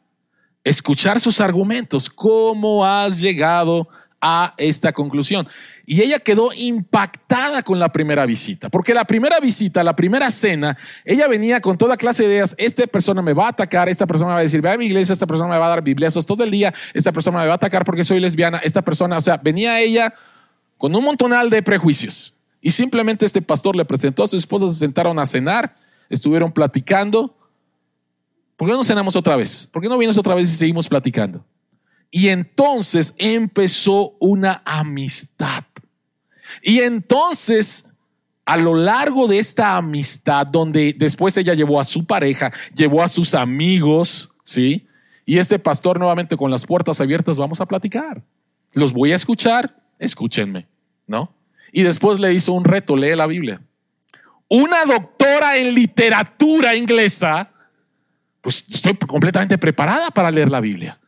escuchar 0.64 1.20
sus 1.20 1.40
argumentos, 1.40 2.10
cómo 2.10 2.86
has 2.86 3.20
llegado 3.20 3.88
a 4.20 4.54
esta 4.58 4.92
conclusión. 4.92 5.48
Y 5.92 6.02
ella 6.02 6.20
quedó 6.20 6.52
impactada 6.56 7.64
con 7.64 7.78
la 7.78 7.92
primera 7.92 8.26
visita, 8.26 8.70
porque 8.70 8.94
la 8.94 9.04
primera 9.04 9.42
visita, 9.42 9.84
la 9.84 9.94
primera 9.94 10.32
cena, 10.32 10.78
ella 11.04 11.28
venía 11.28 11.60
con 11.60 11.78
toda 11.78 11.98
clase 11.98 12.24
de 12.24 12.36
ideas, 12.36 12.56
esta 12.58 12.88
persona 12.88 13.22
me 13.22 13.34
va 13.34 13.48
a 13.48 13.50
atacar, 13.50 13.90
esta 13.90 14.08
persona 14.08 14.30
me 14.30 14.36
va 14.36 14.40
a 14.40 14.44
decir, 14.44 14.62
ve 14.62 14.72
a 14.72 14.78
mi 14.78 14.86
iglesia, 14.86 15.12
esta 15.12 15.28
persona 15.28 15.50
me 15.50 15.58
va 15.58 15.66
a 15.66 15.70
dar 15.70 15.82
bibliazos 15.82 16.26
todo 16.26 16.46
el 16.46 16.52
día, 16.52 16.74
esta 16.94 17.12
persona 17.12 17.40
me 17.40 17.46
va 17.46 17.52
a 17.52 17.56
atacar 17.56 17.84
porque 17.84 18.06
soy 18.06 18.22
lesbiana, 18.22 18.60
esta 18.60 18.82
persona, 18.82 19.18
o 19.18 19.20
sea, 19.20 19.36
venía 19.36 19.82
ella 19.82 20.14
con 20.78 20.96
un 20.96 21.04
montonal 21.04 21.50
de 21.50 21.62
prejuicios. 21.62 22.36
Y 22.62 22.72
simplemente 22.72 23.26
este 23.26 23.42
pastor 23.42 23.76
le 23.76 23.84
presentó 23.84 24.24
a 24.24 24.28
su 24.28 24.38
esposa, 24.38 24.70
se 24.70 24.76
sentaron 24.76 25.20
a 25.20 25.26
cenar, 25.26 25.76
estuvieron 26.10 26.54
platicando. 26.54 27.36
¿Por 28.56 28.70
qué 28.70 28.74
no 28.76 28.86
cenamos 28.86 29.18
otra 29.18 29.36
vez? 29.36 29.68
¿Por 29.70 29.82
qué 29.82 29.90
no 29.90 29.98
vienes 29.98 30.18
otra 30.18 30.36
vez 30.36 30.50
y 30.54 30.56
seguimos 30.56 30.88
platicando? 30.88 31.44
Y 32.10 32.30
entonces 32.30 33.14
empezó 33.18 34.16
una 34.22 34.62
amistad. 34.64 35.66
Y 36.62 36.80
entonces, 36.80 37.90
a 38.46 38.58
lo 38.58 38.76
largo 38.76 39.28
de 39.28 39.40
esta 39.40 39.78
amistad, 39.78 40.48
donde 40.48 40.94
después 40.98 41.38
ella 41.38 41.54
llevó 41.54 41.80
a 41.80 41.84
su 41.84 42.06
pareja, 42.06 42.52
llevó 42.76 43.02
a 43.02 43.08
sus 43.08 43.34
amigos, 43.34 44.32
¿sí? 44.44 44.88
Y 45.26 45.38
este 45.38 45.60
pastor 45.60 46.00
nuevamente 46.00 46.36
con 46.36 46.52
las 46.52 46.66
puertas 46.66 47.00
abiertas, 47.00 47.38
vamos 47.38 47.62
a 47.62 47.66
platicar. 47.66 48.24
Los 48.74 48.94
voy 48.94 49.12
a 49.12 49.16
escuchar, 49.16 49.76
escúchenme, 50.00 50.68
¿no? 51.08 51.34
Y 51.72 51.84
después 51.84 52.20
le 52.20 52.34
hizo 52.34 52.54
un 52.54 52.66
reto, 52.66 52.96
lee 52.96 53.16
la 53.16 53.28
Biblia. 53.28 53.62
Una 54.50 54.84
doctora 54.84 55.58
en 55.58 55.74
literatura 55.74 56.76
inglesa, 56.76 57.52
pues 58.42 58.66
estoy 58.70 58.96
completamente 58.96 59.58
preparada 59.58 60.10
para 60.10 60.32
leer 60.32 60.52
la 60.52 60.60
Biblia. 60.60 61.00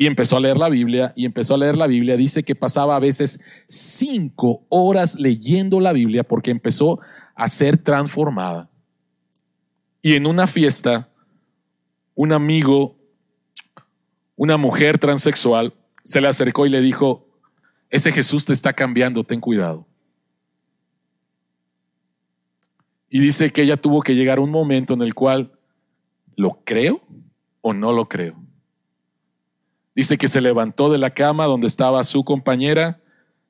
Y 0.00 0.06
empezó 0.06 0.36
a 0.36 0.40
leer 0.40 0.58
la 0.58 0.68
Biblia 0.68 1.12
y 1.16 1.24
empezó 1.24 1.56
a 1.56 1.58
leer 1.58 1.76
la 1.76 1.88
Biblia. 1.88 2.16
Dice 2.16 2.44
que 2.44 2.54
pasaba 2.54 2.94
a 2.94 3.00
veces 3.00 3.40
cinco 3.66 4.64
horas 4.68 5.18
leyendo 5.18 5.80
la 5.80 5.92
Biblia 5.92 6.22
porque 6.22 6.52
empezó 6.52 7.00
a 7.34 7.48
ser 7.48 7.78
transformada. 7.78 8.70
Y 10.00 10.14
en 10.14 10.28
una 10.28 10.46
fiesta, 10.46 11.10
un 12.14 12.32
amigo, 12.32 12.96
una 14.36 14.56
mujer 14.56 14.98
transexual, 14.98 15.74
se 16.04 16.20
le 16.20 16.28
acercó 16.28 16.64
y 16.64 16.70
le 16.70 16.80
dijo, 16.80 17.26
ese 17.90 18.12
Jesús 18.12 18.44
te 18.44 18.52
está 18.52 18.72
cambiando, 18.72 19.24
ten 19.24 19.40
cuidado. 19.40 19.84
Y 23.10 23.18
dice 23.18 23.50
que 23.50 23.62
ella 23.62 23.76
tuvo 23.76 24.00
que 24.02 24.14
llegar 24.14 24.38
a 24.38 24.42
un 24.42 24.52
momento 24.52 24.94
en 24.94 25.02
el 25.02 25.14
cual, 25.14 25.58
¿lo 26.36 26.62
creo 26.64 27.02
o 27.62 27.72
no 27.72 27.90
lo 27.90 28.08
creo? 28.08 28.47
Dice 29.98 30.16
que 30.16 30.28
se 30.28 30.40
levantó 30.40 30.90
de 30.90 30.98
la 30.98 31.10
cama 31.10 31.46
donde 31.46 31.66
estaba 31.66 32.04
su 32.04 32.22
compañera, 32.22 33.00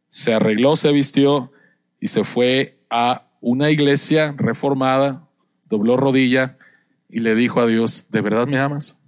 se 0.09 0.33
arregló, 0.33 0.77
se 0.77 0.91
vistió 0.93 1.53
y 2.01 2.07
se 2.07 2.25
fue 2.25 2.79
a 2.89 3.29
una 3.43 3.71
iglesia 3.71 4.35
reformada, 4.35 5.29
dobló 5.67 5.99
rodilla 5.99 6.57
y 7.07 7.21
le 7.21 7.35
dijo 7.35 7.61
a 7.61 7.67
Dios, 7.67 8.07
¿de 8.11 8.23
verdad 8.23 8.47
me 8.47 8.59
amas? 8.59 8.99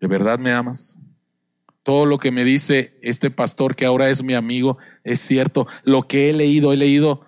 ¿De 0.00 0.06
verdad 0.06 0.38
me 0.38 0.52
amas? 0.52 1.00
Todo 1.82 2.06
lo 2.06 2.18
que 2.18 2.30
me 2.30 2.44
dice 2.44 2.96
este 3.02 3.32
pastor 3.32 3.74
que 3.74 3.84
ahora 3.84 4.08
es 4.08 4.22
mi 4.22 4.34
amigo 4.34 4.78
es 5.02 5.18
cierto. 5.18 5.66
Lo 5.82 6.06
que 6.06 6.30
he 6.30 6.34
leído, 6.34 6.72
he 6.72 6.76
leído, 6.76 7.26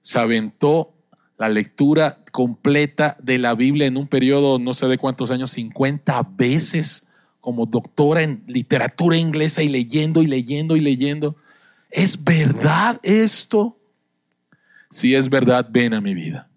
se 0.00 0.18
aventó 0.18 0.96
la 1.36 1.48
lectura 1.48 2.24
completa 2.32 3.16
de 3.22 3.38
la 3.38 3.54
Biblia 3.54 3.86
en 3.86 3.96
un 3.96 4.08
periodo, 4.08 4.58
no 4.58 4.74
sé 4.74 4.88
de 4.88 4.98
cuántos 4.98 5.30
años, 5.30 5.52
50 5.52 6.30
veces 6.36 7.04
como 7.48 7.64
doctora 7.64 8.22
en 8.22 8.44
literatura 8.46 9.16
inglesa 9.16 9.62
y 9.62 9.70
leyendo 9.70 10.22
y 10.22 10.26
leyendo 10.26 10.76
y 10.76 10.80
leyendo. 10.80 11.34
¿Es 11.90 12.22
verdad 12.22 13.00
esto? 13.02 13.78
Si 14.90 15.14
es 15.14 15.30
verdad, 15.30 15.66
ven 15.70 15.94
a 15.94 16.02
mi 16.02 16.12
vida. 16.12 16.50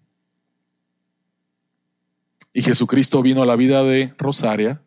Y 2.52 2.60
Jesucristo 2.60 3.22
vino 3.22 3.42
a 3.42 3.46
la 3.46 3.56
vida 3.56 3.82
de 3.82 4.12
Rosaria, 4.18 4.82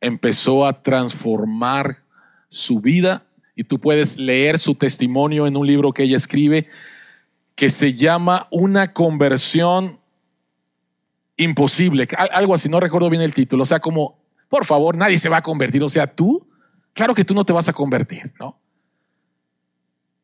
empezó 0.00 0.64
a 0.64 0.84
transformar 0.84 2.04
su 2.48 2.78
vida 2.78 3.26
y 3.56 3.64
tú 3.64 3.80
puedes 3.80 4.18
leer 4.18 4.56
su 4.56 4.76
testimonio 4.76 5.48
en 5.48 5.56
un 5.56 5.66
libro 5.66 5.92
que 5.92 6.04
ella 6.04 6.16
escribe 6.16 6.68
que 7.56 7.70
se 7.70 7.94
llama 7.94 8.46
Una 8.52 8.92
conversión 8.92 9.98
imposible, 11.36 12.06
algo 12.16 12.54
así, 12.54 12.68
no 12.68 12.78
recuerdo 12.78 13.10
bien 13.10 13.22
el 13.22 13.34
título, 13.34 13.64
o 13.64 13.66
sea, 13.66 13.80
como 13.80 14.21
por 14.52 14.66
favor, 14.66 14.98
nadie 14.98 15.16
se 15.16 15.30
va 15.30 15.38
a 15.38 15.42
convertir. 15.42 15.82
O 15.82 15.88
sea, 15.88 16.06
tú, 16.06 16.46
claro 16.92 17.14
que 17.14 17.24
tú 17.24 17.32
no 17.32 17.42
te 17.42 17.54
vas 17.54 17.70
a 17.70 17.72
convertir, 17.72 18.34
¿no? 18.38 18.60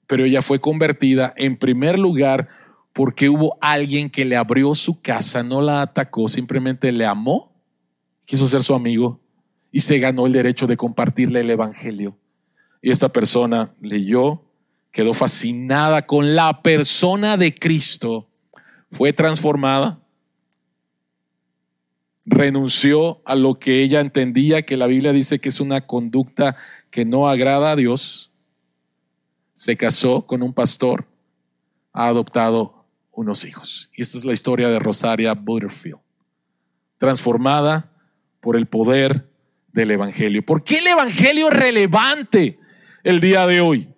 Pero 0.07 0.27
ella 0.27 0.43
fue 0.43 0.61
convertida 0.61 1.33
en 1.35 1.57
primer 1.57 1.99
lugar 1.99 2.47
porque 2.93 3.31
hubo 3.31 3.57
alguien 3.63 4.11
que 4.11 4.27
le 4.27 4.37
abrió 4.37 4.75
su 4.75 5.01
casa, 5.01 5.43
no 5.43 5.63
la 5.63 5.81
atacó, 5.81 6.29
simplemente 6.29 6.93
le 6.93 7.07
amó, 7.07 7.59
quiso 8.27 8.47
ser 8.47 8.63
su 8.63 8.75
amigo 8.75 9.19
y 9.73 9.81
se 9.81 9.99
ganó 9.99 10.27
el 10.27 10.35
derecho 10.35 10.67
de 10.67 10.77
compartirle 10.77 11.41
el 11.41 11.49
Evangelio. 11.49 12.19
Y 12.83 12.91
esta 12.91 13.09
persona 13.09 13.73
leyó, 13.81 14.43
quedó 14.91 15.15
fascinada 15.15 16.05
con 16.05 16.37
la 16.37 16.61
persona 16.61 17.39
de 17.39 17.59
Cristo, 17.59 18.29
fue 18.91 19.15
transformada 19.15 20.03
renunció 22.29 23.23
a 23.25 23.35
lo 23.35 23.55
que 23.55 23.83
ella 23.83 24.01
entendía 24.01 24.63
que 24.63 24.77
la 24.77 24.87
Biblia 24.87 25.13
dice 25.13 25.39
que 25.39 25.49
es 25.49 25.61
una 25.61 25.81
conducta 25.87 26.57
que 26.91 27.05
no 27.05 27.29
agrada 27.29 27.73
a 27.73 27.77
Dios, 27.77 28.31
se 29.55 29.77
casó 29.77 30.27
con 30.27 30.43
un 30.43 30.53
pastor, 30.53 31.07
ha 31.93 32.07
adoptado 32.07 32.85
unos 33.13 33.45
hijos. 33.45 33.91
Y 33.95 34.03
esta 34.03 34.19
es 34.19 34.25
la 34.25 34.33
historia 34.33 34.69
de 34.69 34.79
Rosaria 34.79 35.33
Butterfield, 35.33 35.99
transformada 36.99 37.91
por 38.41 38.57
el 38.57 38.67
poder 38.67 39.27
del 39.73 39.91
Evangelio. 39.91 40.45
¿Por 40.45 40.63
qué 40.63 40.79
el 40.79 40.87
Evangelio 40.87 41.49
es 41.49 41.57
relevante 41.57 42.59
el 43.05 43.21
día 43.21 43.47
de 43.47 43.61
hoy? 43.61 43.89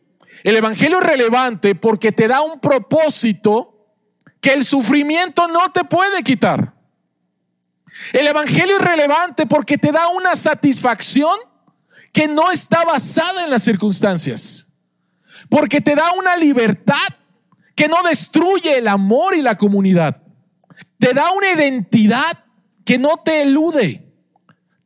El 0.44 0.56
Evangelio 0.56 1.00
es 1.00 1.06
relevante 1.06 1.74
porque 1.74 2.12
te 2.12 2.28
da 2.28 2.42
un 2.42 2.60
propósito 2.60 3.88
que 4.40 4.54
el 4.54 4.64
sufrimiento 4.64 5.48
no 5.48 5.70
te 5.72 5.84
puede 5.84 6.22
quitar. 6.22 6.79
El 8.12 8.26
Evangelio 8.26 8.76
es 8.78 8.82
relevante 8.82 9.46
porque 9.46 9.78
te 9.78 9.92
da 9.92 10.08
una 10.08 10.34
satisfacción 10.34 11.36
que 12.12 12.28
no 12.28 12.50
está 12.50 12.84
basada 12.84 13.44
en 13.44 13.50
las 13.50 13.62
circunstancias. 13.62 14.66
Porque 15.48 15.80
te 15.80 15.94
da 15.94 16.12
una 16.12 16.36
libertad 16.36 16.96
que 17.74 17.88
no 17.88 18.02
destruye 18.02 18.78
el 18.78 18.88
amor 18.88 19.34
y 19.34 19.42
la 19.42 19.56
comunidad. 19.56 20.22
Te 20.98 21.14
da 21.14 21.32
una 21.32 21.50
identidad 21.50 22.44
que 22.84 22.98
no 22.98 23.16
te 23.18 23.42
elude, 23.42 24.06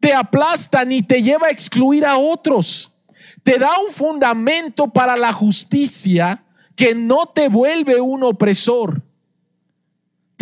te 0.00 0.12
aplasta 0.12 0.84
ni 0.84 1.02
te 1.02 1.22
lleva 1.22 1.48
a 1.48 1.50
excluir 1.50 2.04
a 2.04 2.18
otros. 2.18 2.94
Te 3.42 3.58
da 3.58 3.70
un 3.86 3.92
fundamento 3.92 4.92
para 4.92 5.16
la 5.16 5.32
justicia 5.32 6.44
que 6.76 6.94
no 6.94 7.26
te 7.26 7.48
vuelve 7.48 8.00
un 8.00 8.22
opresor. 8.22 9.02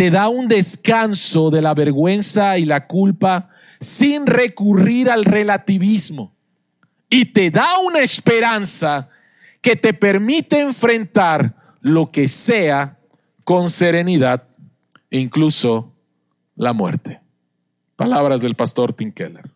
Te 0.03 0.11
da 0.11 0.29
un 0.29 0.49
descanso 0.49 1.49
de 1.49 1.63
la 1.63 1.75
vergüenza 1.75 2.59
y 2.59 2.65
la 2.65 2.89
culpa 2.89 3.51
sin 3.79 4.27
recurrir 4.27 5.09
al 5.09 5.25
relativismo. 5.25 6.35
Y 7.09 7.27
te 7.27 7.53
da 7.53 7.79
una 7.87 8.01
esperanza 8.01 9.11
que 9.61 9.77
te 9.77 9.95
permite 9.95 10.59
enfrentar 10.59 11.55
lo 11.83 12.11
que 12.11 12.27
sea 12.27 12.99
con 13.45 13.71
serenidad, 13.71 14.43
incluso 15.09 15.93
la 16.57 16.73
muerte. 16.73 17.21
Palabras 17.95 18.43
del 18.43 18.57
pastor 18.57 18.93
Tim 18.95 19.13
Keller. 19.13 19.49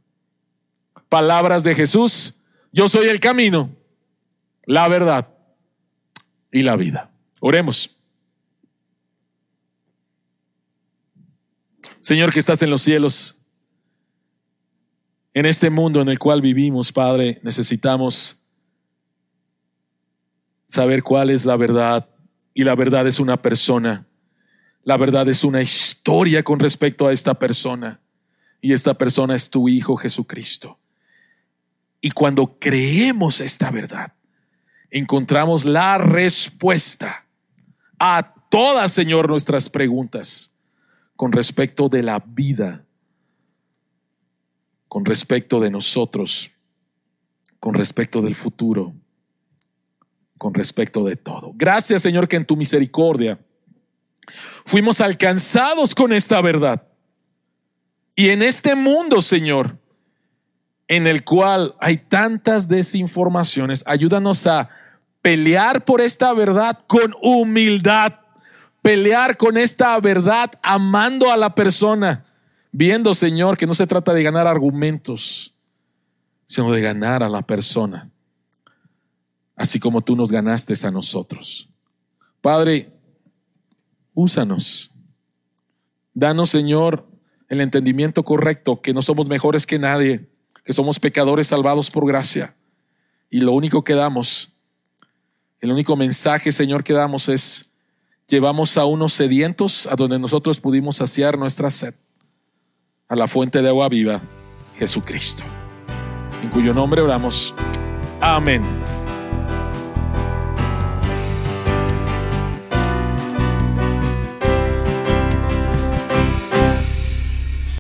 Palabras 1.09 1.65
de 1.65 1.75
Jesús. 1.75 2.39
Yo 2.71 2.89
soy 2.89 3.09
el 3.09 3.19
camino, 3.19 3.71
la 4.65 4.87
verdad 4.87 5.27
y 6.53 6.63
la 6.63 6.77
vida. 6.77 7.11
Oremos. 7.41 7.96
Señor 12.07 12.33
que 12.33 12.39
estás 12.39 12.63
en 12.63 12.71
los 12.71 12.83
cielos, 12.83 13.41
en 15.35 15.45
este 15.45 15.71
mundo 15.71 16.01
en 16.01 16.09
el 16.09 16.21
cual 16.21 16.41
vivimos, 16.41 16.93
Padre, 16.93 17.41
necesitamos 17.43 18.39
saber 20.69 21.03
cuál 21.03 21.31
es 21.31 21.45
la 21.45 21.57
verdad 21.57 22.09
y 22.55 22.63
la 22.63 22.77
verdad 22.77 23.09
es 23.09 23.19
una 23.19 23.43
persona. 23.43 24.07
La 24.85 24.97
verdad 24.97 25.29
es 25.29 25.43
una 25.43 25.61
historia 25.61 26.45
con 26.45 26.61
respecto 26.61 27.09
a 27.09 27.13
esta 27.13 27.37
persona. 27.41 28.01
Y 28.61 28.73
esta 28.73 28.95
persona 28.95 29.35
es 29.35 29.51
tu 29.51 29.69
Hijo 29.69 29.97
Jesucristo. 29.97 30.79
Y 32.01 32.13
cuando 32.13 32.57
creemos 32.61 33.41
esta 33.41 33.73
verdad, 33.73 34.13
encontramos 34.93 35.65
la 35.65 35.99
respuesta 35.99 37.27
a 37.99 38.33
todas, 38.49 38.93
Señor, 38.93 39.29
nuestras 39.29 39.69
preguntas 39.69 40.53
con 41.17 41.33
respecto 41.33 41.89
de 41.89 42.03
la 42.03 42.23
vida, 42.27 42.85
con 44.89 45.05
respecto 45.05 45.61
de 45.61 45.71
nosotros, 45.71 46.53
con 47.59 47.75
respecto 47.75 48.23
del 48.23 48.35
futuro 48.35 48.95
con 50.39 50.55
respecto 50.55 51.05
de 51.05 51.17
todo. 51.17 51.53
Gracias 51.55 52.03
Señor 52.03 52.29
que 52.29 52.37
en 52.37 52.47
tu 52.47 52.57
misericordia 52.57 53.39
fuimos 54.65 55.01
alcanzados 55.01 55.95
con 55.95 56.13
esta 56.13 56.41
verdad. 56.41 56.83
Y 58.15 58.31
en 58.31 58.43
este 58.43 58.75
mundo, 58.75 59.21
Señor, 59.21 59.79
en 60.89 61.07
el 61.07 61.25
cual 61.25 61.75
hay 61.81 61.99
tantas 61.99 62.67
desinformaciones, 62.69 63.85
ayúdanos 63.87 64.47
a 64.47 64.71
pelear 65.21 65.85
por 65.85 66.01
esta 66.01 66.33
verdad 66.33 66.79
con 66.87 67.15
humildad, 67.21 68.15
pelear 68.87 69.37
con 69.37 69.57
esta 69.57 69.99
verdad 70.01 70.53
amando 70.63 71.33
a 71.33 71.37
la 71.37 71.55
persona, 71.55 72.25
viendo, 72.71 73.15
Señor, 73.15 73.57
que 73.57 73.67
no 73.67 73.75
se 73.75 73.87
trata 73.87 74.13
de 74.13 74.23
ganar 74.23 74.47
argumentos, 74.47 75.55
sino 76.47 76.73
de 76.73 76.81
ganar 76.81 77.23
a 77.23 77.29
la 77.29 77.43
persona 77.43 78.11
así 79.57 79.81
como 79.81 80.03
tú 80.03 80.15
nos 80.15 80.31
ganaste 80.31 80.75
a 80.87 80.91
nosotros. 80.91 81.69
Padre, 82.41 82.93
úsanos. 84.15 84.91
Danos, 86.13 86.51
Señor, 86.51 87.07
el 87.49 87.61
entendimiento 87.61 88.23
correcto, 88.23 88.81
que 88.81 88.93
no 88.93 89.03
somos 89.03 89.29
mejores 89.29 89.67
que 89.67 89.79
nadie, 89.79 90.29
que 90.63 90.73
somos 90.73 91.01
pecadores 91.01 91.49
salvados 91.49 91.91
por 91.91 92.07
gracia. 92.07 92.55
Y 93.31 93.41
lo 93.41 93.53
único 93.53 93.83
que 93.83 93.95
damos, 93.95 94.53
el 95.61 95.73
único 95.73 95.97
mensaje, 95.97 96.53
Señor, 96.53 96.85
que 96.85 96.93
damos 96.93 97.29
es, 97.29 97.71
llevamos 98.29 98.77
a 98.77 98.85
unos 98.85 99.13
sedientos 99.13 99.87
a 99.87 99.97
donde 99.97 100.19
nosotros 100.19 100.61
pudimos 100.61 100.97
saciar 100.97 101.39
nuestra 101.39 101.71
sed, 101.71 101.95
a 103.09 103.17
la 103.17 103.29
fuente 103.29 103.63
de 103.63 103.69
agua 103.69 103.89
viva, 103.89 104.21
Jesucristo, 104.77 105.45
en 106.43 106.51
cuyo 106.51 106.75
nombre 106.75 107.01
oramos. 107.01 107.55
Amén. 108.21 108.86